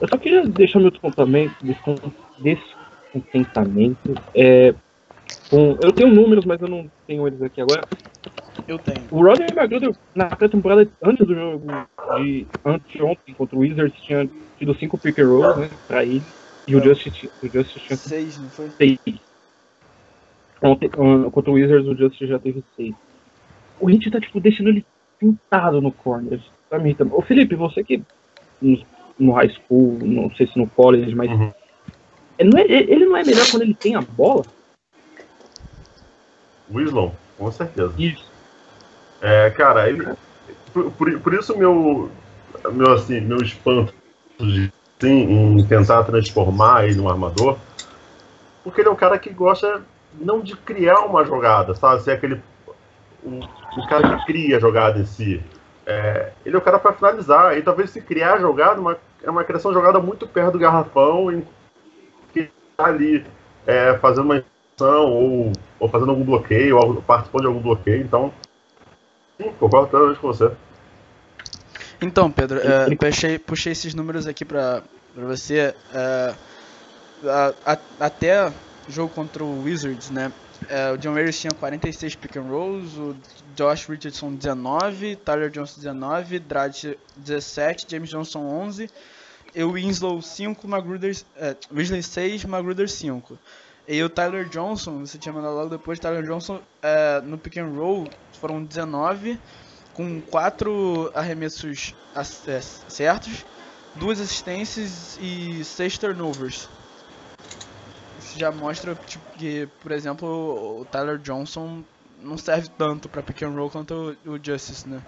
Eu 0.00 0.08
só 0.08 0.16
queria 0.18 0.46
deixar 0.46 0.78
meu 0.78 0.90
descontamento, 0.90 1.54
descontentamento. 2.38 4.14
É, 4.34 4.74
com, 5.50 5.78
eu 5.82 5.92
tenho 5.92 6.14
números, 6.14 6.44
mas 6.44 6.60
eu 6.60 6.68
não 6.68 6.90
tenho 7.06 7.26
eles 7.26 7.40
aqui 7.42 7.60
agora. 7.60 7.82
Eu 8.68 8.78
tenho. 8.78 9.02
O 9.10 9.22
Rodney 9.22 9.48
McGruder, 9.48 9.96
na 10.14 10.26
pré-temporada, 10.26 10.88
antes 11.02 11.26
do 11.26 11.34
jogo 11.34 11.66
de 12.18 12.46
anteontem 12.64 13.34
contra 13.34 13.56
o 13.56 13.60
Wizards, 13.60 14.00
tinha 14.02 14.28
tido 14.58 14.74
5 14.74 14.98
pick 14.98 15.18
and 15.18 15.28
rolls, 15.28 15.60
né, 15.60 15.70
pra 15.86 16.04
ele. 16.04 16.22
E 16.66 16.74
o 16.74 16.82
Justice, 16.82 17.30
o 17.42 17.48
Justice 17.48 17.80
tinha... 17.80 17.96
6, 17.96 18.38
não 18.38 18.48
foi? 18.50 18.70
6. 18.70 18.98
Ontem, 20.62 20.88
contra 20.88 21.50
o 21.50 21.54
Wizards, 21.54 21.86
o 21.86 21.94
Justice 21.94 22.26
já 22.26 22.38
teve 22.38 22.64
6. 22.76 22.94
O 23.78 23.86
Hit 23.86 24.10
tá, 24.10 24.20
tipo, 24.20 24.40
deixando 24.40 24.70
ele 24.70 24.84
pintado 25.18 25.80
no 25.80 25.92
corner. 25.92 26.40
Tá 26.68 26.78
me 26.78 26.90
irritando. 26.90 27.16
Ô, 27.16 27.22
Felipe, 27.22 27.54
você 27.54 27.82
que 27.82 28.02
no, 28.60 28.84
no 29.18 29.32
high 29.32 29.50
school, 29.50 29.98
não 30.02 30.34
sei 30.34 30.46
se 30.46 30.58
no 30.58 30.68
college, 30.68 31.14
mas... 31.14 31.30
Uhum. 31.30 31.52
Ele, 32.38 32.50
não 32.50 32.58
é, 32.58 32.64
ele 32.64 33.06
não 33.06 33.16
é 33.16 33.24
melhor 33.24 33.50
quando 33.50 33.62
ele 33.62 33.74
tem 33.74 33.94
a 33.94 34.00
bola? 34.00 34.44
Wislon, 36.72 37.12
com 37.38 37.50
certeza. 37.50 37.94
Isso. 37.98 38.30
É, 39.20 39.50
cara, 39.50 39.88
ele. 39.88 40.06
Por, 40.72 40.90
por, 40.92 41.20
por, 41.20 41.34
isso 41.34 41.56
meu. 41.56 42.10
Meu, 42.72 42.92
assim, 42.92 43.20
meu 43.20 43.38
espanto 43.38 43.94
de, 44.38 44.72
sim, 45.00 45.58
em 45.58 45.66
tentar 45.66 46.04
transformar 46.04 46.84
ele 46.84 46.96
num 46.96 47.08
armador. 47.08 47.58
Porque 48.62 48.80
ele 48.80 48.88
é 48.88 48.92
um 48.92 48.96
cara 48.96 49.18
que 49.18 49.30
gosta 49.30 49.82
não 50.20 50.40
de 50.40 50.56
criar 50.56 51.00
uma 51.00 51.24
jogada, 51.24 51.74
sabe? 51.74 52.02
Ser 52.02 52.12
aquele. 52.12 52.40
O, 53.24 53.40
o 53.76 53.86
cara 53.86 54.16
que 54.18 54.26
cria 54.26 54.56
a 54.56 54.60
jogada 54.60 54.98
em 54.98 55.06
si. 55.06 55.42
É, 55.86 56.32
ele 56.44 56.56
é 56.56 56.58
o 56.58 56.62
cara 56.62 56.78
para 56.78 56.92
finalizar. 56.92 57.56
E 57.56 57.62
talvez 57.62 57.90
se 57.90 58.00
criar 58.00 58.34
a 58.34 58.40
jogada, 58.40 58.80
uma, 58.80 58.96
é 59.22 59.30
uma 59.30 59.44
criação 59.44 59.70
de 59.70 59.76
jogada 59.76 60.00
muito 60.00 60.26
perto 60.26 60.52
do 60.52 60.58
garrafão, 60.58 61.30
em 61.30 61.46
que 62.32 62.50
tá 62.76 62.86
ali 62.86 63.24
é, 63.66 63.96
fazendo 63.98 64.26
uma 64.26 64.44
ou, 64.78 65.52
ou 65.78 65.88
fazendo 65.88 66.10
algum 66.10 66.24
bloqueio, 66.24 66.76
ou 66.76 67.00
participando 67.02 67.42
de 67.42 67.46
algum 67.46 67.60
bloqueio, 67.60 68.02
então. 68.02 68.32
Sim, 69.40 69.50
concordo 69.58 69.88
totalmente 69.88 70.18
com 70.18 70.28
você. 70.28 70.50
Então, 72.00 72.30
Pedro, 72.30 72.58
é, 72.58 72.94
puxei, 72.94 73.38
puxei 73.38 73.72
esses 73.72 73.94
números 73.94 74.26
aqui 74.26 74.44
pra, 74.44 74.82
pra 75.14 75.24
você. 75.24 75.74
É, 75.94 76.34
a, 77.24 77.72
a, 77.72 77.78
até 78.00 78.52
jogo 78.88 79.12
contra 79.14 79.42
o 79.42 79.62
Wizards, 79.62 80.10
né? 80.10 80.30
É, 80.68 80.90
o 80.90 80.96
John 80.96 81.14
Harris 81.14 81.40
tinha 81.40 81.52
46 81.52 82.16
pick 82.16 82.36
and 82.36 82.42
rolls, 82.42 82.98
o 82.98 83.16
Josh 83.54 83.86
Richardson 83.88 84.34
19, 84.34 85.16
Tyler 85.16 85.50
Johnson 85.50 85.80
19, 85.80 86.38
Dredd 86.40 86.96
17, 87.16 87.86
James 87.88 88.10
Johnson 88.10 88.40
11, 88.40 88.90
e 89.54 89.62
o 89.62 89.72
Winslow 89.72 90.20
5, 90.20 90.66
Magruder, 90.66 91.16
é, 91.36 91.56
Weasley 91.72 92.02
6, 92.02 92.44
Magruder 92.44 92.88
5. 92.88 93.38
E 93.88 94.02
o 94.02 94.08
Tyler 94.08 94.48
Johnson, 94.48 95.06
você 95.06 95.16
tinha 95.16 95.32
mandado 95.32 95.54
logo 95.54 95.70
depois, 95.70 95.98
Tyler 95.98 96.24
Johnson 96.24 96.60
é, 96.82 97.20
no 97.20 97.38
pick 97.38 97.58
and 97.58 97.68
roll 97.68 98.08
foram 98.40 98.64
19, 98.64 99.38
com 99.94 100.20
4 100.20 101.12
arremessos 101.14 101.94
é, 102.14 102.60
certos, 102.88 103.46
duas 103.94 104.20
assistências 104.20 105.18
e 105.20 105.62
6 105.64 105.98
turnovers. 105.98 106.68
Já 108.36 108.52
mostra 108.52 108.94
tipo, 108.94 109.24
que, 109.36 109.68
por 109.82 109.92
exemplo, 109.92 110.80
o 110.80 110.84
Tyler 110.84 111.18
Johnson 111.18 111.82
não 112.22 112.36
serve 112.36 112.68
tanto 112.76 113.08
para 113.08 113.22
pick 113.22 113.42
and 113.42 113.50
roll 113.50 113.70
quanto 113.70 114.16
o, 114.26 114.38
Justice, 114.42 114.88
né? 114.88 115.00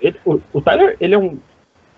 Ele, 0.00 0.18
o, 0.24 0.40
o 0.52 0.60
Tyler, 0.60 0.96
ele 1.00 1.14
é 1.14 1.18
um 1.18 1.38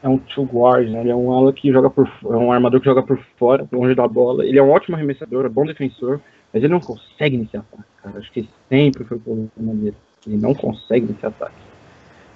é 0.02 0.08
um 0.08 0.18
two 0.18 0.44
guard, 0.44 0.88
né? 0.88 1.00
Ele 1.00 1.10
é 1.10 1.14
um 1.14 1.32
ala 1.32 1.52
que 1.52 1.72
joga 1.72 1.88
por 1.88 2.10
é 2.24 2.36
um 2.36 2.50
armador 2.50 2.80
que 2.80 2.86
joga 2.86 3.02
por 3.02 3.18
fora, 3.38 3.66
longe 3.70 3.94
da 3.94 4.06
bola. 4.08 4.44
Ele 4.44 4.58
é 4.58 4.62
um 4.62 4.70
ótimo 4.70 4.96
arremessador, 4.96 5.46
é 5.46 5.48
bom 5.48 5.64
defensor, 5.64 6.20
mas 6.52 6.62
ele 6.62 6.72
não 6.72 6.80
consegue 6.80 7.36
nesse 7.36 7.56
ataque, 7.56 7.84
cara. 8.02 8.18
Acho 8.18 8.32
que 8.32 8.48
sempre 8.68 9.04
foi 9.04 9.16
o 9.16 9.20
problema 9.20 9.80
dele. 9.80 9.96
Ele 10.26 10.36
não 10.36 10.54
consegue 10.54 11.06
nesse 11.06 11.24
ataque. 11.24 11.54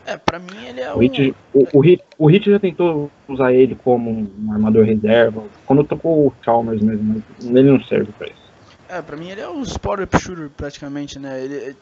É, 0.07 0.17
pra 0.17 0.39
mim 0.39 0.65
ele 0.65 0.81
é 0.81 0.95
o. 0.95 0.99
Hit, 0.99 1.35
o, 1.53 1.79
o, 1.79 1.81
Hit, 1.81 2.03
o 2.17 2.27
Hit 2.27 2.49
já 2.49 2.61
tentou 2.61 3.11
usar 3.27 3.53
ele 3.53 3.75
como 3.75 4.11
um 4.11 4.53
armador 4.53 4.85
reserva. 4.85 5.43
Quando 5.67 5.83
tocou 5.83 6.29
o 6.29 6.35
Chalmers 6.45 6.81
mesmo, 6.81 7.23
mas 7.41 7.45
ele 7.45 7.71
não 7.71 7.83
serve 7.83 8.13
pra 8.13 8.29
isso. 8.29 8.47
É, 8.89 9.03
pra 9.03 9.17
mim 9.17 9.31
ele 9.31 9.41
é 9.41 9.49
o 9.49 9.61
spot 9.63 9.99
shooter 10.21 10.49
praticamente, 10.49 11.19
né? 11.19 11.43
Ele, 11.43 11.77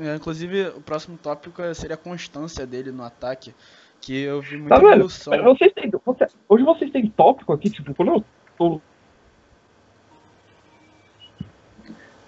é, 0.00 0.14
inclusive, 0.16 0.68
o 0.68 0.80
próximo 0.80 1.16
tópico 1.16 1.62
seria 1.72 1.94
a 1.94 1.98
constância 1.98 2.66
dele 2.66 2.90
no 2.90 3.04
ataque. 3.04 3.54
Que 4.00 4.22
eu 4.22 4.40
vi 4.40 4.56
muita 4.56 4.80
tá 4.80 4.92
evolução. 4.92 5.42
Vocês 5.44 5.72
têm, 5.72 5.90
você, 6.04 6.26
hoje 6.48 6.64
vocês 6.64 6.90
têm 6.90 7.08
tópico 7.10 7.52
aqui, 7.52 7.70
tipo, 7.70 7.94
quando 7.94 8.12
eu 8.12 8.24
tô. 8.56 8.80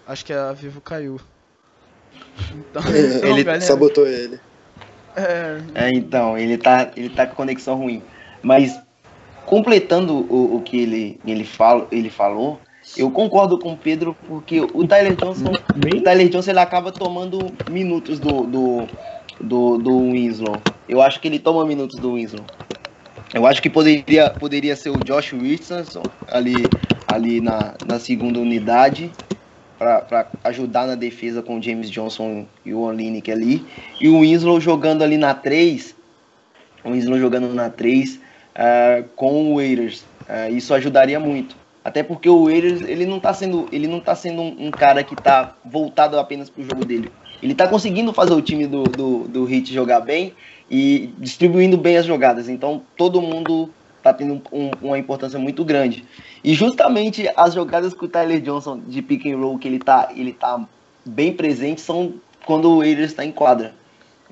Acho 0.06 0.24
que 0.24 0.32
a 0.32 0.52
Vivo 0.52 0.80
caiu. 0.80 1.20
Então, 2.52 2.82
ele 3.22 3.42
galera, 3.44 3.60
sabotou 3.60 4.06
ele. 4.06 4.40
É... 5.16 5.60
é, 5.74 5.90
então, 5.90 6.36
ele 6.36 6.56
tá, 6.56 6.90
ele 6.96 7.08
tá 7.10 7.26
com 7.26 7.34
conexão 7.34 7.76
ruim. 7.76 8.02
Mas, 8.42 8.80
completando 9.46 10.14
o, 10.14 10.56
o 10.56 10.62
que 10.62 10.80
ele, 10.80 11.20
ele, 11.26 11.44
fala, 11.44 11.86
ele 11.90 12.10
falou, 12.10 12.60
eu 12.96 13.10
concordo 13.10 13.58
com 13.58 13.72
o 13.72 13.76
Pedro, 13.76 14.16
porque 14.26 14.60
o 14.60 14.86
Tyler 14.86 15.14
Johnson, 15.14 15.52
o 15.52 16.00
Tyler 16.00 16.28
Johnson 16.28 16.50
ele 16.50 16.60
acaba 16.60 16.90
tomando 16.90 17.52
minutos 17.70 18.18
do, 18.18 18.44
do, 18.44 18.86
do, 19.40 19.78
do 19.78 19.98
Winslow. 20.10 20.56
Eu 20.88 21.00
acho 21.00 21.20
que 21.20 21.28
ele 21.28 21.38
toma 21.38 21.64
minutos 21.64 21.98
do 21.98 22.14
Winslow. 22.14 22.44
Eu 23.32 23.46
acho 23.46 23.62
que 23.62 23.70
poderia, 23.70 24.30
poderia 24.30 24.74
ser 24.74 24.90
o 24.90 24.98
Josh 25.04 25.32
Richardson 25.32 26.02
ali, 26.26 26.66
ali 27.06 27.40
na, 27.40 27.74
na 27.86 28.00
segunda 28.00 28.40
unidade 28.40 29.12
para 29.80 30.26
ajudar 30.44 30.86
na 30.86 30.94
defesa 30.94 31.40
com 31.40 31.58
o 31.58 31.62
James 31.62 31.90
Johnson 31.90 32.46
e 32.66 32.74
o 32.74 32.80
Olinick 32.80 33.32
ali. 33.32 33.64
E 33.98 34.10
o 34.10 34.20
Winslow 34.20 34.60
jogando 34.60 35.02
ali 35.02 35.16
na 35.16 35.32
3. 35.32 35.96
O 36.84 36.90
Winslow 36.90 37.18
jogando 37.18 37.54
na 37.54 37.70
3 37.70 38.16
uh, 38.16 38.20
eh, 38.54 39.04
com 39.16 39.52
o 39.52 39.56
Waiters. 39.56 40.04
Uh, 40.28 40.54
isso 40.54 40.74
ajudaria 40.74 41.18
muito. 41.18 41.56
Até 41.82 42.02
porque 42.02 42.28
o 42.28 42.44
Waiters 42.44 42.82
ele 42.82 43.06
não 43.06 43.16
está 43.16 43.32
sendo, 43.32 43.66
ele 43.72 43.88
não 43.88 44.00
tá 44.00 44.14
sendo 44.14 44.42
um, 44.42 44.66
um 44.66 44.70
cara 44.70 45.02
que 45.02 45.14
está 45.14 45.56
voltado 45.64 46.18
apenas 46.18 46.50
para 46.50 46.62
o 46.62 46.66
jogo 46.66 46.84
dele. 46.84 47.10
Ele 47.42 47.52
está 47.52 47.66
conseguindo 47.66 48.12
fazer 48.12 48.34
o 48.34 48.42
time 48.42 48.66
do, 48.66 48.82
do, 48.82 49.28
do 49.28 49.44
Hit 49.46 49.72
jogar 49.72 50.00
bem 50.00 50.34
e 50.70 51.10
distribuindo 51.16 51.78
bem 51.78 51.96
as 51.96 52.04
jogadas. 52.04 52.50
Então 52.50 52.82
todo 52.98 53.22
mundo 53.22 53.70
está 53.96 54.12
tendo 54.12 54.42
um, 54.52 54.70
uma 54.82 54.98
importância 54.98 55.38
muito 55.38 55.64
grande. 55.64 56.04
E 56.42 56.54
justamente 56.54 57.30
as 57.36 57.54
jogadas 57.54 57.92
que 57.92 58.04
o 58.04 58.08
Tyler 58.08 58.40
Johnson 58.40 58.80
de 58.86 59.02
pick 59.02 59.26
and 59.26 59.36
roll 59.36 59.58
que 59.58 59.68
ele 59.68 59.78
tá, 59.78 60.10
ele 60.14 60.32
tá 60.32 60.66
bem 61.04 61.32
presente 61.32 61.80
são 61.80 62.14
quando 62.46 62.70
o 62.70 62.80
Raiders 62.80 63.10
está 63.10 63.24
em 63.24 63.32
quadra. 63.32 63.74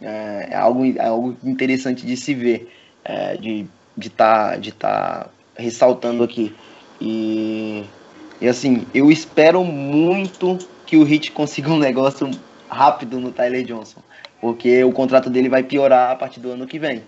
É, 0.01 0.49
é, 0.51 0.57
algo, 0.57 0.85
é 0.87 1.07
algo 1.07 1.37
interessante 1.45 2.07
de 2.07 2.17
se 2.17 2.33
ver, 2.35 2.73
é, 3.05 3.37
de 3.37 3.67
estar 3.99 3.99
de 3.99 4.11
tá, 4.11 4.57
de 4.57 4.73
tá 4.73 5.29
ressaltando 5.57 6.23
aqui. 6.23 6.55
E, 7.01 7.85
e 8.41 8.49
assim, 8.49 8.87
eu 8.95 9.11
espero 9.11 9.63
muito 9.65 10.59
que 10.87 10.97
o 10.97 11.05
Hit 11.05 11.31
consiga 11.33 11.71
um 11.71 11.79
negócio 11.79 12.31
rápido 12.69 13.19
no 13.21 13.33
Tyler 13.33 13.65
Johnson, 13.65 14.01
porque 14.41 14.83
o 14.85 14.93
contrato 14.93 15.29
dele 15.29 15.49
vai 15.49 15.63
piorar 15.63 16.13
a 16.13 16.17
partir 16.17 16.41
do 16.41 16.51
ano 16.51 16.67
que 16.67 16.79
vem. 16.79 17.03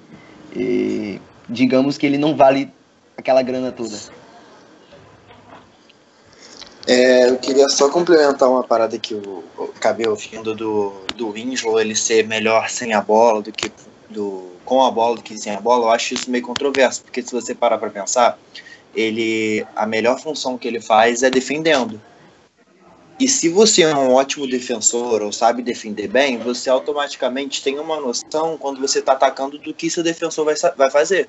E 0.55 1.21
digamos 1.49 1.97
que 1.97 2.07
ele 2.07 2.19
não 2.19 2.35
vale 2.35 2.71
aquela 3.17 3.43
grana 3.43 3.71
toda. 3.71 3.97
É, 6.93 7.29
eu 7.29 7.39
queria 7.39 7.69
só 7.69 7.89
complementar 7.89 8.51
uma 8.51 8.65
parada 8.65 8.99
que 8.99 9.15
eu, 9.15 9.45
acabei 9.77 10.09
ouvindo 10.09 10.57
do, 10.57 10.93
do 11.15 11.31
Winslow, 11.31 11.81
ele 11.81 11.95
ser 11.95 12.27
melhor 12.27 12.69
sem 12.69 12.93
a 12.93 13.01
bola 13.01 13.41
do 13.41 13.53
que 13.53 13.71
do, 14.09 14.51
com 14.65 14.85
a 14.85 14.91
bola 14.91 15.15
do 15.15 15.23
que 15.23 15.39
sem 15.39 15.55
a 15.55 15.61
bola. 15.61 15.85
Eu 15.85 15.91
acho 15.91 16.15
isso 16.15 16.29
meio 16.29 16.43
controverso, 16.43 17.03
porque 17.03 17.23
se 17.23 17.31
você 17.31 17.55
parar 17.55 17.79
para 17.79 17.91
pensar, 17.91 18.37
ele 18.93 19.65
a 19.77 19.87
melhor 19.87 20.19
função 20.19 20.59
que 20.59 20.67
ele 20.67 20.81
faz 20.81 21.23
é 21.23 21.31
defendendo. 21.31 22.03
E 23.21 23.29
se 23.29 23.49
você 23.49 23.83
é 23.83 23.95
um 23.95 24.15
ótimo 24.15 24.49
defensor 24.49 25.23
ou 25.23 25.31
sabe 25.31 25.63
defender 25.63 26.09
bem, 26.09 26.39
você 26.39 26.69
automaticamente 26.69 27.63
tem 27.63 27.79
uma 27.79 28.01
noção 28.01 28.59
quando 28.59 28.81
você 28.81 28.99
está 28.99 29.13
atacando 29.13 29.59
do 29.59 29.73
que 29.73 29.89
seu 29.89 30.03
defensor 30.03 30.45
vai, 30.45 30.57
vai 30.77 30.91
fazer. 30.91 31.29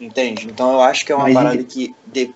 Entende? 0.00 0.46
Então 0.46 0.72
eu 0.72 0.80
acho 0.80 1.04
que 1.04 1.12
é 1.12 1.14
uma 1.14 1.24
Mas 1.24 1.34
parada 1.34 1.62
que 1.62 1.94
de, 2.06 2.34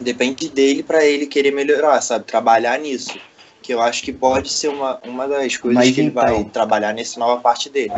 depende 0.00 0.48
dele 0.48 0.82
para 0.82 1.04
ele 1.04 1.26
querer 1.26 1.50
melhorar, 1.50 2.00
sabe? 2.00 2.24
Trabalhar 2.24 2.78
nisso. 2.78 3.18
Que 3.62 3.74
eu 3.74 3.82
acho 3.82 4.02
que 4.02 4.12
pode 4.12 4.50
ser 4.50 4.68
uma, 4.68 4.98
uma 5.04 5.28
das 5.28 5.56
coisas 5.56 5.76
Mas 5.84 5.94
que 5.94 6.00
então... 6.00 6.04
ele 6.04 6.10
vai 6.32 6.40
então- 6.40 6.50
trabalhar 6.50 6.92
nessa 6.94 7.20
nova 7.20 7.40
parte 7.40 7.68
dele. 7.68 7.92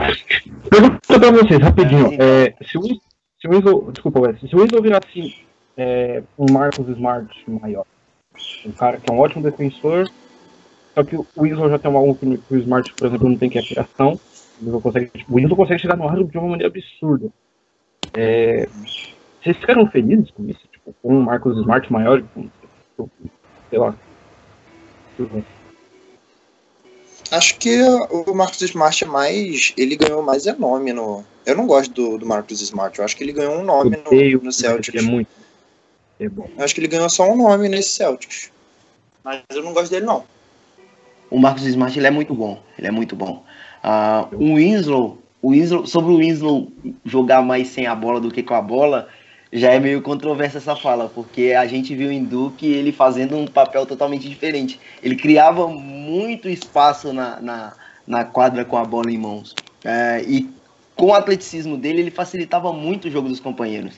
Pergunta 0.68 1.00
pra 1.06 1.30
vocês, 1.30 1.60
rapidinho. 1.60 2.16
É, 2.20 2.54
se 2.64 2.76
o, 2.76 2.82
se 2.82 3.46
o 3.48 3.92
desculpa, 3.92 4.36
se 4.38 4.54
o 4.54 4.64
Iso 4.64 4.82
virar 4.82 5.00
assim, 5.06 5.34
é, 5.76 6.22
um 6.38 6.52
Marcos 6.52 6.88
Smart 6.88 7.32
maior, 7.46 7.86
um 8.66 8.72
cara 8.72 8.98
que 8.98 9.10
é 9.10 9.14
um 9.14 9.18
ótimo 9.20 9.42
defensor, 9.42 10.10
só 10.94 11.04
que 11.04 11.16
o 11.16 11.26
Winslow 11.38 11.70
já 11.70 11.78
tem 11.78 11.94
algo 11.94 12.14
que 12.14 12.26
o 12.26 12.56
Smart, 12.58 12.92
por 12.94 13.06
exemplo, 13.06 13.28
não 13.28 13.36
tem 13.36 13.48
que 13.48 13.58
é 13.58 13.62
criação. 13.62 14.18
O 14.60 14.64
Winslow 14.64 14.80
consegue, 14.80 15.10
o 15.28 15.34
Winslow 15.36 15.56
consegue 15.56 15.80
chegar 15.80 15.96
no 15.96 16.08
ar 16.08 16.22
de 16.22 16.38
uma 16.38 16.48
maneira 16.48 16.72
absurda. 16.72 17.28
É, 18.12 18.68
vocês 19.40 19.56
ficaram 19.56 19.86
felizes 19.86 20.30
com 20.32 20.44
isso? 20.48 20.68
Um 21.02 21.20
Marcos 21.20 21.56
Smart 21.58 21.92
maior? 21.92 22.22
Sei 23.68 23.78
lá. 23.78 23.94
Acho 27.30 27.58
que 27.58 27.80
o 28.10 28.34
Marcos 28.34 28.60
Smart 28.62 29.04
é 29.04 29.06
mais. 29.06 29.72
Ele 29.76 29.96
ganhou 29.96 30.22
mais 30.22 30.46
é 30.46 30.52
nome 30.52 30.92
no. 30.92 31.24
Eu 31.46 31.56
não 31.56 31.66
gosto 31.66 31.92
do, 31.92 32.18
do 32.18 32.26
Marcos 32.26 32.60
Smart. 32.60 32.98
Eu 32.98 33.04
acho 33.04 33.16
que 33.16 33.22
ele 33.22 33.32
ganhou 33.32 33.54
um 33.54 33.64
nome 33.64 33.96
no, 34.04 34.42
no 34.42 34.52
Celtics. 34.52 35.02
É 35.02 35.06
muito 35.06 35.28
é 36.20 36.28
bom. 36.28 36.48
Eu 36.56 36.64
acho 36.64 36.74
que 36.74 36.80
ele 36.80 36.88
ganhou 36.88 37.08
só 37.08 37.30
um 37.30 37.36
nome 37.36 37.68
nesse 37.68 37.90
Celtics. 37.90 38.52
Mas 39.24 39.42
eu 39.50 39.62
não 39.62 39.72
gosto 39.72 39.90
dele, 39.90 40.04
não. 40.04 40.24
O 41.30 41.38
Marcos 41.38 41.64
Smart 41.64 41.98
ele 41.98 42.06
é 42.06 42.10
muito 42.10 42.34
bom. 42.34 42.62
Ele 42.76 42.88
é 42.88 42.90
muito 42.90 43.16
bom. 43.16 43.44
Uh, 43.82 44.36
o 44.36 44.56
Winslow, 44.56 45.18
o 45.40 45.50
Winslow, 45.52 45.86
sobre 45.86 46.12
o 46.12 46.18
Winslow 46.18 46.70
jogar 47.04 47.42
mais 47.42 47.68
sem 47.68 47.86
a 47.86 47.94
bola 47.94 48.20
do 48.20 48.30
que 48.30 48.42
com 48.42 48.54
a 48.54 48.60
bola, 48.60 49.08
já 49.52 49.72
é 49.72 49.80
meio 49.80 50.00
controversa 50.00 50.58
essa 50.58 50.76
fala, 50.76 51.08
porque 51.08 51.52
a 51.52 51.66
gente 51.66 51.94
viu 51.94 52.10
em 52.10 52.22
Duke 52.22 52.66
ele 52.66 52.92
fazendo 52.92 53.36
um 53.36 53.46
papel 53.46 53.84
totalmente 53.84 54.28
diferente. 54.28 54.78
Ele 55.02 55.16
criava 55.16 55.66
muito 55.66 56.48
espaço 56.48 57.12
na, 57.12 57.40
na, 57.40 57.72
na 58.06 58.24
quadra 58.24 58.64
com 58.64 58.76
a 58.76 58.84
bola 58.84 59.10
em 59.10 59.18
mãos. 59.18 59.52
Uh, 59.84 60.22
e 60.28 60.50
com 60.94 61.06
o 61.06 61.14
atleticismo 61.14 61.76
dele, 61.76 62.00
ele 62.00 62.10
facilitava 62.10 62.72
muito 62.72 63.08
o 63.08 63.10
jogo 63.10 63.28
dos 63.28 63.40
companheiros. 63.40 63.94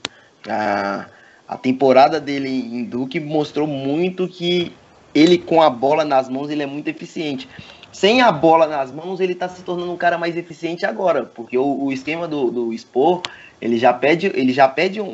Uh, 0.46 1.04
a 1.46 1.56
temporada 1.56 2.18
dele 2.18 2.48
em 2.48 2.84
Duke 2.84 3.20
mostrou 3.20 3.66
muito 3.66 4.26
que 4.26 4.72
ele 5.14 5.36
com 5.36 5.60
a 5.60 5.68
bola 5.68 6.04
nas 6.04 6.28
mãos 6.28 6.48
ele 6.48 6.62
é 6.62 6.66
muito 6.66 6.88
eficiente. 6.88 7.46
Sem 7.92 8.22
a 8.22 8.32
bola 8.32 8.66
nas 8.66 8.90
mãos, 8.90 9.20
ele 9.20 9.34
está 9.34 9.48
se 9.48 9.62
tornando 9.62 9.92
um 9.92 9.96
cara 9.96 10.16
mais 10.16 10.36
eficiente 10.36 10.86
agora, 10.86 11.24
porque 11.24 11.58
o, 11.58 11.84
o 11.84 11.92
esquema 11.92 12.26
do, 12.26 12.50
do 12.50 12.72
Spor, 12.78 13.22
ele 13.60 13.78
já 13.78 13.92
pede, 13.92 14.32
ele 14.34 14.52
já 14.52 14.66
pede 14.66 15.00
um, 15.00 15.06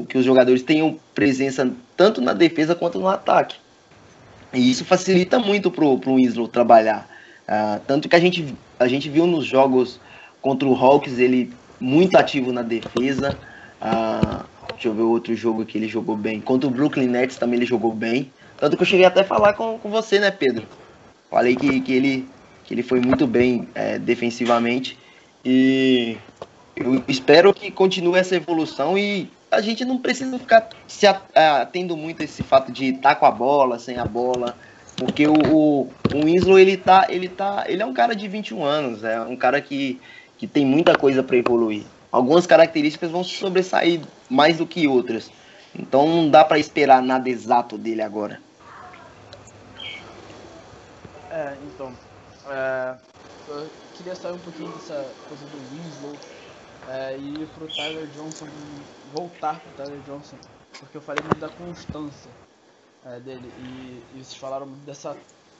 um, 0.00 0.04
que 0.04 0.18
os 0.18 0.24
jogadores 0.24 0.62
tenham 0.62 0.98
presença 1.14 1.70
tanto 1.96 2.20
na 2.20 2.32
defesa 2.32 2.74
quanto 2.74 2.98
no 2.98 3.08
ataque. 3.08 3.56
E 4.52 4.70
isso 4.70 4.84
facilita 4.84 5.38
muito 5.38 5.70
pro, 5.70 5.98
pro 5.98 6.16
Winslow 6.16 6.48
trabalhar. 6.48 7.08
Uh, 7.48 7.80
tanto 7.86 8.08
que 8.08 8.16
a 8.16 8.20
gente, 8.20 8.54
a 8.78 8.88
gente 8.88 9.08
viu 9.08 9.26
nos 9.26 9.46
jogos 9.46 10.00
contra 10.42 10.68
o 10.68 10.74
Hawks 10.74 11.18
ele 11.18 11.52
muito 11.78 12.16
ativo 12.16 12.52
na 12.52 12.62
defesa. 12.62 13.38
Uh, 13.80 14.44
Deixa 14.76 14.88
eu 14.88 14.94
ver 14.94 15.02
outro 15.02 15.34
jogo 15.34 15.64
que 15.64 15.78
ele 15.78 15.88
jogou 15.88 16.16
bem. 16.16 16.38
Contra 16.38 16.68
o 16.68 16.70
Brooklyn 16.70 17.06
Nets 17.06 17.36
também 17.36 17.58
ele 17.58 17.66
jogou 17.66 17.94
bem. 17.94 18.30
Tanto 18.58 18.76
que 18.76 18.82
eu 18.82 18.86
cheguei 18.86 19.06
até 19.06 19.20
a 19.20 19.24
falar 19.24 19.54
com, 19.54 19.78
com 19.78 19.88
você, 19.88 20.18
né, 20.18 20.30
Pedro? 20.30 20.66
Falei 21.30 21.56
que, 21.56 21.80
que, 21.80 21.92
ele, 21.92 22.28
que 22.64 22.74
ele 22.74 22.82
foi 22.82 23.00
muito 23.00 23.26
bem 23.26 23.68
é, 23.74 23.98
defensivamente. 23.98 24.98
E 25.44 26.16
eu 26.74 27.02
espero 27.08 27.52
que 27.52 27.70
continue 27.70 28.18
essa 28.18 28.36
evolução 28.36 28.96
e 28.98 29.30
a 29.50 29.60
gente 29.60 29.84
não 29.84 29.98
precisa 29.98 30.38
ficar 30.38 30.68
se 30.86 31.06
atendo 31.06 31.96
muito 31.96 32.22
a 32.22 32.24
esse 32.24 32.42
fato 32.42 32.72
de 32.72 32.86
estar 32.86 33.10
tá 33.10 33.14
com 33.14 33.26
a 33.26 33.30
bola, 33.30 33.78
sem 33.78 33.98
a 33.98 34.04
bola. 34.04 34.56
Porque 34.96 35.26
o, 35.26 35.34
o, 35.34 35.80
o 36.14 36.24
Winslow, 36.24 36.58
ele 36.58 36.76
tá, 36.76 37.06
ele 37.08 37.28
tá. 37.28 37.64
Ele 37.68 37.82
é 37.82 37.86
um 37.86 37.92
cara 37.92 38.14
de 38.14 38.26
21 38.26 38.64
anos, 38.64 39.04
é 39.04 39.20
um 39.20 39.36
cara 39.36 39.60
que, 39.60 40.00
que 40.38 40.46
tem 40.46 40.64
muita 40.64 40.96
coisa 40.96 41.22
para 41.22 41.36
evoluir 41.36 41.84
algumas 42.16 42.46
características 42.46 43.10
vão 43.10 43.22
sobressair 43.22 44.00
mais 44.28 44.56
do 44.56 44.66
que 44.66 44.88
outras. 44.88 45.30
Então 45.78 46.08
não 46.08 46.30
dá 46.30 46.44
para 46.44 46.58
esperar 46.58 47.02
nada 47.02 47.28
exato 47.28 47.76
dele 47.76 48.00
agora. 48.00 48.40
É, 51.36 51.54
então. 51.66 51.92
É, 52.46 52.96
eu 53.46 53.68
queria 53.94 54.14
sair 54.14 54.32
um 54.32 54.38
pouquinho 54.38 54.72
dessa 54.72 55.04
coisa 55.28 55.44
do 55.44 55.58
Winslow 55.70 56.16
é, 56.88 57.18
e 57.18 57.42
ir 57.42 57.46
pro 57.48 57.66
Tyler 57.68 58.06
Johnson, 58.06 58.46
voltar 59.12 59.60
pro 59.60 59.84
Tyler 59.84 60.00
Johnson, 60.00 60.38
porque 60.80 60.96
eu 60.96 61.02
falei 61.02 61.22
muito 61.22 61.38
da 61.38 61.48
constância 61.50 62.30
é, 63.04 63.20
dele 63.20 63.52
e, 63.58 64.02
e 64.14 64.24
vocês 64.24 64.36
falaram 64.36 64.64
muito 64.64 64.86
dessa 64.86 65.14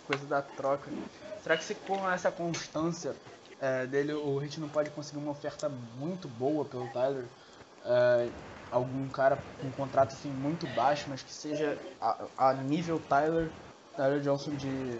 coisa 0.06 0.24
da 0.26 0.40
troca. 0.40 0.90
Será 1.42 1.58
que 1.58 1.64
se 1.64 1.74
com 1.74 2.08
essa 2.10 2.30
constância 2.30 3.14
é, 3.60 3.86
dele, 3.86 4.14
o 4.14 4.38
Hit 4.38 4.58
não 4.58 4.68
pode 4.68 4.88
conseguir 4.90 5.18
uma 5.18 5.32
oferta 5.32 5.68
muito 5.68 6.26
boa 6.26 6.64
pelo 6.64 6.88
Tyler. 6.88 7.24
É, 7.84 8.28
algum 8.70 9.08
cara 9.10 9.36
com 9.60 9.66
um 9.66 9.72
contrato 9.72 10.12
assim 10.12 10.30
muito 10.30 10.66
baixo, 10.68 11.04
mas 11.08 11.22
que 11.22 11.32
seja 11.32 11.78
a, 12.00 12.48
a 12.48 12.54
nível 12.54 12.98
Tyler 12.98 13.50
Tyler 13.96 14.20
Johnson 14.20 14.50
de, 14.56 14.98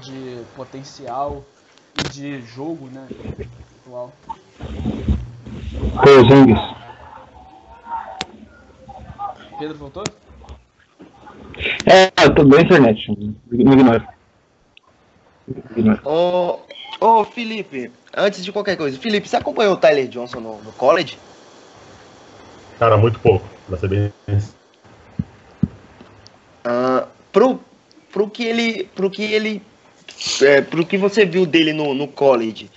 de 0.00 0.42
potencial 0.54 1.44
e 1.98 2.08
de 2.08 2.40
jogo, 2.42 2.88
né? 2.90 3.06
Atual. 3.80 4.12
Porzingis. 6.02 6.58
Pedro 9.58 9.78
voltou? 9.78 10.04
É, 11.86 12.10
eu 12.24 12.34
tô 12.34 12.44
bem 12.44 12.62
internet. 12.62 13.06
Não 13.08 13.72
ignora. 13.72 14.14
Ô, 16.04 16.58
ô, 17.00 17.24
Felipe, 17.24 17.92
antes 18.16 18.44
de 18.44 18.50
qualquer 18.50 18.76
coisa, 18.76 18.98
Felipe, 18.98 19.28
você 19.28 19.36
acompanhou 19.36 19.74
o 19.74 19.76
Tyler 19.76 20.08
Johnson 20.08 20.40
no, 20.40 20.62
no 20.62 20.72
college? 20.72 21.18
Cara, 22.78 22.96
muito 22.96 23.20
pouco, 23.20 23.46
pra 23.68 23.78
ser 23.78 23.88
bem. 23.88 24.12
Uh, 26.66 27.06
pro, 27.30 27.60
pro 28.14 28.30
que 28.30 28.44
ele. 28.44 28.88
Pro 28.94 29.10
que 29.10 29.24
ele. 29.24 29.60
É, 30.40 30.60
pro 30.60 30.86
que 30.86 30.96
você 30.96 31.26
viu 31.26 31.44
dele 31.44 31.72
no, 31.72 31.92
no 31.92 32.06
college, 32.06 32.70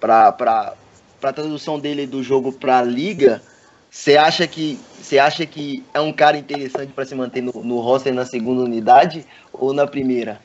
pra, 0.00 0.32
pra, 0.32 0.74
pra 1.20 1.32
tradução 1.32 1.78
dele 1.78 2.06
do 2.06 2.22
jogo 2.22 2.52
pra 2.52 2.82
liga, 2.82 3.40
você 3.88 4.16
acha 4.16 4.44
que. 4.48 4.78
Você 5.00 5.18
acha 5.18 5.46
que 5.46 5.84
é 5.94 6.00
um 6.00 6.12
cara 6.12 6.36
interessante 6.36 6.92
para 6.92 7.04
se 7.04 7.14
manter 7.14 7.40
no, 7.40 7.52
no 7.62 7.80
roster 7.80 8.12
na 8.12 8.26
segunda 8.26 8.62
unidade 8.62 9.24
ou 9.52 9.72
na 9.72 9.86
primeira? 9.86 10.40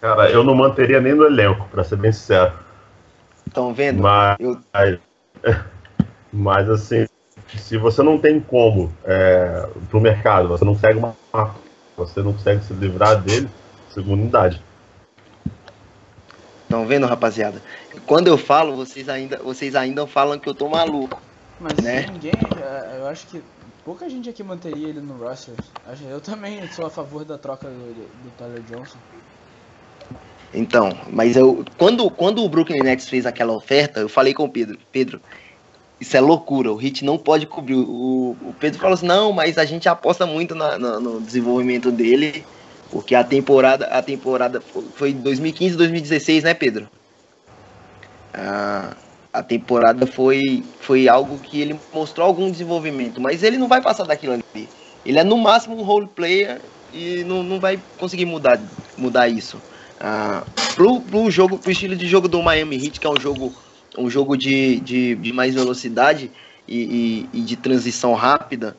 Cara, 0.00 0.30
eu 0.30 0.42
não 0.42 0.54
manteria 0.54 1.00
nem 1.00 1.14
no 1.14 1.24
elenco, 1.24 1.68
pra 1.70 1.84
ser 1.84 1.96
bem 1.96 2.12
sincero. 2.12 2.52
Estão 3.46 3.72
vendo? 3.72 4.02
Mas, 4.02 4.36
eu... 4.40 4.58
mas 6.32 6.68
assim, 6.68 7.06
se 7.56 7.76
você 7.76 8.02
não 8.02 8.18
tem 8.18 8.40
como 8.40 8.92
é, 9.04 9.68
pro 9.88 10.00
mercado, 10.00 10.48
você 10.48 10.64
não 10.64 10.74
consegue 10.74 10.98
uma 10.98 11.16
você 12.06 12.22
não 12.22 12.32
consegue 12.32 12.64
se 12.64 12.72
livrar 12.72 13.20
dele, 13.20 13.48
segunda 13.90 14.22
unidade. 14.22 14.62
Estão 16.64 16.86
vendo, 16.86 17.06
rapaziada? 17.06 17.60
Quando 18.06 18.28
eu 18.28 18.38
falo, 18.38 18.74
vocês 18.74 19.08
ainda, 19.08 19.38
vocês 19.38 19.74
ainda 19.74 20.06
falam 20.06 20.38
que 20.38 20.48
eu 20.48 20.54
tô 20.54 20.68
maluco. 20.68 21.20
Mas 21.60 21.76
né? 21.78 22.06
ninguém, 22.10 22.32
é, 22.60 22.98
eu 22.98 23.06
acho 23.06 23.26
que 23.26 23.42
pouca 23.84 24.08
gente 24.08 24.28
aqui 24.28 24.42
manteria 24.42 24.88
ele 24.88 25.00
no 25.00 25.14
roster. 25.16 25.54
Eu 26.08 26.20
também 26.20 26.66
sou 26.72 26.86
a 26.86 26.90
favor 26.90 27.24
da 27.24 27.36
troca 27.36 27.68
do, 27.68 27.94
do 27.94 28.30
Tyler 28.38 28.62
Johnson. 28.62 28.98
Então, 30.54 30.90
mas 31.10 31.36
eu 31.36 31.64
quando, 31.78 32.10
quando 32.10 32.44
o 32.44 32.48
Brooklyn 32.48 32.82
Nets 32.82 33.08
fez 33.08 33.26
aquela 33.26 33.52
oferta, 33.52 34.00
eu 34.00 34.08
falei 34.08 34.34
com 34.34 34.44
o 34.44 34.48
Pedro, 34.48 34.78
Pedro, 34.90 35.20
isso 36.02 36.16
é 36.16 36.20
loucura, 36.20 36.72
o 36.72 36.76
Hit 36.76 37.04
não 37.04 37.16
pode 37.16 37.46
cobrir. 37.46 37.76
O, 37.76 38.36
o 38.42 38.54
Pedro 38.58 38.80
falou 38.80 38.94
assim, 38.94 39.06
não, 39.06 39.32
mas 39.32 39.56
a 39.56 39.64
gente 39.64 39.88
aposta 39.88 40.26
muito 40.26 40.52
na, 40.52 40.76
na, 40.76 40.98
no 40.98 41.20
desenvolvimento 41.20 41.92
dele, 41.92 42.44
porque 42.90 43.14
a 43.14 43.22
temporada, 43.22 43.86
a 43.86 44.02
temporada 44.02 44.60
foi 44.96 45.12
2015, 45.12 45.76
2016, 45.76 46.42
né, 46.42 46.54
Pedro? 46.54 46.88
Ah, 48.34 48.96
a 49.32 49.44
temporada 49.44 50.04
foi, 50.04 50.64
foi 50.80 51.08
algo 51.08 51.38
que 51.38 51.60
ele 51.60 51.78
mostrou 51.94 52.26
algum 52.26 52.50
desenvolvimento, 52.50 53.20
mas 53.20 53.44
ele 53.44 53.56
não 53.56 53.68
vai 53.68 53.80
passar 53.80 54.04
daquilo 54.04 54.32
ali. 54.32 54.68
Ele 55.06 55.20
é 55.20 55.24
no 55.24 55.38
máximo 55.38 55.78
um 55.78 55.84
role 55.84 56.08
player 56.08 56.60
e 56.92 57.22
não, 57.22 57.44
não 57.44 57.60
vai 57.60 57.78
conseguir 57.96 58.26
mudar, 58.26 58.60
mudar 58.98 59.28
isso. 59.28 59.56
Ah, 60.00 60.42
pro, 60.74 61.00
pro 61.00 61.30
jogo, 61.30 61.58
pro 61.58 61.70
estilo 61.70 61.94
de 61.94 62.08
jogo 62.08 62.26
do 62.26 62.42
Miami 62.42 62.74
Heat, 62.74 62.98
que 62.98 63.06
é 63.06 63.10
um 63.10 63.20
jogo, 63.20 63.54
um 63.96 64.08
jogo 64.08 64.36
de, 64.36 64.80
de, 64.80 65.14
de 65.16 65.32
mais 65.32 65.54
velocidade 65.54 66.30
e, 66.66 67.28
e, 67.32 67.38
e, 67.38 67.40
de 67.42 67.56
transição 67.56 68.14
rápida, 68.14 68.76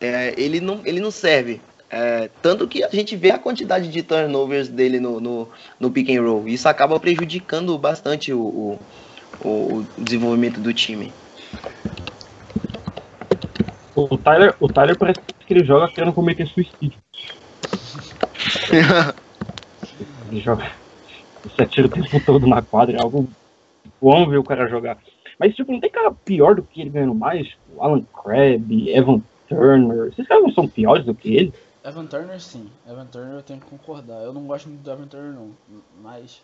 é, 0.00 0.34
ele, 0.36 0.60
não, 0.60 0.80
ele 0.84 1.00
não 1.00 1.10
serve. 1.10 1.60
É, 1.90 2.28
tanto 2.42 2.66
que 2.66 2.82
a 2.82 2.88
gente 2.88 3.14
vê 3.14 3.30
a 3.30 3.38
quantidade 3.38 3.88
de 3.88 4.02
turnovers 4.02 4.68
dele 4.68 4.98
no, 4.98 5.20
no, 5.20 5.48
no 5.78 5.90
pick 5.90 6.10
and 6.10 6.22
roll. 6.22 6.48
Isso 6.48 6.68
acaba 6.68 6.98
prejudicando 6.98 7.76
bastante 7.78 8.32
o, 8.32 8.78
o, 9.44 9.48
o 9.48 9.86
desenvolvimento 9.98 10.60
do 10.60 10.72
time. 10.72 11.12
O 13.94 14.18
Tyler, 14.18 14.54
o 14.58 14.68
Tyler 14.68 14.98
parece 14.98 15.20
que 15.20 15.54
ele 15.54 15.64
joga 15.64 15.88
querendo 15.88 16.12
cometer 16.12 16.46
suicídio. 16.48 16.98
Ele 20.30 20.40
joga. 20.40 20.70
Você 21.44 21.62
atira 21.62 21.86
o 21.86 21.90
tempo 21.90 22.20
todo 22.24 22.46
na 22.46 22.60
quadra, 22.60 22.96
é 22.96 23.00
algo 23.00 23.28
bom 24.04 24.28
ver 24.28 24.36
o 24.36 24.44
cara 24.44 24.68
jogar. 24.68 24.98
Mas, 25.38 25.54
tipo, 25.54 25.72
não 25.72 25.80
tem 25.80 25.90
cara 25.90 26.12
pior 26.12 26.54
do 26.54 26.62
que 26.62 26.82
ele 26.82 26.90
ganhando 26.90 27.14
mais? 27.14 27.48
Tipo, 27.48 27.80
Alan 27.80 28.02
Crabb, 28.02 28.90
Evan 28.90 29.22
Turner. 29.48 30.08
Esses 30.08 30.28
caras 30.28 30.44
não 30.44 30.52
são 30.52 30.68
piores 30.68 31.06
do 31.06 31.14
que 31.14 31.34
ele? 31.34 31.54
Evan 31.82 32.06
Turner, 32.06 32.40
sim. 32.40 32.70
Evan 32.86 33.06
Turner 33.06 33.34
eu 33.34 33.42
tenho 33.42 33.58
que 33.58 33.66
concordar. 33.66 34.22
Eu 34.22 34.32
não 34.32 34.46
gosto 34.46 34.68
muito 34.68 34.82
do 34.82 34.90
Evan 34.90 35.06
Turner, 35.06 35.32
não. 35.32 35.50
Mas. 36.02 36.42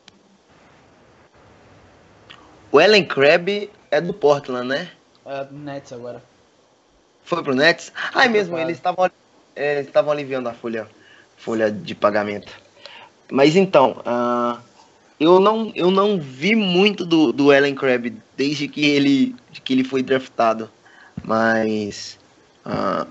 O 2.73 2.79
Alan 2.79 3.05
Crabb 3.05 3.71
é 3.91 4.01
do 4.01 4.15
Portland, 4.15 4.67
né? 4.67 4.91
É 5.27 5.45
do 5.45 5.55
Nets 5.55 5.93
agora. 5.93 6.23
Foi 7.23 7.43
pro 7.43 7.55
Nets? 7.55 7.93
Ai, 8.15 8.29
mesmo, 8.29 8.59
eles 8.59 8.77
estavam 8.77 9.09
é, 9.55 9.81
estavam 9.81 10.13
aliviando 10.13 10.49
a 10.49 10.55
folha, 10.55 10.89
folha 11.37 11.71
de 11.71 11.95
pagamento. 11.95 12.53
Mas 13.31 13.55
então, 13.55 13.97
uh, 14.01 14.59
eu, 15.21 15.39
não, 15.39 15.71
eu 15.75 15.91
não 15.91 16.19
vi 16.19 16.57
muito 16.57 17.05
do, 17.05 17.31
do 17.31 17.53
Ellen 17.53 17.75
Crabbe 17.75 18.17
desde 18.35 18.67
que 18.67 18.87
ele, 18.87 19.37
que 19.63 19.75
ele 19.75 19.85
foi 19.85 20.03
draftado. 20.03 20.71
Mas 21.23 22.19
uh, 22.65 23.07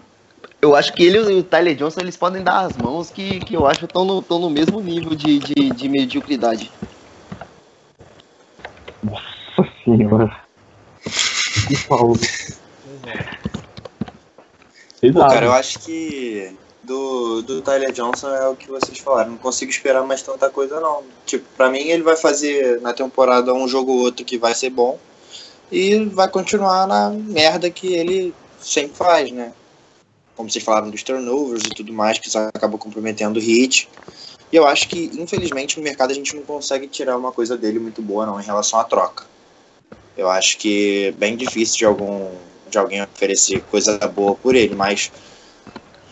eu 0.59 0.75
acho 0.75 0.91
que 0.93 1.03
ele 1.03 1.19
e 1.19 1.35
o 1.35 1.43
Tyler 1.43 1.75
Johnson 1.75 2.01
eles 2.01 2.17
podem 2.17 2.43
dar 2.43 2.61
as 2.61 2.75
mãos 2.75 3.11
que, 3.11 3.39
que 3.41 3.55
eu 3.55 3.67
acho 3.67 3.81
que 3.81 3.85
estão 3.85 4.03
no, 4.03 4.25
no 4.27 4.49
mesmo 4.49 4.81
nível 4.81 5.15
de, 5.15 5.37
de, 5.37 5.69
de 5.69 5.87
mediocridade. 5.87 6.71
Nossa 9.03 9.71
senhora. 9.85 10.35
Que 11.67 11.75
falou. 11.75 12.15
Pô, 15.13 15.19
cara, 15.27 15.45
eu 15.45 15.53
acho 15.53 15.79
que 15.79 16.57
do, 16.89 17.43
do 17.43 17.61
Tyler 17.61 17.91
Johnson 17.91 18.29
é 18.29 18.47
o 18.47 18.55
que 18.55 18.67
vocês 18.67 18.97
falaram. 18.97 19.31
Não 19.31 19.37
consigo 19.37 19.69
esperar 19.69 20.03
mais 20.03 20.23
tanta 20.23 20.49
coisa, 20.49 20.79
não. 20.79 21.03
Tipo, 21.23 21.45
pra 21.55 21.69
mim 21.69 21.87
ele 21.87 22.01
vai 22.01 22.17
fazer 22.17 22.81
na 22.81 22.93
temporada 22.93 23.53
um 23.53 23.67
jogo 23.67 23.91
ou 23.91 23.99
outro 23.99 24.25
que 24.25 24.39
vai 24.39 24.55
ser 24.55 24.71
bom. 24.71 24.97
E 25.71 26.03
vai 26.05 26.27
continuar 26.27 26.87
na 26.87 27.11
merda 27.11 27.69
que 27.69 27.93
ele 27.93 28.33
sempre 28.59 28.97
faz, 28.97 29.31
né? 29.31 29.53
Como 30.35 30.49
vocês 30.49 30.63
falaram 30.63 30.89
dos 30.89 31.03
turnovers 31.03 31.63
e 31.63 31.69
tudo 31.69 31.93
mais, 31.93 32.17
que 32.17 32.27
isso 32.27 32.39
acaba 32.39 32.75
comprometendo 32.77 33.37
o 33.37 33.39
hit. 33.39 33.87
E 34.51 34.55
eu 34.55 34.65
acho 34.65 34.89
que, 34.89 35.11
infelizmente, 35.13 35.77
no 35.77 35.83
mercado 35.83 36.09
a 36.09 36.15
gente 36.15 36.35
não 36.35 36.41
consegue 36.41 36.87
tirar 36.87 37.15
uma 37.15 37.31
coisa 37.31 37.55
dele 37.55 37.77
muito 37.77 38.01
boa, 38.01 38.25
não, 38.25 38.39
em 38.39 38.43
relação 38.43 38.79
à 38.79 38.83
troca. 38.83 39.25
Eu 40.17 40.27
acho 40.27 40.57
que 40.57 41.05
é 41.05 41.11
bem 41.11 41.37
difícil 41.37 41.77
de 41.77 41.85
algum 41.85 42.31
de 42.67 42.77
alguém 42.77 43.01
oferecer 43.01 43.61
coisa 43.63 43.97
boa 44.07 44.35
por 44.35 44.55
ele, 44.55 44.75
mas 44.75 45.11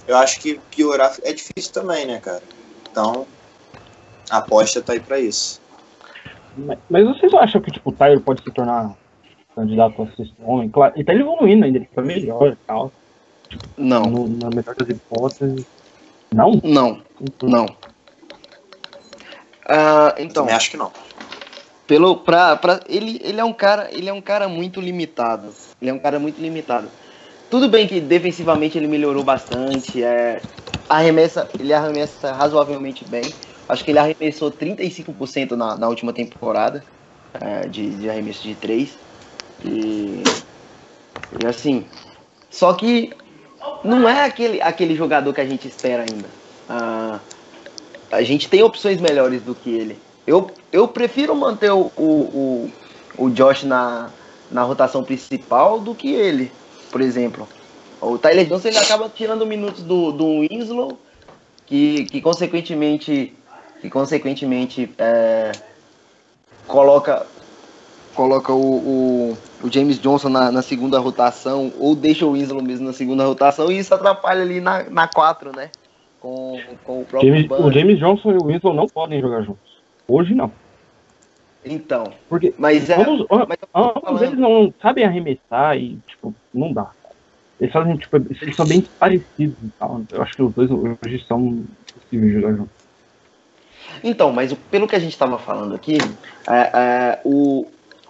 eu 0.08 0.18
acho 0.18 0.40
que 0.40 0.60
piorar 0.72 1.16
é 1.24 1.34
difícil 1.34 1.74
também, 1.74 2.06
né, 2.06 2.20
cara? 2.20 2.42
Então, 2.90 3.28
a 4.30 4.38
aposta 4.38 4.82
tá 4.82 4.94
aí 4.94 5.00
pra 5.00 5.20
isso. 5.20 5.62
Mas, 6.58 6.80
mas 6.90 7.06
vocês 7.06 7.34
acham 7.34 7.62
que 7.62 7.72
tipo, 7.72 7.90
o 7.90 7.94
Tyler 7.94 8.20
pode 8.22 8.42
se 8.42 8.52
tornar 8.52 8.96
candidato 9.56 10.02
a 10.02 10.16
sexto 10.16 10.36
homem? 10.44 10.70
Claro, 10.70 10.94
ele 10.96 11.04
tá 11.04 11.14
evoluindo 11.14 11.66
ainda, 11.66 11.78
ele 11.78 11.90
foi 11.94 12.04
melhor 12.04 12.52
e 12.54 12.56
tal. 12.66 12.92
Não. 13.78 14.04
No, 14.04 14.28
na 14.28 14.50
melhor 14.50 14.76
das 14.76 14.90
hipóteses. 14.90 15.66
Não? 16.34 16.60
Não. 16.64 17.02
Não. 17.44 17.66
Uh, 19.66 20.14
então. 20.18 20.44
Também 20.44 20.56
acho 20.56 20.72
que 20.72 20.78
não. 20.78 20.92
Pelo, 21.86 22.18
pra, 22.18 22.56
pra, 22.58 22.82
ele, 22.88 23.20
ele 23.24 23.40
é 23.40 23.46
um 23.46 23.54
cara, 23.54 23.90
ele 23.92 24.10
é 24.10 24.14
um 24.14 24.22
cara 24.22 24.48
muito 24.50 24.82
limitado. 24.82 25.54
Ele 25.82 25.90
é 25.90 25.94
um 25.94 26.00
cara 26.00 26.20
muito 26.20 26.42
limitado. 26.42 26.90
Tudo 27.50 27.70
bem 27.70 27.88
que 27.88 28.02
defensivamente 28.02 28.78
ele 28.78 28.88
melhorou 28.88 29.24
bastante, 29.24 30.04
é, 30.04 30.42
arremessa, 30.90 31.50
ele 31.58 31.74
arremessa 31.74 32.34
razoavelmente 32.34 33.06
bem. 33.06 33.24
Acho 33.70 33.84
que 33.84 33.92
ele 33.92 34.00
arremessou 34.00 34.52
35% 34.52 35.52
na, 35.52 35.78
na 35.78 35.88
última 35.88 36.12
temporada 36.12 36.84
é, 37.34 37.68
de, 37.68 37.90
de 37.90 38.10
arremesso 38.10 38.44
de 38.44 38.56
3. 38.56 38.98
E, 39.64 40.24
e 41.42 41.46
assim, 41.48 41.86
só 42.50 42.74
que 42.74 43.14
não 43.84 44.08
é 44.08 44.26
aquele, 44.26 44.62
aquele 44.62 44.96
jogador 44.96 45.34
que 45.34 45.42
a 45.42 45.46
gente 45.46 45.68
espera 45.68 46.04
ainda. 46.04 46.28
Ah, 46.70 47.20
a 48.12 48.22
gente 48.24 48.50
tem 48.50 48.62
opções 48.62 49.00
melhores 49.00 49.42
do 49.42 49.56
que 49.56 49.70
ele. 49.70 49.98
Eu, 50.26 50.52
eu 50.72 50.88
prefiro 50.88 51.36
manter 51.36 51.72
o, 51.72 51.92
o, 51.96 52.04
o, 52.04 52.72
o 53.18 53.30
Josh 53.30 53.64
na, 53.64 54.10
na 54.52 54.64
rotação 54.64 55.04
principal 55.04 55.80
do 55.80 55.96
que 55.96 56.14
ele 56.14 56.52
por 56.98 57.02
exemplo. 57.04 57.48
O 58.02 58.18
Tyler 58.18 58.48
Johnson 58.48 58.70
ele 58.70 58.80
acaba 58.80 59.08
tirando 59.08 59.46
minutos 59.46 59.84
do, 59.84 60.12
do 60.12 60.40
Winslow, 60.40 60.98
que, 61.68 62.06
que 62.06 62.20
consequentemente, 62.22 63.36
que 63.80 63.90
consequentemente 63.90 64.92
é, 64.98 65.52
coloca, 66.66 67.28
coloca 68.16 68.52
o, 68.52 68.78
o, 68.78 69.38
o 69.64 69.72
James 69.72 70.00
Johnson 70.00 70.30
na, 70.30 70.52
na, 70.52 70.64
segunda 70.64 70.98
rotação, 70.98 71.72
ou 71.78 71.96
deixa 71.96 72.26
o 72.26 72.34
Winslow 72.34 72.64
mesmo 72.64 72.88
na 72.88 72.94
segunda 72.94 73.24
rotação, 73.26 73.72
e 73.72 73.78
isso 73.78 73.94
atrapalha 73.94 74.42
ali 74.42 74.60
na, 74.60 74.90
na 74.90 75.08
4, 75.08 75.56
né? 75.56 75.70
com, 76.20 76.60
com 76.84 77.02
o 77.02 77.06
próprio 77.06 77.32
James, 77.32 77.52
O 77.52 77.72
James 77.72 78.00
Johnson 78.00 78.32
e 78.32 78.38
o 78.38 78.46
Winslow 78.48 78.74
não 78.74 78.88
podem 78.88 79.22
jogar 79.22 79.44
juntos. 79.44 79.78
Hoje 80.08 80.34
não. 80.34 80.52
Então. 81.64 82.06
Porque 82.30 82.54
mas 82.58 82.90
é, 82.90 82.96
ambos, 82.96 83.26
mas 83.30 83.58
ambos 83.74 84.22
eles 84.22 84.40
não 84.40 84.74
sabem 84.82 85.04
arremessar 85.04 85.78
e, 85.78 85.98
tipo, 86.08 86.34
não 86.58 86.74
dá. 86.74 86.92
Eles 87.60 87.74
fazem, 87.74 87.98
tipo, 87.98 88.18
eles 88.18 88.56
são 88.56 88.66
bem 88.66 88.82
parecidos 89.00 89.58
e 89.64 89.70
tal. 89.80 90.02
Eu 90.12 90.22
acho 90.22 90.36
que 90.36 90.44
os 90.44 90.54
dois 90.54 90.70
hoje 90.70 91.26
são 91.28 91.64
possíveis 91.94 92.34
jogar 92.34 92.54
juntos. 92.54 92.78
Então, 94.04 94.32
mas 94.32 94.54
pelo 94.70 94.88
que 94.88 94.96
a 94.96 95.00
gente 95.00 95.14
estava 95.14 95.40
falando 95.40 95.74
aqui, 95.74 95.98
é, 96.48 96.72
é, 96.74 97.22
o, 97.24 97.66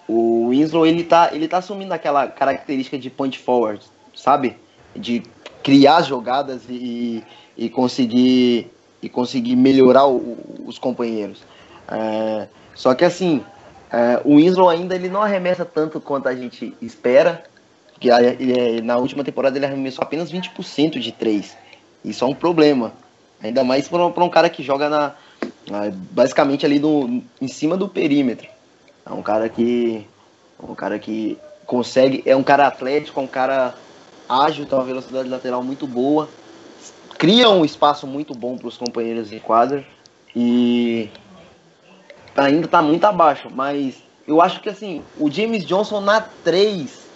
o 0.07 0.49
Winslow 0.49 0.85
ele 0.85 1.03
tá, 1.03 1.29
ele 1.31 1.47
tá 1.47 1.57
assumindo 1.57 1.93
aquela 1.93 2.27
característica 2.27 2.97
de 2.97 3.09
point 3.09 3.39
forward, 3.39 3.83
sabe? 4.13 4.57
De 4.95 5.23
criar 5.63 6.01
jogadas 6.01 6.63
e, 6.69 7.23
e 7.57 7.69
conseguir 7.69 8.71
e 9.01 9.07
conseguir 9.07 9.55
melhorar 9.55 10.07
o, 10.07 10.37
os 10.65 10.79
companheiros. 10.79 11.43
É, 11.87 12.47
só 12.73 12.93
que 12.95 13.05
assim, 13.05 13.43
é, 13.91 14.21
o 14.25 14.37
Winslow 14.37 14.69
ainda 14.69 14.95
ele 14.95 15.07
não 15.07 15.21
arremessa 15.21 15.63
tanto 15.63 15.99
quanto 16.01 16.27
a 16.27 16.35
gente 16.35 16.75
espera. 16.81 17.43
Que 17.99 18.09
na 18.83 18.97
última 18.97 19.23
temporada 19.23 19.57
ele 19.57 19.65
arremessou 19.65 20.03
apenas 20.03 20.31
20% 20.31 20.99
de 20.99 21.11
3. 21.11 21.57
Isso 22.05 22.23
é 22.23 22.27
um 22.27 22.33
problema. 22.33 22.93
Ainda 23.41 23.63
mais 23.63 23.87
para 23.87 24.23
um 24.23 24.29
cara 24.29 24.49
que 24.49 24.63
joga 24.63 24.89
na, 24.89 25.15
basicamente 26.11 26.65
ali 26.65 26.79
no, 26.79 27.23
em 27.41 27.47
cima 27.47 27.77
do 27.77 27.87
perímetro. 27.87 28.47
É 29.05 29.11
um 29.11 29.21
cara 29.21 29.47
que. 29.49 30.05
Um 30.61 30.75
cara 30.75 30.97
que 30.97 31.37
consegue. 31.65 32.23
É 32.25 32.35
um 32.35 32.43
cara 32.43 32.67
atlético, 32.67 33.19
é 33.19 33.23
um 33.23 33.27
cara 33.27 33.75
ágil, 34.27 34.65
tem 34.65 34.77
uma 34.77 34.85
velocidade 34.85 35.29
lateral 35.29 35.63
muito 35.63 35.85
boa. 35.85 36.29
Cria 37.17 37.49
um 37.49 37.65
espaço 37.65 38.05
muito 38.05 38.33
bom 38.33 38.57
para 38.57 38.67
os 38.67 38.77
companheiros 38.77 39.29
de 39.29 39.39
quadra. 39.39 39.85
E 40.35 41.09
ainda 42.35 42.65
está 42.65 42.81
muito 42.81 43.05
abaixo. 43.05 43.49
Mas 43.51 44.01
eu 44.27 44.41
acho 44.41 44.61
que 44.61 44.69
assim, 44.69 45.03
o 45.19 45.29
James 45.29 45.65
Johnson 45.65 46.01
na 46.01 46.21
3 46.21 47.06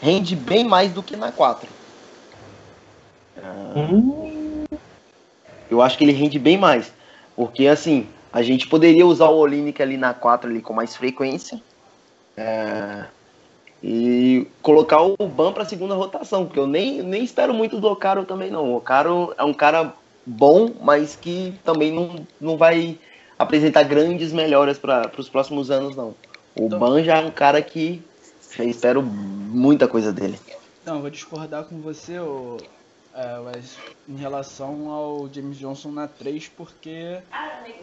rende 0.00 0.36
bem 0.36 0.64
mais 0.64 0.92
do 0.92 1.02
que 1.02 1.16
na 1.16 1.32
4. 1.32 1.68
Hum. 3.76 4.64
Eu 5.70 5.82
acho 5.82 5.98
que 5.98 6.04
ele 6.04 6.12
rende 6.12 6.38
bem 6.38 6.56
mais. 6.56 6.92
Porque 7.34 7.66
assim, 7.66 8.06
a 8.32 8.42
gente 8.42 8.66
poderia 8.66 9.06
usar 9.06 9.28
o 9.28 9.36
Olinick 9.36 9.82
ali 9.82 9.96
na 9.96 10.14
4 10.14 10.48
ali 10.48 10.60
com 10.60 10.72
mais 10.72 10.96
frequência. 10.96 11.60
É, 12.36 13.04
e 13.82 14.46
colocar 14.62 15.02
o 15.02 15.16
Ban 15.28 15.52
para 15.52 15.64
segunda 15.64 15.94
rotação, 15.94 16.44
porque 16.44 16.58
eu 16.58 16.66
nem, 16.66 17.02
nem 17.02 17.22
espero 17.22 17.54
muito 17.54 17.78
do 17.78 17.88
Ocaro 17.88 18.24
também 18.24 18.50
não. 18.50 18.72
O 18.72 18.76
Ocaro 18.76 19.34
é 19.38 19.44
um 19.44 19.54
cara 19.54 19.94
bom, 20.24 20.72
mas 20.80 21.14
que 21.14 21.54
também 21.64 21.92
não, 21.92 22.26
não 22.40 22.56
vai 22.56 22.98
apresentar 23.38 23.84
grandes 23.84 24.32
melhoras 24.32 24.78
para 24.78 25.10
os 25.16 25.28
próximos 25.28 25.70
anos 25.70 25.94
não. 25.94 26.14
O 26.58 26.66
então, 26.66 26.78
Ban 26.78 27.02
já 27.02 27.18
é 27.18 27.24
um 27.24 27.30
cara 27.30 27.60
que 27.60 28.02
eu 28.62 28.68
espero 28.68 29.02
muita 29.02 29.88
coisa 29.88 30.12
dele. 30.12 30.38
Não, 30.84 31.00
vou 31.00 31.10
discordar 31.10 31.64
com 31.64 31.80
você, 31.80 32.18
ô, 32.18 32.58
é, 33.12 33.38
mas 33.40 33.76
em 34.08 34.16
relação 34.16 34.90
ao 34.90 35.32
James 35.32 35.58
Johnson 35.58 35.90
na 35.90 36.06
3, 36.06 36.48
porque 36.48 37.18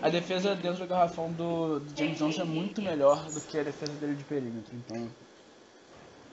a 0.01 0.09
defesa 0.09 0.55
dentro 0.55 0.80
do 0.80 0.88
garrafão 0.88 1.32
do, 1.32 1.80
do, 1.80 1.97
James 1.97 2.17
Johnson 2.17 2.41
é 2.41 2.45
muito 2.45 2.82
melhor 2.82 3.30
do 3.30 3.41
que 3.41 3.57
a 3.57 3.63
defesa 3.63 3.91
dele 3.93 4.15
de 4.15 4.24
perímetro. 4.24 4.74
Então, 4.76 5.09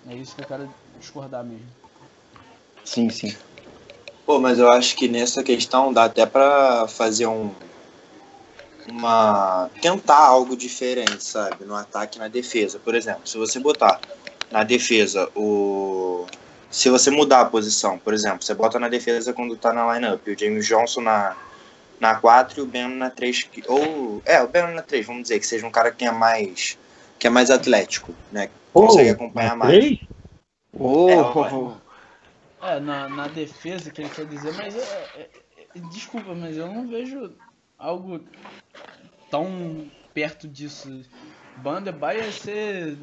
é 0.09 0.15
isso 0.15 0.35
que 0.35 0.43
eu 0.43 0.47
quero 0.47 0.69
discordar 0.99 1.45
mesmo. 1.45 1.67
Sim, 2.85 3.09
sim. 3.11 3.35
Pô, 4.27 4.39
mas 4.39 4.59
eu 4.59 4.71
acho 4.71 4.97
que 4.97 5.09
nessa 5.09 5.43
questão 5.43 5.93
dá 5.93 6.05
até 6.05 6.25
pra 6.27 6.87
fazer 6.87 7.27
um. 7.27 7.53
Uma. 8.89 9.71
tentar 9.81 10.19
algo 10.19 10.57
diferente, 10.57 11.25
sabe? 11.25 11.65
No 11.65 11.75
ataque 11.75 12.19
e 12.19 12.21
na 12.21 12.29
defesa. 12.29 12.79
Por 12.79 12.95
exemplo, 12.95 13.27
se 13.27 13.37
você 13.37 13.59
botar 13.61 14.00
na 14.51 14.65
defesa 14.65 15.29
o 15.35 16.27
se 16.71 16.89
você 16.89 17.11
mudar 17.11 17.41
a 17.41 17.45
posição, 17.47 17.99
por 17.99 18.15
exemplo, 18.15 18.43
você 18.43 18.55
bota 18.55 18.79
na 18.79 18.89
defesa 18.89 19.33
quando 19.33 19.57
tá 19.57 19.73
na 19.73 19.93
lineup, 19.93 20.25
o 20.27 20.39
James 20.39 20.67
Johnson 20.67 21.01
na, 21.01 21.37
na 21.99 22.15
4 22.15 22.61
e 22.61 22.63
o 22.63 22.67
Ben 22.67 22.89
na 22.89 23.11
3, 23.11 23.51
ou, 23.67 24.23
é, 24.25 24.41
o 24.41 24.47
Ben 24.47 24.73
na 24.73 24.83
3, 24.83 25.05
vamos 25.05 25.23
dizer, 25.23 25.41
que 25.41 25.47
seja 25.47 25.67
um 25.67 25.71
cara 25.71 25.91
que 25.91 25.99
tenha 25.99 26.13
mais, 26.13 26.79
que 27.19 27.27
é 27.27 27.31
mais 27.31 27.51
atlético, 27.51 28.15
né, 28.31 28.47
que 28.47 28.53
oh, 28.73 28.87
consegue 28.87 29.11
acompanhar 29.11 29.57
mais. 29.57 29.99
Oh, 30.73 31.75
é, 32.63 32.77
é, 32.77 32.81
na, 32.81 33.09
na 33.09 33.27
defesa 33.27 33.91
que 33.91 34.03
ele 34.03 34.11
quer 34.11 34.27
dizer, 34.27 34.55
mas 34.55 34.77
é, 34.77 35.09
é, 35.17 35.31
é, 35.75 35.81
desculpa, 35.91 36.35
mas 36.35 36.57
eu 36.57 36.69
não 36.69 36.87
vejo 36.87 37.33
algo 37.77 38.21
tão 39.29 39.91
perto 40.15 40.47
disso. 40.47 41.05
Banda 41.57 41.91
vai 41.91 42.31
ser 42.31 42.97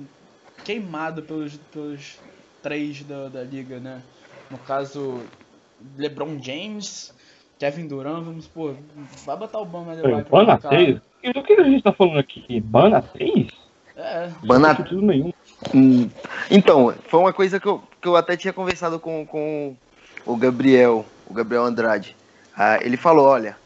queimado 0.63 1.21
pelos, 1.23 1.55
pelos 1.71 2.19
três 2.61 3.03
da, 3.03 3.29
da 3.29 3.43
liga, 3.43 3.79
né? 3.79 4.01
No 4.49 4.57
caso, 4.57 5.21
LeBron 5.97 6.41
James, 6.41 7.13
Kevin 7.59 7.87
Durant, 7.87 8.23
vamos 8.23 8.47
pô, 8.47 8.73
vai 9.25 9.37
botar 9.37 9.59
o 9.59 9.65
Ban 9.65 9.83
mais 9.83 10.01
debaixo. 10.01 10.29
Bana 10.29 10.57
3? 10.57 10.99
E 11.23 11.33
do 11.33 11.43
que 11.43 11.53
a 11.53 11.63
gente 11.63 11.83
tá 11.83 11.91
falando 11.91 12.19
aqui? 12.19 12.59
Bana 12.61 13.01
3? 13.01 13.47
É. 13.95 14.29
Bana... 14.43 14.85
Não 14.91 15.01
nenhum. 15.01 15.33
Hum, 15.73 16.09
então, 16.51 16.93
foi 17.07 17.19
uma 17.19 17.33
coisa 17.33 17.59
que 17.59 17.65
eu, 17.65 17.81
que 17.99 18.07
eu 18.07 18.15
até 18.15 18.37
tinha 18.37 18.53
conversado 18.53 18.99
com, 18.99 19.25
com 19.25 19.75
o 20.25 20.35
Gabriel, 20.35 21.03
o 21.27 21.33
Gabriel 21.33 21.63
Andrade. 21.63 22.15
Ah, 22.55 22.79
ele 22.81 22.95
falou, 22.95 23.25
olha, 23.25 23.57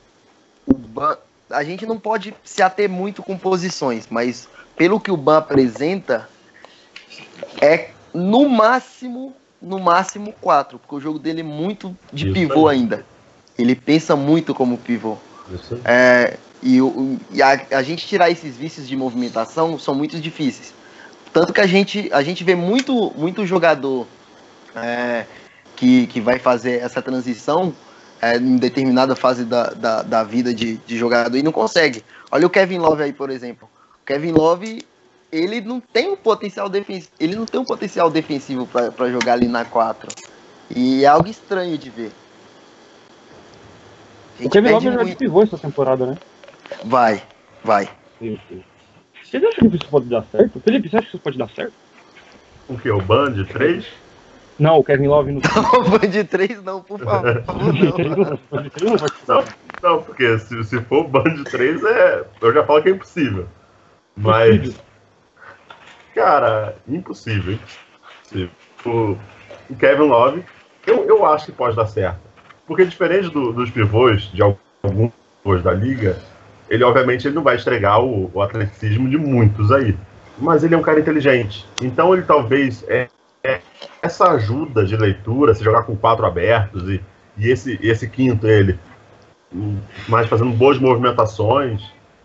o 0.65 0.73
Ban... 0.73 1.17
a 1.49 1.63
gente 1.63 1.85
não 1.85 1.99
pode 1.99 2.33
se 2.43 2.61
ater 2.61 2.89
muito 2.89 3.21
com 3.21 3.37
posições, 3.37 4.07
mas 4.09 4.47
pelo 4.77 4.99
que 4.99 5.11
o 5.11 5.17
Ban 5.17 5.39
apresenta, 5.39 6.29
é 7.61 7.89
no 8.13 8.47
máximo, 8.49 9.33
no 9.61 9.79
máximo 9.79 10.33
quatro, 10.41 10.79
porque 10.79 10.95
o 10.95 10.99
jogo 10.99 11.19
dele 11.19 11.41
é 11.41 11.43
muito 11.43 11.95
de 12.11 12.25
Isso 12.25 12.33
pivô 12.33 12.67
aí. 12.67 12.79
ainda. 12.79 13.05
Ele 13.57 13.75
pensa 13.75 14.15
muito 14.15 14.53
como 14.53 14.77
pivô. 14.77 15.17
É, 15.83 16.37
e, 16.63 16.77
e 17.31 17.41
a, 17.41 17.61
a, 17.71 17.83
gente 17.83 18.07
tirar 18.07 18.29
esses 18.29 18.55
vícios 18.55 18.87
de 18.87 18.95
movimentação 18.95 19.77
são 19.77 19.93
muito 19.93 20.19
difíceis. 20.19 20.73
Tanto 21.33 21.53
que 21.53 21.61
a 21.61 21.67
gente, 21.67 22.09
a 22.11 22.21
gente 22.21 22.43
vê 22.43 22.55
muito, 22.55 23.11
muito 23.17 23.45
jogador 23.45 24.07
é, 24.75 25.25
que, 25.75 26.07
que 26.07 26.21
vai 26.21 26.39
fazer 26.39 26.81
essa 26.81 27.01
transição 27.01 27.73
é, 28.21 28.37
em 28.37 28.57
determinada 28.57 29.15
fase 29.15 29.43
da, 29.43 29.69
da, 29.71 30.01
da 30.03 30.23
vida 30.23 30.53
de, 30.53 30.77
de 30.77 30.97
jogador 30.97 31.35
e 31.35 31.43
não 31.43 31.51
consegue. 31.51 32.03
Olha 32.31 32.45
o 32.45 32.49
Kevin 32.49 32.77
Love 32.77 33.03
aí, 33.03 33.13
por 33.13 33.29
exemplo. 33.29 33.67
O 34.01 34.05
Kevin 34.05 34.31
Love 34.31 34.85
ele 35.31 35.61
não 35.61 35.79
tem 35.79 36.09
um 36.09 36.15
potencial 36.15 36.67
defensivo, 36.67 37.11
ele 37.19 37.35
não 37.35 37.45
tem 37.45 37.59
um 37.59 37.65
potencial 37.65 38.09
defensivo 38.09 38.67
para 38.67 39.09
jogar 39.09 39.33
ali 39.33 39.47
na 39.47 39.63
4. 39.63 40.09
E 40.75 41.03
é 41.03 41.07
algo 41.07 41.27
estranho 41.27 41.77
de 41.77 41.89
ver. 41.89 42.11
O 44.39 44.49
Kevin 44.49 44.71
Love 44.71 44.91
já 44.91 45.15
pivô 45.15 45.43
essa 45.43 45.57
temporada, 45.57 46.05
né? 46.05 46.17
Vai, 46.83 47.21
vai. 47.63 47.89
Vocês 48.19 49.43
acham 49.43 49.69
que 49.69 49.77
isso 49.77 49.87
pode 49.89 50.07
dar 50.07 50.23
certo? 50.31 50.59
Felipe, 50.59 50.89
você 50.89 50.97
acha 50.97 51.07
que 51.07 51.15
isso 51.15 51.23
pode 51.23 51.37
dar 51.37 51.49
certo? 51.49 51.73
O 52.67 52.77
que? 52.77 52.89
O 52.89 53.01
Band 53.01 53.43
3? 53.45 53.85
Não, 54.59 54.77
o 54.77 54.83
Kevin 54.83 55.07
Love 55.07 55.31
no. 55.31 55.41
Não, 55.55 55.81
o 55.81 55.89
Band 55.89 56.25
3 56.29 56.63
não, 56.63 56.81
por 56.81 56.99
favor. 57.03 57.43
não, 58.79 58.95
não, 59.27 59.45
não, 59.81 60.03
porque 60.03 60.37
se, 60.39 60.63
se 60.63 60.79
for 60.81 61.05
o 61.05 61.07
Band 61.07 61.43
3, 61.45 61.83
é, 61.83 62.25
eu 62.41 62.53
já 62.53 62.63
falo 62.63 62.81
que 62.81 62.89
é 62.89 62.91
impossível. 62.91 63.47
Mas. 64.15 64.75
Cara, 66.21 66.75
impossível. 66.87 67.57
O 68.85 69.17
Kevin 69.79 70.03
Love, 70.03 70.45
eu, 70.85 71.03
eu 71.05 71.25
acho 71.25 71.47
que 71.47 71.51
pode 71.51 71.75
dar 71.75 71.87
certo. 71.87 72.19
Porque 72.67 72.85
diferente 72.85 73.29
do, 73.29 73.51
dos 73.51 73.71
pivôs, 73.71 74.31
de 74.31 74.43
alguns 74.43 75.11
pivôs 75.41 75.63
da 75.63 75.73
liga, 75.73 76.19
ele 76.69 76.83
obviamente 76.83 77.27
ele 77.27 77.33
não 77.33 77.41
vai 77.41 77.55
estregar 77.55 77.99
o, 78.03 78.29
o, 78.31 78.39
atleticismo 78.39 79.09
de 79.09 79.17
muitos 79.17 79.71
aí. 79.71 79.97
Mas 80.37 80.63
ele 80.63 80.75
é 80.75 80.77
um 80.77 80.83
cara 80.83 80.99
inteligente. 80.99 81.67
Então 81.81 82.13
ele 82.13 82.21
talvez 82.21 82.85
é, 82.87 83.07
é 83.43 83.59
essa 83.99 84.29
ajuda 84.29 84.85
de 84.85 84.95
leitura, 84.95 85.55
se 85.55 85.63
jogar 85.63 85.83
com 85.83 85.95
quatro 85.95 86.23
abertos 86.23 86.87
e, 86.87 87.01
e 87.35 87.49
esse, 87.49 87.79
esse 87.81 88.07
quinto 88.07 88.45
ele 88.45 88.79
mais 90.07 90.27
fazendo 90.27 90.51
boas 90.51 90.77
movimentações, 90.77 91.81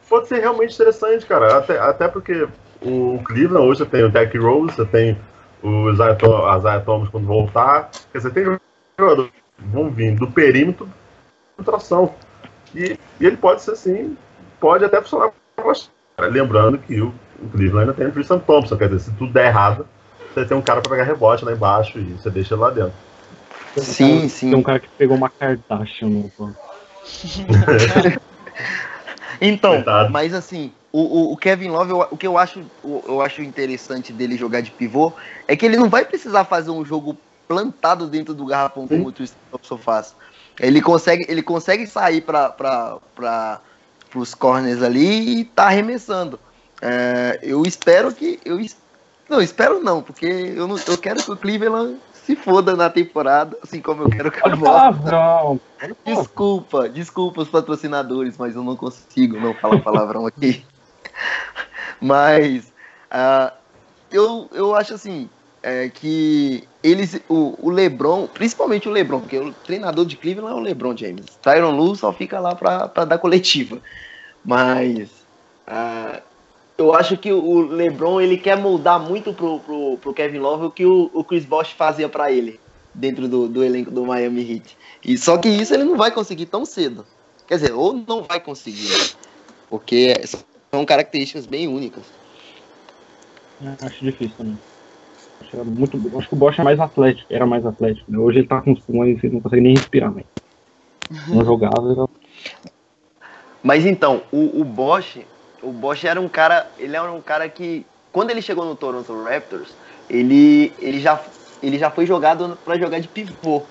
pode 0.07 0.29
ser 0.29 0.41
realmente 0.41 0.75
interessante, 0.75 1.25
cara. 1.25 1.57
Até, 1.57 1.79
até 1.79 2.09
porque 2.09 2.47
o 2.83 3.21
Cleveland 3.25 3.67
hoje 3.67 3.79
você 3.81 3.87
tem 3.87 4.05
o 4.05 4.11
Derrick 4.11 4.39
Rose, 4.39 4.75
você 4.75 4.85
tem 4.85 5.19
o 5.63 5.91
Isaiah, 5.91 6.81
Thomas 6.85 7.09
quando 7.09 7.27
voltar. 7.27 7.91
Quer 8.13 8.19
dizer, 8.19 8.33
tem 8.33 8.45
jogadores 8.99 9.33
que 9.33 9.65
vão 9.65 9.91
vir 9.91 10.15
do 10.15 10.31
perímetro 10.31 10.89
tração. 11.65 12.15
E, 12.75 12.99
e, 13.21 13.27
ele 13.27 13.37
pode 13.37 13.63
ser 13.63 13.73
assim, 13.73 14.17
pode 14.61 14.85
até 14.85 15.01
funcionar 15.01 15.33
Lembrando 16.19 16.79
que 16.79 17.01
o, 17.01 17.13
o 17.43 17.49
Cleveland 17.49 17.81
ainda 17.81 17.95
tem 17.95 18.07
o 18.07 18.13
Tristan 18.13 18.39
Thompson, 18.39 18.77
quer 18.77 18.89
dizer, 18.89 19.11
se 19.11 19.17
tudo 19.17 19.33
der 19.33 19.47
errado, 19.47 19.87
você 20.35 20.45
tem 20.45 20.57
um 20.57 20.63
cara 20.63 20.81
para 20.81 20.91
pegar 20.91 21.05
rebote 21.05 21.45
lá 21.45 21.53
embaixo 21.53 21.99
e 21.99 22.13
você 22.13 22.31
deixa 22.31 22.55
ele 22.55 22.63
lá 22.63 22.71
dentro. 22.71 22.93
Sim, 23.77 24.21
tem 24.21 24.29
sim. 24.29 24.51
Tem 24.51 24.59
um 24.59 24.63
cara 24.63 24.79
que 24.79 24.89
pegou 24.89 25.17
uma 25.17 25.29
Kardashian 25.29 26.09
no 26.09 26.31
então, 29.41 29.75
Coitado. 29.75 30.11
mas 30.11 30.35
assim, 30.35 30.73
o, 30.97 31.01
o, 31.01 31.33
o, 31.35 31.37
Kevin 31.37 31.69
Love, 31.69 31.91
eu, 31.91 32.09
o 32.11 32.17
que 32.17 32.27
eu 32.27 32.39
acho, 32.39 32.65
eu 32.83 33.21
acho 33.21 33.43
interessante 33.43 34.15
dele 34.15 34.35
jogar 34.35 34.63
de 34.63 34.71
pivô 34.71 35.13
é 35.47 35.55
que 35.55 35.67
ele 35.67 35.77
não 35.77 35.91
vai 35.91 36.07
precisar 36.07 36.45
fazer 36.45 36.71
um 36.71 36.87
jogo 36.87 37.19
plantado 37.47 38.07
dentro 38.07 38.33
do 38.33 38.47
garrafão 38.47 38.89
como 38.89 39.09
o 39.09 39.13
Tristan 39.13 39.77
faz. 39.79 40.17
Ele 40.59 40.81
consegue, 40.81 41.27
ele 41.29 41.43
consegue 41.43 41.87
sair 41.87 42.23
para 42.23 43.61
os 44.15 44.35
corners 44.35 44.83
ali 44.83 45.41
e 45.41 45.45
tá 45.45 45.67
arremessando. 45.67 46.41
É, 46.81 47.41
eu 47.43 47.65
espero 47.67 48.11
que. 48.15 48.41
Eu, 48.43 48.59
não, 49.29 49.43
espero 49.43 49.83
não, 49.85 50.01
porque 50.01 50.25
eu, 50.25 50.67
não, 50.67 50.79
eu 50.79 50.97
quero 50.97 51.23
que 51.23 51.31
o 51.31 51.37
Cleveland 51.37 51.99
se 52.15 52.35
foda 52.35 52.75
na 52.75 52.89
temporada, 52.89 53.55
assim 53.63 53.83
como 53.83 54.05
eu 54.05 54.09
quero 54.09 54.33
que 54.33 54.39
a 54.39 54.57
palavrão. 54.57 55.61
Desculpa, 56.07 56.89
desculpa 56.89 57.43
os 57.43 57.49
patrocinadores, 57.51 58.39
mas 58.39 58.57
eu 58.57 58.65
não 58.65 58.75
consigo 58.75 59.39
não 59.39 59.53
falar 59.53 59.81
palavrão 59.81 60.27
aqui. 60.27 60.65
Mas 62.01 62.73
uh, 63.11 63.53
eu, 64.11 64.49
eu 64.53 64.75
acho 64.75 64.95
assim 64.95 65.29
é, 65.63 65.89
que 65.89 66.63
eles, 66.83 67.21
o, 67.29 67.59
o, 67.61 67.71
LeBron, 67.71 68.29
principalmente 68.29 68.89
o 68.89 68.93
LeBron, 68.93 69.21
porque 69.21 69.39
o 69.39 69.53
treinador 69.53 70.07
de 70.07 70.17
Cleveland 70.17 70.57
é 70.57 70.61
o 70.61 70.63
LeBron 70.63 70.97
James. 70.97 71.27
Tyron 71.43 71.73
Lu 71.73 71.97
só 71.97 72.13
fica 72.13 72.39
lá 72.39 72.55
para 72.55 73.05
dar 73.05 73.19
coletiva. 73.19 73.81
Mas 74.45 75.09
uh, 75.67 76.23
eu 76.79 76.95
acho 76.95 77.17
que 77.17 77.33
o 77.33 77.63
LeBron 77.63 78.21
ele 78.21 78.37
quer 78.37 78.57
moldar 78.57 79.01
muito 79.01 79.33
pro, 79.33 79.59
pro, 79.59 79.99
pro 80.01 80.15
Kevin 80.15 80.39
Love 80.39 80.67
o 80.67 80.71
que 80.71 80.87
o, 80.87 81.11
o 81.13 81.25
Chris 81.25 81.45
Bosh 81.45 81.73
fazia 81.73 82.09
para 82.09 82.31
ele 82.31 82.61
dentro 82.95 83.27
do, 83.27 83.49
do 83.49 83.65
elenco 83.65 83.91
do 83.91 84.07
Miami 84.07 84.53
Heat. 84.53 84.79
E 85.05 85.19
só 85.19 85.37
que 85.37 85.49
isso 85.49 85.75
ele 85.75 85.85
não 85.85 85.97
vai 85.97 86.13
conseguir 86.13 86.47
tão 86.47 86.65
cedo. 86.65 87.05
Quer 87.47 87.57
dizer, 87.57 87.73
ou 87.73 87.93
não 87.93 88.23
vai 88.23 88.39
conseguir, 88.39 88.89
né? 88.89 89.05
porque 89.69 90.15
são 90.73 90.85
características 90.85 91.47
bem 91.47 91.69
únicas. 91.69 92.05
É, 93.63 93.87
acho 93.87 94.05
difícil 94.05 94.37
também. 94.37 94.59
Acho, 95.41 95.65
muito, 95.65 96.19
acho 96.19 96.29
que 96.29 96.35
o 96.35 96.39
Bosch 96.39 96.59
é 96.59 96.65
mais 96.65 96.81
atlético, 96.81 97.33
era 97.33 97.47
mais 97.47 97.65
atlético. 97.65 98.11
Né? 98.11 98.19
Hoje 98.19 98.39
ele 98.39 98.49
tá 98.49 98.61
com 98.61 98.73
os 98.73 98.81
pulmões 98.81 99.23
e 99.23 99.29
não 99.29 99.41
consegue 99.41 99.63
nem 99.63 99.77
respirar, 99.77 100.13
mais. 100.13 100.27
Não 101.29 101.45
jogava. 101.45 102.09
Mas 103.63 103.87
então, 103.87 104.23
o, 104.33 104.61
o 104.61 104.65
Bosch, 104.65 105.19
o 105.63 105.71
Bosch 105.71 106.05
era 106.05 106.21
um 106.21 106.29
cara, 106.29 106.67
ele 106.81 106.97
era 106.97 107.13
um 107.13 107.21
cara 107.21 107.49
que 107.49 107.87
quando 108.13 108.31
ele 108.31 108.43
chegou 108.43 108.65
no 108.65 108.75
Toronto 108.75 109.23
Raptors, 109.23 109.69
ele, 110.11 110.73
ele 110.81 110.99
já 110.99 111.21
ele 111.63 111.79
já 111.79 111.91
foi 111.91 112.07
jogado 112.07 112.57
para 112.65 112.79
jogar 112.79 112.99
de 112.99 113.09
pivô. 113.09 113.63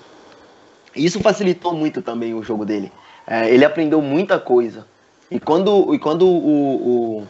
Isso 0.94 1.20
facilitou 1.20 1.74
muito 1.74 2.00
também 2.00 2.34
o 2.34 2.42
jogo 2.42 2.64
dele. 2.64 2.90
É, 3.26 3.50
ele 3.50 3.64
aprendeu 3.64 4.00
muita 4.00 4.38
coisa. 4.38 4.86
E 5.30 5.38
quando, 5.40 5.94
e 5.94 5.98
quando 5.98 6.26
o, 6.26 7.26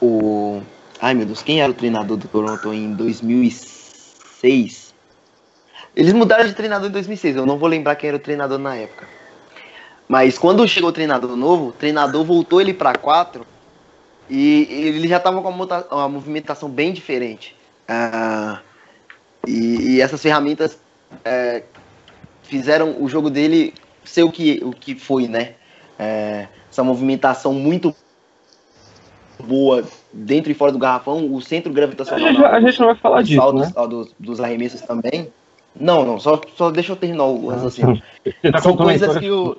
o, 0.00 0.06
o, 0.06 0.62
Ai 1.00 1.14
meu 1.14 1.26
Deus, 1.26 1.42
quem 1.42 1.60
era 1.60 1.70
o 1.70 1.74
treinador 1.74 2.16
do 2.16 2.26
Toronto 2.28 2.72
em 2.72 2.94
2006? 2.94 4.94
Eles 5.96 6.12
mudaram 6.12 6.46
de 6.46 6.54
treinador 6.54 6.88
em 6.88 6.92
2006, 6.92 7.34
eu 7.36 7.44
não 7.44 7.58
vou 7.58 7.68
lembrar 7.68 7.96
quem 7.96 8.06
era 8.08 8.16
o 8.16 8.20
treinador 8.20 8.58
na 8.58 8.76
época. 8.76 9.08
Mas 10.08 10.38
quando 10.38 10.66
chegou 10.68 10.90
o 10.90 10.92
treinador 10.92 11.36
novo, 11.36 11.68
o 11.68 11.72
treinador 11.72 12.24
voltou 12.24 12.60
ele 12.60 12.74
para 12.74 12.94
4 12.94 13.46
e 14.28 14.68
ele 14.70 15.08
já 15.08 15.16
estava 15.16 15.42
com 15.42 15.48
uma, 15.48 15.86
uma, 15.90 16.08
movimentação 16.08 16.68
bem 16.68 16.92
diferente. 16.92 17.56
Ah, 17.88 18.60
e, 19.46 19.96
e, 19.96 20.00
essas 20.00 20.22
ferramentas 20.22 20.78
é, 21.24 21.64
fizeram 22.42 23.02
o 23.02 23.08
jogo 23.08 23.28
dele 23.28 23.74
ser 24.04 24.22
o 24.22 24.30
que, 24.30 24.60
o 24.62 24.70
que 24.70 24.94
foi, 24.94 25.26
né? 25.26 25.54
É, 25.98 26.46
essa 26.72 26.82
movimentação 26.82 27.52
muito 27.52 27.94
boa 29.38 29.84
dentro 30.12 30.50
e 30.50 30.54
fora 30.54 30.72
do 30.72 30.78
garrafão, 30.78 31.32
o 31.32 31.40
centro 31.40 31.72
gravitacional. 31.72 32.26
A 32.26 32.32
gente, 32.32 32.44
a 32.44 32.60
gente 32.60 32.80
não 32.80 32.86
vai 32.86 32.96
falar 32.96 33.22
disso. 33.22 33.36
Saldos, 33.36 33.74
né? 33.74 33.86
dos, 33.86 34.14
dos 34.18 34.40
arremessos 34.40 34.80
também. 34.80 35.30
Não, 35.78 36.04
não, 36.04 36.18
só, 36.18 36.40
só 36.56 36.70
deixa 36.70 36.92
eu 36.92 36.96
terminar 36.96 37.24
o 37.24 37.48
raciocínio. 37.48 38.02
Tá 38.50 38.58
São 38.58 38.76
coisas 38.76 39.16
que 39.18 39.30
o. 39.30 39.56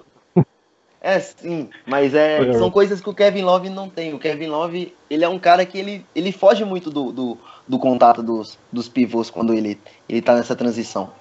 É, 1.01 1.19
sim, 1.19 1.69
mas 1.85 2.15
é, 2.15 2.53
são 2.53 2.71
coisas 2.71 3.01
que 3.01 3.09
o 3.09 3.13
Kevin 3.13 3.41
Love 3.41 3.69
não 3.69 3.89
tem. 3.89 4.13
O 4.13 4.19
Kevin 4.19 4.47
Love, 4.47 4.95
ele 5.09 5.25
é 5.25 5.27
um 5.27 5.37
cara 5.37 5.65
que 5.65 5.77
ele, 5.77 6.05
ele 6.15 6.31
foge 6.31 6.63
muito 6.63 6.89
do, 6.89 7.11
do, 7.11 7.37
do 7.67 7.77
contato 7.77 8.23
dos, 8.23 8.57
dos 8.71 8.87
pivôs 8.87 9.29
quando 9.29 9.53
ele, 9.53 9.77
ele 10.07 10.21
tá 10.21 10.33
nessa 10.33 10.55
transição. 10.55 11.11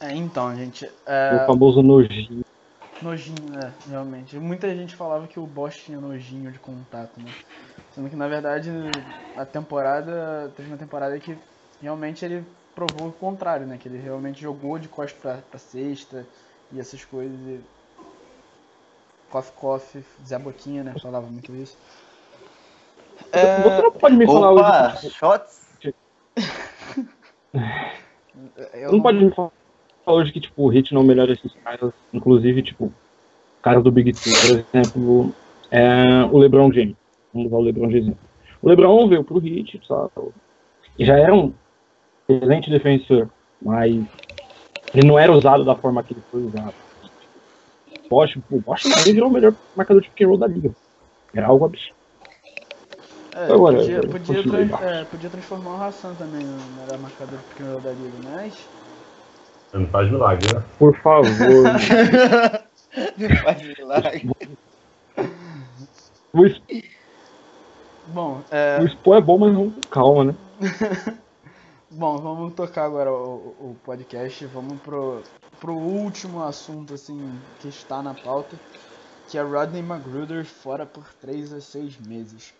É, 0.00 0.14
então, 0.14 0.56
gente. 0.56 0.88
É... 1.06 1.42
O 1.42 1.46
famoso 1.46 1.82
nojinho. 1.82 2.43
Nojinho, 3.04 3.50
né? 3.50 3.72
Realmente. 3.88 4.36
Muita 4.38 4.74
gente 4.74 4.96
falava 4.96 5.26
que 5.26 5.38
o 5.38 5.46
Bosch 5.46 5.84
tinha 5.84 6.00
nojinho 6.00 6.50
de 6.50 6.58
contato, 6.58 7.20
né? 7.20 7.30
Sendo 7.94 8.08
que 8.08 8.16
na 8.16 8.26
verdade 8.26 8.70
a 9.36 9.44
temporada. 9.44 10.50
Teve 10.56 10.68
uma 10.68 10.78
temporada 10.78 11.18
que 11.20 11.36
realmente 11.82 12.24
ele 12.24 12.44
provou 12.74 13.08
o 13.08 13.12
contrário, 13.12 13.66
né? 13.66 13.76
Que 13.78 13.88
ele 13.88 13.98
realmente 13.98 14.40
jogou 14.40 14.78
de 14.78 14.88
costas 14.88 15.20
pra, 15.20 15.38
pra 15.50 15.58
cesta 15.58 16.26
e 16.72 16.80
essas 16.80 17.04
coisas. 17.04 17.38
E... 17.46 17.60
Coffee 19.30 19.52
Coffee, 19.54 20.04
Zé 20.26 20.38
Boquinha, 20.38 20.82
né? 20.82 20.94
Falava 21.00 21.26
muito 21.26 21.54
isso. 21.54 21.76
É... 23.30 23.62
Você 23.62 23.82
não 23.82 23.92
pode 23.92 24.16
me 24.16 24.26
falar 24.26 24.52
Opa, 24.52 24.94
hoje. 24.96 25.10
Shots? 25.10 25.64
Eu 28.72 28.86
não, 28.86 28.92
não 28.94 29.02
pode 29.02 29.24
me 29.24 29.30
falar 29.32 29.52
hoje 30.12 30.32
que, 30.32 30.40
tipo, 30.40 30.62
o 30.62 30.68
Hit 30.68 30.92
não 30.92 31.02
melhora 31.02 31.32
esses 31.32 31.52
caras, 31.64 31.92
inclusive, 32.12 32.62
tipo, 32.62 32.92
caras 33.62 33.82
do 33.82 33.90
Big 33.90 34.12
Two, 34.12 34.32
por 34.40 34.50
exemplo, 34.50 35.34
é, 35.70 36.24
o 36.30 36.38
LeBron 36.38 36.72
James. 36.72 36.96
Vamos 37.32 37.48
usar 37.48 37.56
o 37.56 37.62
LeBron 37.62 37.90
James. 37.90 38.16
O 38.62 38.68
LeBron 38.68 39.08
veio 39.08 39.24
pro 39.24 39.38
Hit, 39.38 39.80
sabe? 39.86 40.10
E 40.98 41.04
já 41.04 41.18
era 41.18 41.34
um 41.34 41.52
excelente 42.28 42.70
defensor, 42.70 43.28
mas 43.60 44.04
ele 44.94 45.06
não 45.06 45.18
era 45.18 45.32
usado 45.32 45.64
da 45.64 45.74
forma 45.74 46.02
que 46.02 46.12
ele 46.12 46.22
foi 46.30 46.42
usado. 46.42 46.74
Bosch, 48.08 48.36
o 48.50 48.60
Bosch 48.60 48.84
virou 49.04 49.28
o 49.28 49.32
melhor 49.32 49.54
marcador 49.74 50.02
de 50.02 50.10
pick 50.10 50.38
da 50.38 50.46
liga. 50.46 50.70
Era 51.34 51.48
algo 51.48 51.64
absurdo. 51.64 51.96
É, 53.34 53.52
Agora, 53.52 53.78
podia, 53.78 54.00
podia, 54.00 54.40
é, 54.82 55.04
podia, 55.04 55.28
transformar 55.28 55.70
o 55.70 55.82
Hassan 55.82 56.14
também 56.14 56.44
no 56.44 56.80
melhor 56.80 56.98
marcador 57.00 57.36
de 57.36 57.44
pick 57.46 57.82
da 57.82 57.90
liga, 57.90 58.16
mas 58.22 58.68
não 59.78 59.86
faz 59.88 60.10
milagre, 60.10 60.54
né? 60.54 60.62
Por 60.78 60.96
favor. 60.98 61.32
não 63.18 63.36
faz 63.42 63.62
milagre. 63.62 64.30
O 66.32 66.46
Bom, 68.08 68.42
é... 68.50 68.78
o 68.80 68.86
Expo 68.86 69.14
é 69.14 69.20
bom, 69.20 69.38
mas 69.38 69.52
não 69.52 69.70
calma, 69.90 70.24
né? 70.24 70.34
bom, 71.90 72.18
vamos 72.18 72.54
tocar 72.54 72.84
agora 72.84 73.10
o, 73.10 73.54
o, 73.58 73.76
podcast. 73.82 74.44
Vamos 74.46 74.78
pro, 74.80 75.22
pro 75.58 75.72
último 75.72 76.42
assunto 76.42 76.94
assim 76.94 77.38
que 77.60 77.68
está 77.68 78.02
na 78.02 78.12
pauta, 78.12 78.56
que 79.28 79.38
é 79.38 79.42
Rodney 79.42 79.82
Magruder 79.82 80.44
fora 80.44 80.84
por 80.84 81.04
3 81.20 81.54
a 81.54 81.60
6 81.60 81.98
meses. 82.06 82.52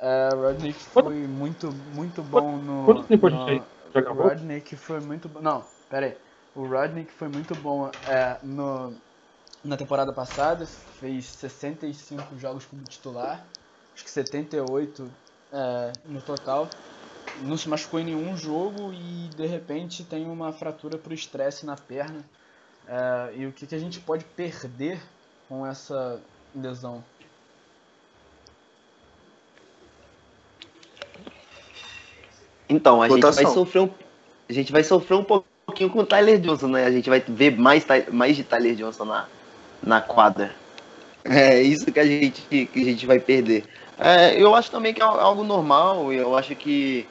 É, 0.00 0.30
Rodney 0.34 0.72
foi 0.72 1.26
muito, 1.26 1.70
muito 1.94 2.22
bom 2.22 2.56
no. 2.56 2.84
Quanto 2.84 3.02
tempo 3.04 3.26
a 3.26 3.30
gente 3.30 3.62
Rodney 3.94 4.60
que 4.60 4.76
foi 4.76 5.00
muito 5.00 5.28
bom. 5.28 5.40
Não, 5.40 5.64
pera 5.90 6.06
aí. 6.06 6.16
O 6.58 6.66
Rodney, 6.66 7.04
que 7.04 7.12
foi 7.12 7.28
muito 7.28 7.54
bom 7.54 7.88
é, 8.08 8.36
no, 8.42 8.92
na 9.62 9.76
temporada 9.76 10.12
passada, 10.12 10.66
fez 10.66 11.26
65 11.26 12.36
jogos 12.36 12.66
como 12.66 12.82
titular, 12.82 13.46
acho 13.94 14.02
que 14.02 14.10
78 14.10 15.08
é, 15.52 15.92
no 16.04 16.20
total. 16.20 16.68
Não 17.42 17.56
se 17.56 17.68
machucou 17.68 18.00
em 18.00 18.06
nenhum 18.06 18.36
jogo 18.36 18.92
e 18.92 19.28
de 19.36 19.46
repente 19.46 20.02
tem 20.02 20.28
uma 20.28 20.52
fratura 20.52 20.98
por 20.98 21.12
estresse 21.12 21.64
na 21.64 21.76
perna. 21.76 22.24
É, 22.88 23.34
e 23.36 23.46
o 23.46 23.52
que, 23.52 23.64
que 23.64 23.76
a 23.76 23.78
gente 23.78 24.00
pode 24.00 24.24
perder 24.24 25.00
com 25.48 25.64
essa 25.64 26.20
lesão? 26.52 27.04
Então, 32.68 33.00
a 33.00 33.08
gente 33.08 33.20
vai 33.22 33.46
sofrer 33.46 33.82
um, 33.82 33.90
a 34.48 34.52
gente 34.52 34.72
vai 34.72 34.82
sofrer 34.82 35.14
um 35.14 35.22
pouco 35.22 35.46
pouquinho 35.78 35.90
com 35.90 36.00
o 36.00 36.06
Tyler 36.06 36.40
Johnson, 36.40 36.68
né? 36.68 36.84
A 36.84 36.90
gente 36.90 37.08
vai 37.08 37.22
ver 37.26 37.56
mais, 37.56 37.86
mais 38.10 38.36
de 38.36 38.42
Tyler 38.42 38.74
Johnson 38.74 39.04
na, 39.04 39.26
na 39.82 40.00
quadra. 40.00 40.50
É 41.24 41.62
isso 41.62 41.92
que 41.92 42.00
a 42.00 42.04
gente, 42.04 42.42
que 42.50 42.80
a 42.80 42.84
gente 42.84 43.06
vai 43.06 43.20
perder. 43.20 43.64
É, 43.98 44.40
eu 44.40 44.54
acho 44.54 44.70
também 44.70 44.92
que 44.92 45.00
é 45.00 45.04
algo 45.04 45.44
normal. 45.44 46.12
Eu 46.12 46.36
acho 46.36 46.54
que, 46.56 47.06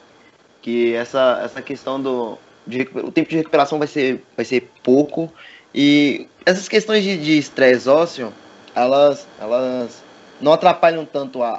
que 0.60 0.94
essa, 0.94 1.40
essa 1.42 1.62
questão 1.62 2.00
do. 2.00 2.38
De, 2.66 2.82
o 2.94 3.10
tempo 3.10 3.30
de 3.30 3.36
recuperação 3.36 3.78
vai 3.78 3.88
ser, 3.88 4.22
vai 4.36 4.44
ser 4.44 4.70
pouco. 4.82 5.32
E 5.74 6.26
essas 6.44 6.68
questões 6.68 7.02
de 7.02 7.38
estresse 7.38 7.88
ósseo, 7.88 8.32
elas, 8.74 9.26
elas 9.40 10.02
não 10.40 10.52
atrapalham 10.52 11.06
tanto 11.06 11.42
a, 11.42 11.50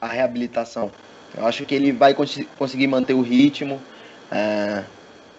a, 0.00 0.06
a, 0.06 0.08
reabilitação. 0.08 0.90
Eu 1.36 1.46
acho 1.46 1.64
que 1.64 1.74
ele 1.74 1.92
vai 1.92 2.14
cons 2.14 2.40
conseguir 2.58 2.86
manter 2.86 3.14
o 3.14 3.20
ritmo. 3.20 3.80
É, 4.30 4.82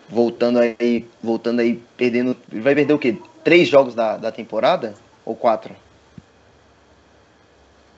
voltando 0.09 0.59
aí, 0.59 1.07
voltando 1.21 1.59
aí, 1.59 1.81
perdendo. 1.97 2.35
Vai 2.51 2.75
perder 2.75 2.93
o 2.93 2.99
quê? 2.99 3.17
Três 3.43 3.67
jogos 3.67 3.95
da, 3.95 4.17
da 4.17 4.31
temporada? 4.31 4.93
Ou 5.25 5.35
quatro? 5.35 5.75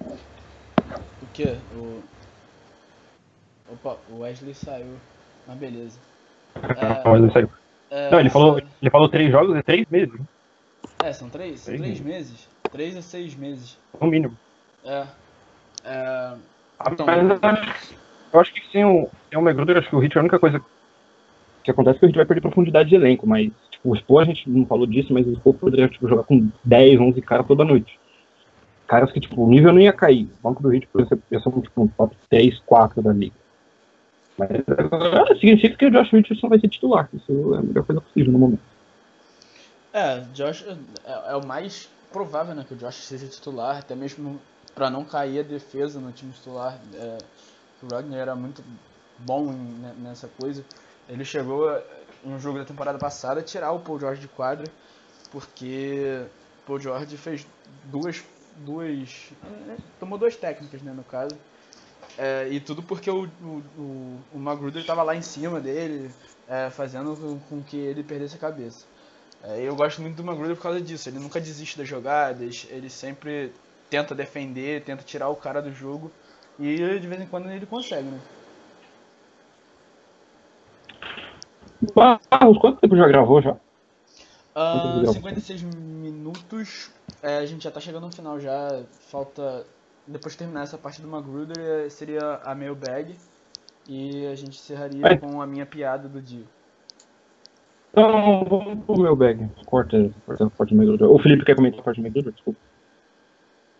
O 0.01 1.27
quê? 1.33 1.57
O... 1.75 2.01
Opa, 3.71 3.97
o 4.09 4.19
Wesley 4.19 4.53
saiu. 4.53 4.95
Mas 5.45 5.57
beleza. 5.57 5.99
É, 6.55 7.01
o 7.07 7.11
Wesley 7.11 7.31
saiu. 7.31 7.49
É, 7.89 8.11
Não, 8.11 8.19
ele 8.19 8.29
falou, 8.29 8.59
ele 8.59 8.91
falou 8.91 9.09
três 9.09 9.31
jogos 9.31 9.57
e 9.57 9.63
três 9.63 9.85
meses. 9.89 10.19
É, 11.03 11.13
são 11.13 11.29
três? 11.29 11.63
Três, 11.63 11.79
três 11.79 11.99
meses. 11.99 12.49
Três 12.71 12.97
a 12.97 13.01
seis 13.01 13.35
meses. 13.35 13.77
No 13.99 14.07
mínimo. 14.07 14.37
É. 14.83 15.05
é... 15.85 16.33
Então... 16.91 17.05
Mas 17.05 17.95
eu 18.33 18.39
acho 18.39 18.53
que 18.53 18.61
sem 18.71 18.83
o, 18.85 19.09
sem 19.29 19.39
o 19.39 19.41
McGruder, 19.41 19.77
acho 19.77 19.89
que 19.89 19.95
o 19.95 19.99
Hit 19.99 20.15
é 20.15 20.19
a 20.19 20.21
única 20.21 20.39
coisa 20.39 20.61
que 21.67 21.71
acontece 21.71 21.97
é 21.97 21.99
que 21.99 22.05
a 22.05 22.07
gente 22.07 22.15
vai 22.15 22.25
perder 22.25 22.41
profundidade 22.41 22.89
de 22.89 22.95
elenco, 22.95 23.27
mas 23.27 23.51
tipo, 23.69 23.91
o 23.91 23.95
Spo 23.95 24.19
a 24.19 24.25
gente 24.25 24.49
não 24.49 24.65
falou 24.65 24.87
disso, 24.87 25.13
mas 25.13 25.27
o 25.27 25.35
Spo 25.35 25.53
poderia 25.53 25.87
tipo, 25.89 26.07
jogar 26.07 26.23
com 26.23 26.49
10, 26.63 26.99
11 26.99 27.21
caras 27.21 27.45
toda 27.45 27.65
noite. 27.65 27.99
Caras 28.87 29.11
que, 29.11 29.19
tipo, 29.19 29.43
o 29.43 29.49
nível 29.49 29.73
não 29.73 29.81
ia 29.81 29.91
cair. 29.91 30.29
O 30.39 30.43
banco 30.43 30.63
do 30.63 30.69
Hit 30.69 30.87
ia 30.95 31.05
ser 31.41 31.51
tipo, 31.61 31.81
um 31.81 31.87
top 31.87 32.15
3, 32.29 32.57
4 32.65 33.01
da 33.01 33.11
liga. 33.11 33.35
Mas 34.37 34.49
agora 34.77 35.35
significa 35.35 35.75
que 35.75 35.85
o 35.87 35.91
Josh 35.91 36.11
Richardson 36.11 36.47
vai 36.47 36.59
ser 36.59 36.69
titular. 36.69 37.09
Isso 37.13 37.55
é 37.55 37.57
a 37.57 37.61
melhor 37.61 37.83
coisa 37.83 37.99
possível 37.99 38.31
no 38.31 38.39
momento. 38.39 38.61
É, 39.91 40.21
Josh 40.33 40.65
é, 40.65 41.31
é 41.31 41.35
o 41.35 41.45
mais 41.45 41.89
provável, 42.13 42.55
né, 42.55 42.63
que 42.65 42.75
o 42.75 42.77
Josh 42.77 42.95
seja 42.95 43.27
titular, 43.27 43.79
até 43.79 43.93
mesmo 43.93 44.39
para 44.73 44.89
não 44.89 45.03
cair 45.03 45.39
a 45.39 45.43
defesa 45.43 45.99
no 45.99 46.13
time 46.13 46.31
titular. 46.31 46.79
É, 46.93 47.17
o 47.83 47.87
Wagner 47.87 48.19
era 48.19 48.35
muito 48.35 48.63
bom 49.19 49.51
em, 49.51 50.01
nessa 50.01 50.29
coisa. 50.39 50.63
Ele 51.09 51.23
chegou 51.23 51.69
um 52.23 52.39
jogo 52.39 52.59
da 52.59 52.65
temporada 52.65 52.97
passada 52.97 53.39
a 53.39 53.43
tirar 53.43 53.71
o 53.71 53.79
Paul 53.79 53.99
George 53.99 54.21
de 54.21 54.27
quadra, 54.27 54.69
porque 55.31 56.25
Paul 56.65 56.79
George 56.79 57.17
fez 57.17 57.45
duas. 57.85 58.23
duas 58.57 59.29
tomou 59.99 60.17
duas 60.17 60.35
técnicas, 60.35 60.81
né, 60.81 60.91
no 60.91 61.03
caso. 61.03 61.35
É, 62.17 62.47
e 62.49 62.59
tudo 62.59 62.81
porque 62.81 63.09
o, 63.09 63.25
o, 63.25 64.19
o 64.33 64.39
Magruder 64.39 64.81
estava 64.81 65.03
lá 65.03 65.15
em 65.15 65.21
cima 65.21 65.59
dele, 65.59 66.11
é, 66.47 66.69
fazendo 66.69 67.15
com, 67.15 67.39
com, 67.39 67.63
que 67.63 67.77
ele 67.77 68.03
perdesse 68.03 68.35
a 68.35 68.39
cabeça. 68.39 68.85
É, 69.43 69.61
eu 69.61 69.75
gosto 69.75 70.01
muito 70.01 70.15
do 70.15 70.23
Magruder 70.23 70.55
por 70.55 70.63
causa 70.63 70.81
disso. 70.81 71.09
Ele 71.09 71.19
nunca 71.19 71.39
desiste 71.39 71.77
das 71.77 71.87
jogadas, 71.87 72.67
ele 72.69 72.89
sempre 72.89 73.53
tenta 73.89 74.15
defender, 74.15 74.83
tenta 74.83 75.03
tirar 75.03 75.29
o 75.29 75.35
cara 75.35 75.61
do 75.61 75.71
jogo. 75.71 76.11
E 76.59 76.99
de 76.99 77.07
vez 77.07 77.21
em 77.21 77.27
quando 77.27 77.49
ele 77.51 77.65
consegue, 77.65 78.07
né? 78.09 78.19
Barros, 81.93 82.57
quanto 82.59 82.79
tempo 82.79 82.95
já 82.95 83.07
gravou 83.07 83.41
já? 83.41 83.55
Uh, 84.55 85.13
56 85.13 85.61
minutos. 85.61 86.91
É, 87.21 87.37
a 87.37 87.45
gente 87.45 87.63
já 87.63 87.71
tá 87.71 87.79
chegando 87.79 88.07
no 88.07 88.11
final 88.11 88.39
já. 88.39 88.81
Falta. 89.09 89.65
Depois 90.07 90.33
de 90.33 90.39
terminar 90.39 90.63
essa 90.63 90.77
parte 90.77 91.01
do 91.01 91.07
Magruder, 91.07 91.57
é, 91.59 91.89
seria 91.89 92.41
a 92.43 92.55
mailbag. 92.55 93.15
E 93.87 94.25
a 94.25 94.35
gente 94.35 94.57
encerraria 94.57 95.05
é. 95.05 95.17
com 95.17 95.41
a 95.41 95.47
minha 95.47 95.65
piada 95.65 96.09
do 96.09 96.21
dia. 96.21 96.45
Então, 97.91 98.45
vamos 98.45 98.85
pro 98.85 98.99
mailbag. 98.99 99.49
Corta, 99.65 100.11
corta 100.25 100.45
a 100.45 100.49
parte 100.49 100.73
do 100.73 100.77
Magruder. 100.77 101.09
O 101.09 101.19
Felipe 101.19 101.45
quer 101.45 101.55
comentar 101.55 101.79
a 101.79 101.83
parte 101.83 102.01
do 102.01 102.03
Magruder? 102.03 102.33
Desculpa. 102.33 102.59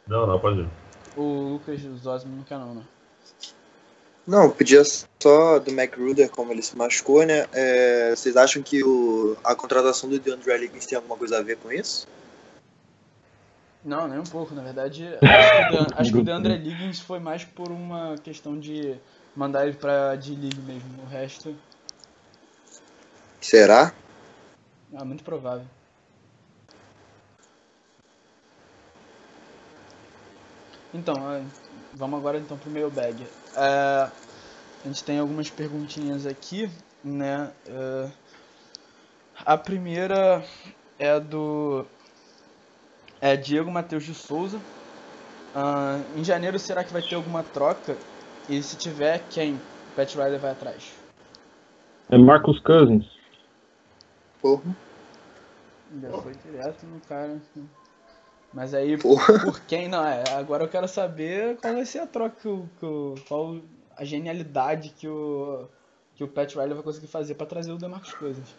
Não, 0.08 0.26
não, 0.26 0.39
pode 0.39 0.62
ir. 0.62 0.70
O 1.18 1.54
Lucas 1.54 1.82
Zosman 1.82 2.36
não 2.36 2.43
quer 2.43 2.58
não, 2.58 2.76
né? 2.76 2.84
Não, 4.28 4.49
podia 4.51 4.84
só 4.84 5.57
do 5.57 5.71
McRuder, 5.71 6.30
como 6.30 6.51
ele 6.51 6.61
se 6.61 6.75
machucou, 6.78 7.25
né? 7.25 7.47
É, 7.53 8.13
vocês 8.13 8.36
acham 8.36 8.61
que 8.61 8.84
o, 8.84 9.38
a 9.41 9.55
contratação 9.55 10.09
do 10.09 10.19
DeAndre 10.19 10.57
Liggins 10.57 10.86
tem 10.86 10.97
alguma 10.97 11.15
coisa 11.15 11.38
a 11.38 11.41
ver 11.41 11.55
com 11.57 11.71
isso? 11.71 12.05
Não, 13.86 14.05
nem 14.05 14.19
um 14.19 14.25
pouco. 14.25 14.53
Na 14.53 14.61
verdade, 14.61 15.07
acho 15.23 15.69
que, 15.69 15.93
acho 16.01 16.11
que 16.11 16.17
o 16.17 16.23
DeAndre 16.23 16.57
Liggins 16.57 16.99
foi 16.99 17.19
mais 17.19 17.45
por 17.45 17.71
uma 17.71 18.15
questão 18.17 18.59
de 18.59 18.97
mandar 19.34 19.65
ele 19.65 19.78
pra 19.78 20.15
D-League 20.15 20.59
mesmo. 20.59 21.03
O 21.03 21.05
resto... 21.05 21.55
Será? 23.39 23.93
Ah, 24.93 25.05
muito 25.05 25.23
provável. 25.23 25.65
Então, 30.93 31.15
vamos 31.98 32.20
agora 32.20 32.38
então 32.38 32.58
pro 32.58 32.70
mailbag. 32.70 33.24
Uh, 33.24 34.12
a 34.84 34.88
gente 34.88 35.04
tem 35.04 35.20
algumas 35.20 35.50
perguntinhas 35.50 36.26
aqui, 36.26 36.70
né? 37.04 37.52
Uh, 37.68 38.12
a 39.45 39.58
primeira 39.58 40.43
é 41.00 41.20
do 41.20 41.86
é 43.20 43.36
Diego 43.36 43.72
Matheus 43.72 44.04
de 44.04 44.14
Souza. 44.14 44.58
Uh, 44.58 46.20
em 46.20 46.24
janeiro, 46.24 46.60
será 46.60 46.84
que 46.84 46.93
vai 46.93 47.02
ter 47.02 47.16
alguma 47.16 47.43
troca? 47.43 47.98
E 48.48 48.62
se 48.62 48.78
tiver, 48.78 49.24
quem? 49.30 49.56
O 49.56 49.95
Pat 49.95 50.14
Riley 50.14 50.38
vai 50.38 50.52
atrás. 50.52 50.93
É 52.10 52.18
Marcus 52.18 52.60
Cousins. 52.62 53.06
Porra. 54.41 54.76
Já 56.02 56.10
foi 56.22 56.34
direto 56.45 56.86
no 56.86 57.00
cara. 57.02 57.41
Mas 58.54 58.74
aí, 58.74 58.98
Porra. 58.98 59.39
por 59.43 59.60
quem 59.62 59.88
não 59.88 60.06
é? 60.06 60.24
Agora 60.32 60.64
eu 60.64 60.70
quero 60.70 60.88
saber 60.88 61.58
qual 61.58 61.74
vai 61.74 61.86
ser 61.86 62.00
a 62.00 62.08
troca, 62.08 62.36
que 62.41 62.48
o, 62.48 62.70
que 62.80 62.86
o, 62.86 63.16
qual 63.28 63.58
a 63.95 64.04
genialidade 64.04 64.89
que 64.89 65.08
o, 65.08 65.68
que 66.16 66.24
o 66.24 66.28
Pat 66.28 66.54
Riley 66.56 66.74
vai 66.74 66.84
conseguir 66.84 67.08
fazer 67.08 67.36
para 67.36 67.45
trazer 67.45 67.72
o 67.72 67.78
DeMarcus 67.78 68.14
Cousins. 68.14 68.56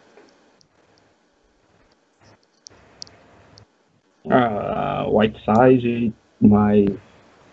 Ah, 4.29 5.05
Whiteside, 5.09 6.13
mais, 6.39 6.87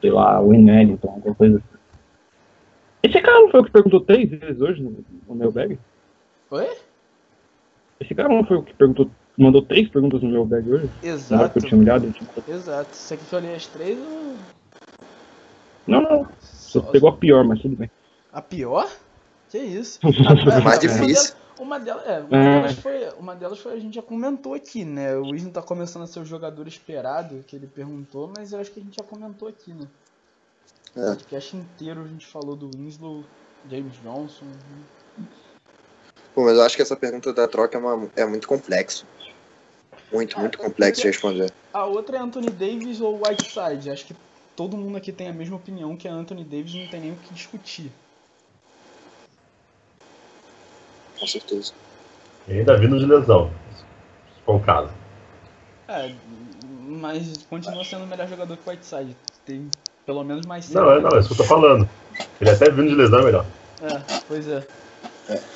sei 0.00 0.10
lá, 0.10 0.40
Wayne 0.40 0.70
Ellington, 0.70 1.08
alguma 1.08 1.34
coisa 1.34 1.56
assim. 1.56 1.76
Esse 3.02 3.20
cara 3.20 3.40
não 3.40 3.50
foi 3.50 3.60
o 3.60 3.64
que 3.64 3.70
perguntou 3.70 4.00
três 4.00 4.28
vezes 4.28 4.60
hoje 4.60 4.82
no, 4.82 5.04
no 5.28 5.34
meu 5.34 5.50
bag? 5.50 5.78
Oi? 6.50 6.76
Esse 8.00 8.14
cara 8.14 8.28
não 8.28 8.44
foi 8.44 8.58
o 8.58 8.62
que 8.62 8.74
perguntou 8.74 9.10
mandou 9.36 9.62
três 9.62 9.88
perguntas 9.88 10.22
no 10.22 10.28
meu 10.28 10.44
bag 10.44 10.70
hoje. 10.70 10.90
Exato. 11.02 11.52
Que 11.52 11.66
eu 11.66 11.68
tinha 11.68 11.80
olhado, 11.80 12.06
eu 12.06 12.12
tinha... 12.12 12.28
Exato. 12.48 12.94
Você 12.94 13.14
aqui 13.14 13.24
que 13.24 13.34
eu 13.34 13.38
olhei 13.38 13.54
as 13.54 13.66
três 13.66 13.98
ou... 13.98 14.36
Não, 15.86 16.00
não. 16.02 16.28
Você 16.40 16.78
Só... 16.78 16.80
pegou 16.80 17.08
a 17.08 17.16
pior, 17.16 17.44
mas 17.44 17.60
tudo 17.60 17.76
bem. 17.76 17.90
A 18.32 18.42
pior? 18.42 18.90
Que 19.48 19.58
isso? 19.58 20.00
a, 20.04 20.60
mais 20.60 20.80
difícil. 20.80 21.34
Uma 21.58 21.80
delas, 21.80 22.06
é, 22.06 22.20
uma, 22.20 22.36
é. 22.36 22.60
Delas 22.60 22.74
foi, 22.74 23.08
uma 23.18 23.34
delas 23.34 23.58
foi, 23.58 23.72
a 23.72 23.78
gente 23.78 23.94
já 23.94 24.02
comentou 24.02 24.52
aqui, 24.52 24.84
né? 24.84 25.16
O 25.16 25.34
Isno 25.34 25.50
tá 25.50 25.62
começando 25.62 26.02
a 26.02 26.06
ser 26.06 26.20
o 26.20 26.24
jogador 26.24 26.68
esperado, 26.68 27.42
que 27.46 27.56
ele 27.56 27.66
perguntou, 27.66 28.30
mas 28.36 28.52
eu 28.52 28.60
acho 28.60 28.70
que 28.70 28.80
a 28.80 28.82
gente 28.82 28.96
já 28.96 29.04
comentou 29.04 29.48
aqui, 29.48 29.72
né? 29.72 29.86
É. 30.94 31.00
O 31.00 31.06
podcast 31.08 31.56
inteiro 31.56 32.02
a 32.02 32.08
gente 32.08 32.26
falou 32.26 32.54
do 32.56 32.70
Winslow, 32.76 33.24
James 33.70 33.94
Johnson. 34.02 34.44
Né? 34.44 35.24
Pô, 36.34 36.44
mas 36.44 36.58
eu 36.58 36.62
acho 36.62 36.76
que 36.76 36.82
essa 36.82 36.96
pergunta 36.96 37.32
da 37.32 37.48
troca 37.48 37.78
é, 37.78 37.80
uma, 37.80 38.10
é 38.14 38.26
muito 38.26 38.46
complexo. 38.46 39.06
Muito, 40.12 40.38
muito 40.38 40.58
complexo 40.58 41.02
de 41.02 41.08
responder. 41.08 41.52
A 41.72 41.84
outra 41.84 42.16
é 42.16 42.20
Anthony 42.20 42.50
Davis 42.50 43.00
ou 43.00 43.20
Whiteside. 43.22 43.90
Acho 43.90 44.06
que 44.06 44.16
todo 44.54 44.76
mundo 44.76 44.96
aqui 44.96 45.12
tem 45.12 45.28
a 45.28 45.32
mesma 45.32 45.56
opinião 45.56 45.96
que 45.96 46.06
a 46.08 46.12
Anthony 46.12 46.44
Davis 46.44 46.74
não 46.74 46.86
tem 46.86 47.00
nem 47.00 47.12
o 47.12 47.16
que 47.16 47.34
discutir. 47.34 47.90
Com 51.18 51.26
certeza. 51.26 51.72
E 52.46 52.52
ainda 52.52 52.76
vindo 52.78 52.98
de 52.98 53.06
lesão, 53.06 53.50
se 53.74 54.42
for 54.44 54.56
o 54.56 54.60
caso. 54.60 54.90
É, 55.88 56.14
mas 56.64 57.44
continua 57.48 57.84
sendo 57.84 58.04
o 58.04 58.06
melhor 58.06 58.28
jogador 58.28 58.56
que 58.56 58.68
o 58.68 58.70
Whiteside. 58.70 59.16
Tem 59.44 59.68
pelo 60.04 60.22
menos 60.22 60.46
mais 60.46 60.70
Não, 60.70 60.90
é, 60.90 61.00
não, 61.00 61.10
é 61.10 61.18
isso 61.18 61.28
que 61.28 61.34
eu 61.34 61.38
tô 61.38 61.44
falando. 61.44 61.88
Ele 62.40 62.50
até 62.50 62.70
vindo 62.70 62.88
de 62.88 62.94
lesão 62.94 63.20
é 63.20 63.24
melhor. 63.24 63.46
É, 63.82 64.20
pois 64.28 64.46
é. 64.48 64.66
é. 65.28 65.55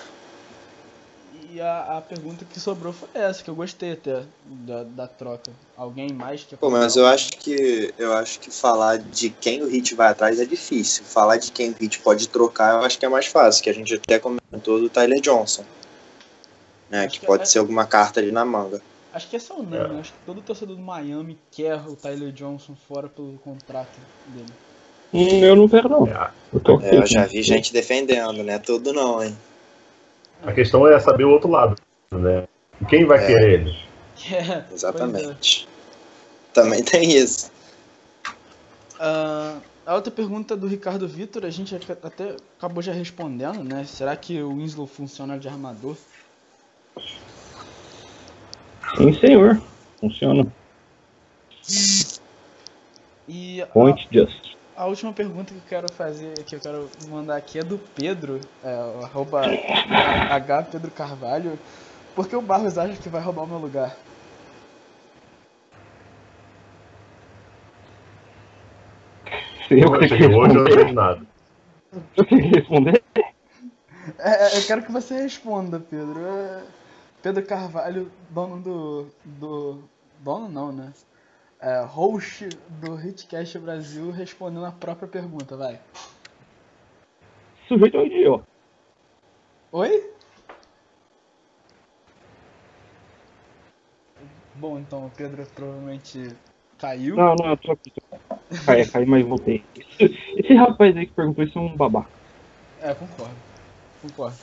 E 1.53 1.61
a, 1.61 1.99
a 1.99 2.01
pergunta 2.01 2.45
que 2.45 2.61
sobrou 2.61 2.93
foi 2.93 3.09
essa, 3.13 3.43
que 3.43 3.51
eu 3.51 3.55
gostei 3.57 3.93
até 3.93 4.23
da, 4.47 4.85
da 4.85 5.07
troca. 5.09 5.51
Alguém 5.77 6.13
mais 6.13 6.45
que. 6.45 6.57
Pô, 6.57 6.71
mas 6.71 6.95
eu 6.95 7.07
acho 7.07 7.31
que 7.33 7.93
eu 7.99 8.13
acho 8.13 8.39
que 8.39 8.53
falar 8.53 8.99
de 8.99 9.31
quem 9.31 9.61
o 9.63 9.67
Hit 9.67 9.95
vai 9.97 10.09
atrás 10.09 10.39
é 10.39 10.45
difícil. 10.45 11.03
Falar 11.05 11.39
de 11.39 11.51
quem 11.51 11.71
o 11.71 11.75
Hit 11.75 11.99
pode 12.01 12.29
trocar, 12.29 12.75
eu 12.75 12.85
acho 12.85 12.99
que 12.99 13.05
é 13.05 13.09
mais 13.09 13.27
fácil, 13.27 13.65
que 13.65 13.71
a 13.71 13.75
gente 13.75 13.95
até 13.95 14.21
comentou 14.21 14.79
do 14.79 14.89
Tyler 14.89 15.21
Johnson. 15.21 15.65
Né, 16.89 17.07
que, 17.09 17.21
que, 17.21 17.27
pode 17.27 17.43
é... 17.43 17.47
ser 17.47 17.59
alguma 17.59 17.85
carta 17.85 18.21
ali 18.21 18.31
na 18.31 18.45
manga. 18.45 18.81
Acho 19.13 19.29
que 19.29 19.37
essa 19.37 19.53
é 19.53 19.57
unânime, 19.57 19.91
é. 19.91 19.93
Né? 19.95 20.01
acho 20.01 20.13
que 20.13 20.19
todo 20.25 20.41
torcedor 20.41 20.77
do 20.77 20.83
Miami 20.83 21.37
quer 21.51 21.81
o 21.89 21.97
Tyler 21.97 22.33
Johnson 22.33 22.77
fora 22.89 23.09
pelo 23.09 23.33
contrato 23.39 23.99
dele. 24.27 24.53
Hum, 25.13 25.45
eu 25.45 25.57
não 25.57 25.69
quero 25.69 25.89
não. 25.89 26.07
É, 26.07 26.31
eu, 26.53 26.81
é, 26.81 26.97
eu 26.99 27.07
já 27.07 27.27
vi 27.27 27.43
gente 27.43 27.73
defendendo, 27.73 28.45
né? 28.45 28.59
Tudo 28.61 28.93
não, 28.93 29.23
hein? 29.23 29.37
A 30.43 30.53
questão 30.53 30.87
é 30.87 30.99
saber 30.99 31.25
o 31.25 31.31
outro 31.31 31.51
lado, 31.51 31.77
né? 32.11 32.47
Quem 32.89 33.05
vai 33.05 33.23
é. 33.23 33.27
querer 33.27 33.61
ele? 33.61 33.77
É, 34.33 34.65
Exatamente. 34.73 35.69
Também 36.53 36.83
tem 36.83 37.17
isso. 37.17 37.51
Uh, 38.97 39.61
a 39.87 39.95
outra 39.95 40.11
pergunta 40.11 40.57
do 40.57 40.67
Ricardo 40.67 41.07
Vitor, 41.09 41.45
a 41.45 41.51
gente 41.51 41.75
até 41.75 42.37
acabou 42.59 42.83
já 42.83 42.93
respondendo, 42.93 43.63
né? 43.65 43.85
Será 43.85 44.15
que 44.17 44.41
o 44.43 44.55
Winslow 44.55 44.87
funciona 44.87 45.39
de 45.39 45.49
armador? 45.49 45.97
Sim, 48.97 49.13
senhor. 49.15 49.61
Funciona. 50.01 50.47
E 53.29 53.65
Point 53.73 54.09
a, 54.11 54.15
just. 54.15 54.50
A 54.81 54.87
última 54.87 55.13
pergunta 55.13 55.53
que 55.53 55.59
eu 55.59 55.69
quero 55.69 55.91
fazer, 55.91 56.43
que 56.45 56.57
eu 56.57 56.61
quero 56.61 56.89
mandar 57.11 57.37
aqui 57.37 57.59
é 57.59 57.63
do 57.63 57.77
Pedro, 57.77 58.41
é, 58.65 58.73
arroba 59.05 59.43
H 60.31 60.63
Pedro 60.73 60.91
Carvalho. 60.91 61.59
Por 62.17 62.27
que 62.27 62.35
o 62.35 62.41
Barros 62.41 62.79
acha 62.79 62.97
que 62.97 63.11
vai 63.11 63.21
roubar 63.21 63.43
o 63.43 63.47
meu 63.47 63.59
lugar? 63.59 63.95
Eu, 69.71 69.95
eu 69.97 70.09
cheguei 70.09 70.35
hoje, 70.35 70.57
eu 70.57 70.65
não 70.65 70.73
sei 70.73 70.93
nada. 70.95 71.27
Eu 72.17 72.25
tenho 72.25 72.41
que 72.41 72.59
responder? 72.59 73.03
É, 74.19 74.57
eu 74.57 74.67
quero 74.67 74.83
que 74.83 74.91
você 74.91 75.15
responda, 75.15 75.79
Pedro. 75.79 76.19
É, 76.25 76.63
Pedro 77.23 77.45
Carvalho, 77.45 78.11
dono 78.31 78.59
do. 78.63 79.07
do. 79.27 79.79
Dono 80.25 80.49
não, 80.49 80.73
né? 80.73 80.91
É, 81.63 81.83
host 81.83 82.49
do 82.81 82.99
Hitcast 82.99 83.59
Brasil, 83.59 84.11
respondendo 84.11 84.65
a 84.65 84.73
própria 84.73 85.07
pergunta, 85.07 85.57
vai. 85.57 85.79
Sujeito 87.69 87.99
é 87.99 88.01
um 88.01 88.07
idiota. 88.07 88.45
Oi? 89.73 90.11
Bom, 94.55 94.79
então 94.79 95.07
o 95.07 95.11
Pedro 95.11 95.47
provavelmente 95.55 96.35
caiu. 96.79 97.17
Não, 97.17 97.35
não, 97.35 97.51
eu 97.51 97.57
tô 97.59 97.73
aqui. 97.73 97.93
Caí, 98.93 99.07
mas 99.07 99.27
voltei. 99.27 99.65
Esse, 99.77 100.17
esse 100.39 100.55
rapaz 100.55 100.97
aí 100.97 101.07
que 101.07 101.13
perguntou 101.13 101.45
isso 101.45 101.59
é 101.59 101.63
um 101.63 101.77
babaca. 101.77 102.11
É, 102.83 102.95
concordo. 102.95 103.37
Concordo. 104.03 104.37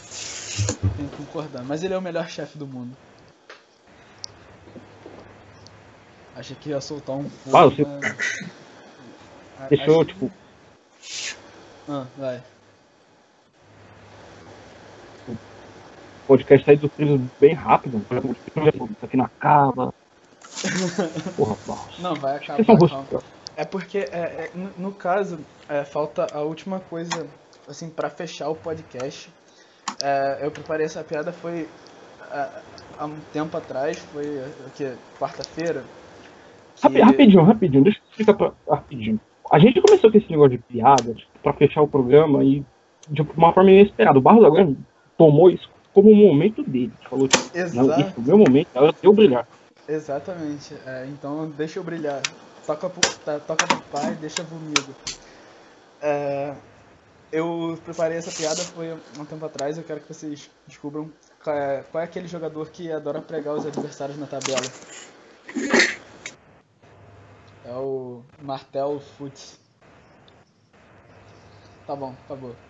Tenho 0.95 1.09
que 1.09 1.17
concordar. 1.17 1.63
Mas 1.65 1.83
ele 1.83 1.93
é 1.93 1.97
o 1.97 2.01
melhor 2.01 2.29
chefe 2.29 2.57
do 2.57 2.67
mundo. 2.67 2.95
Achei 6.37 6.55
que 6.55 6.69
ia 6.69 6.79
soltar 6.79 7.15
um 7.15 7.27
fogo. 7.27 7.57
Ah, 7.57 7.65
você... 7.65 7.83
Mas... 7.83 9.69
Deixou, 9.69 10.05
tipo. 10.05 10.31
Ah, 11.89 12.05
vai. 12.15 12.43
O 15.27 15.35
podcast 16.27 16.63
sair 16.65 16.77
dos 16.77 16.91
trilhos 16.91 17.21
bem 17.39 17.53
rápido. 17.53 18.05
Isso 18.11 19.05
aqui 19.05 19.17
não 19.17 19.25
acaba. 19.25 19.93
Porra, 21.35 21.55
porra. 21.65 21.89
Não, 21.99 22.15
vai 22.15 22.37
acabar. 22.37 22.65
Calma. 22.65 23.23
É 23.55 23.65
porque, 23.65 23.99
é, 23.99 24.11
é, 24.11 24.51
no, 24.53 24.69
no, 24.77 24.91
caso, 24.91 25.39
é, 25.67 25.83
falta 25.83 26.27
a 26.31 26.41
última 26.41 26.79
coisa, 26.79 27.27
assim, 27.67 27.89
para 27.89 28.09
fechar 28.09 28.49
o 28.49 28.55
podcast. 28.55 29.31
É, 30.01 30.45
eu 30.45 30.51
preparei 30.51 30.85
essa 30.85 31.03
piada, 31.03 31.31
foi 31.31 31.67
é, 32.31 32.49
há 32.97 33.05
um 33.05 33.19
tempo 33.33 33.57
atrás, 33.57 33.97
foi 34.11 34.39
o 34.39 34.69
que? 34.75 34.95
Quarta-feira? 35.19 35.83
Que... 36.81 37.01
Rapidinho, 37.01 37.43
rapidinho, 37.43 37.83
deixa 37.83 37.99
eu 37.99 38.03
explicar 38.09 38.33
pra... 38.33 38.53
rapidinho. 38.69 39.19
A 39.51 39.59
gente 39.59 39.81
começou 39.81 40.11
com 40.11 40.17
esse 40.17 40.29
negócio 40.29 40.51
de 40.51 40.57
piada 40.59 41.13
tipo, 41.13 41.31
pra 41.41 41.53
fechar 41.53 41.81
o 41.81 41.87
programa 41.87 42.43
e 42.43 42.63
de 43.09 43.21
uma 43.21 43.53
forma 43.53 43.71
inesperada. 43.71 44.17
O 44.17 44.21
Barros 44.21 44.45
agora 44.45 44.75
tomou 45.17 45.49
isso 45.49 45.69
como 45.93 46.11
um 46.11 46.15
momento 46.15 46.61
dele. 46.63 46.91
Falou, 47.09 47.27
tipo, 47.27 47.57
Exato. 47.57 47.87
não, 47.87 47.99
isso 47.99 48.13
é 48.15 48.19
o 48.19 48.23
meu 48.23 48.37
momento, 48.37 48.67
é 48.75 48.93
eu 49.01 49.13
brilhar. 49.13 49.47
Exatamente. 49.87 50.75
É, 50.85 51.07
então 51.07 51.49
deixa 51.57 51.79
eu 51.79 51.83
brilhar. 51.83 52.21
Toca 52.65 52.89
pro, 52.89 53.01
tá, 53.23 53.39
toca 53.39 53.65
pro 53.65 53.81
pai, 53.91 54.15
deixa 54.19 54.43
comigo. 54.43 54.93
É, 56.01 56.53
eu 57.31 57.79
preparei 57.83 58.17
essa 58.17 58.31
piada 58.31 58.61
foi 58.61 58.93
um 58.93 59.25
tempo 59.25 59.45
atrás. 59.45 59.77
Eu 59.77 59.83
quero 59.83 60.01
que 60.01 60.13
vocês 60.13 60.51
descubram 60.67 61.09
qual 61.43 61.55
é, 61.55 61.83
qual 61.91 62.01
é 62.01 62.05
aquele 62.05 62.27
jogador 62.27 62.69
que 62.69 62.91
adora 62.91 63.21
pregar 63.21 63.55
os 63.55 63.65
adversários 63.65 64.19
na 64.19 64.27
tabela. 64.27 64.61
É 67.67 67.75
o 67.75 68.23
Martel 68.39 68.99
Futs. 68.99 69.59
Tá 71.85 71.95
bom, 71.95 72.13
acabou. 72.25 72.66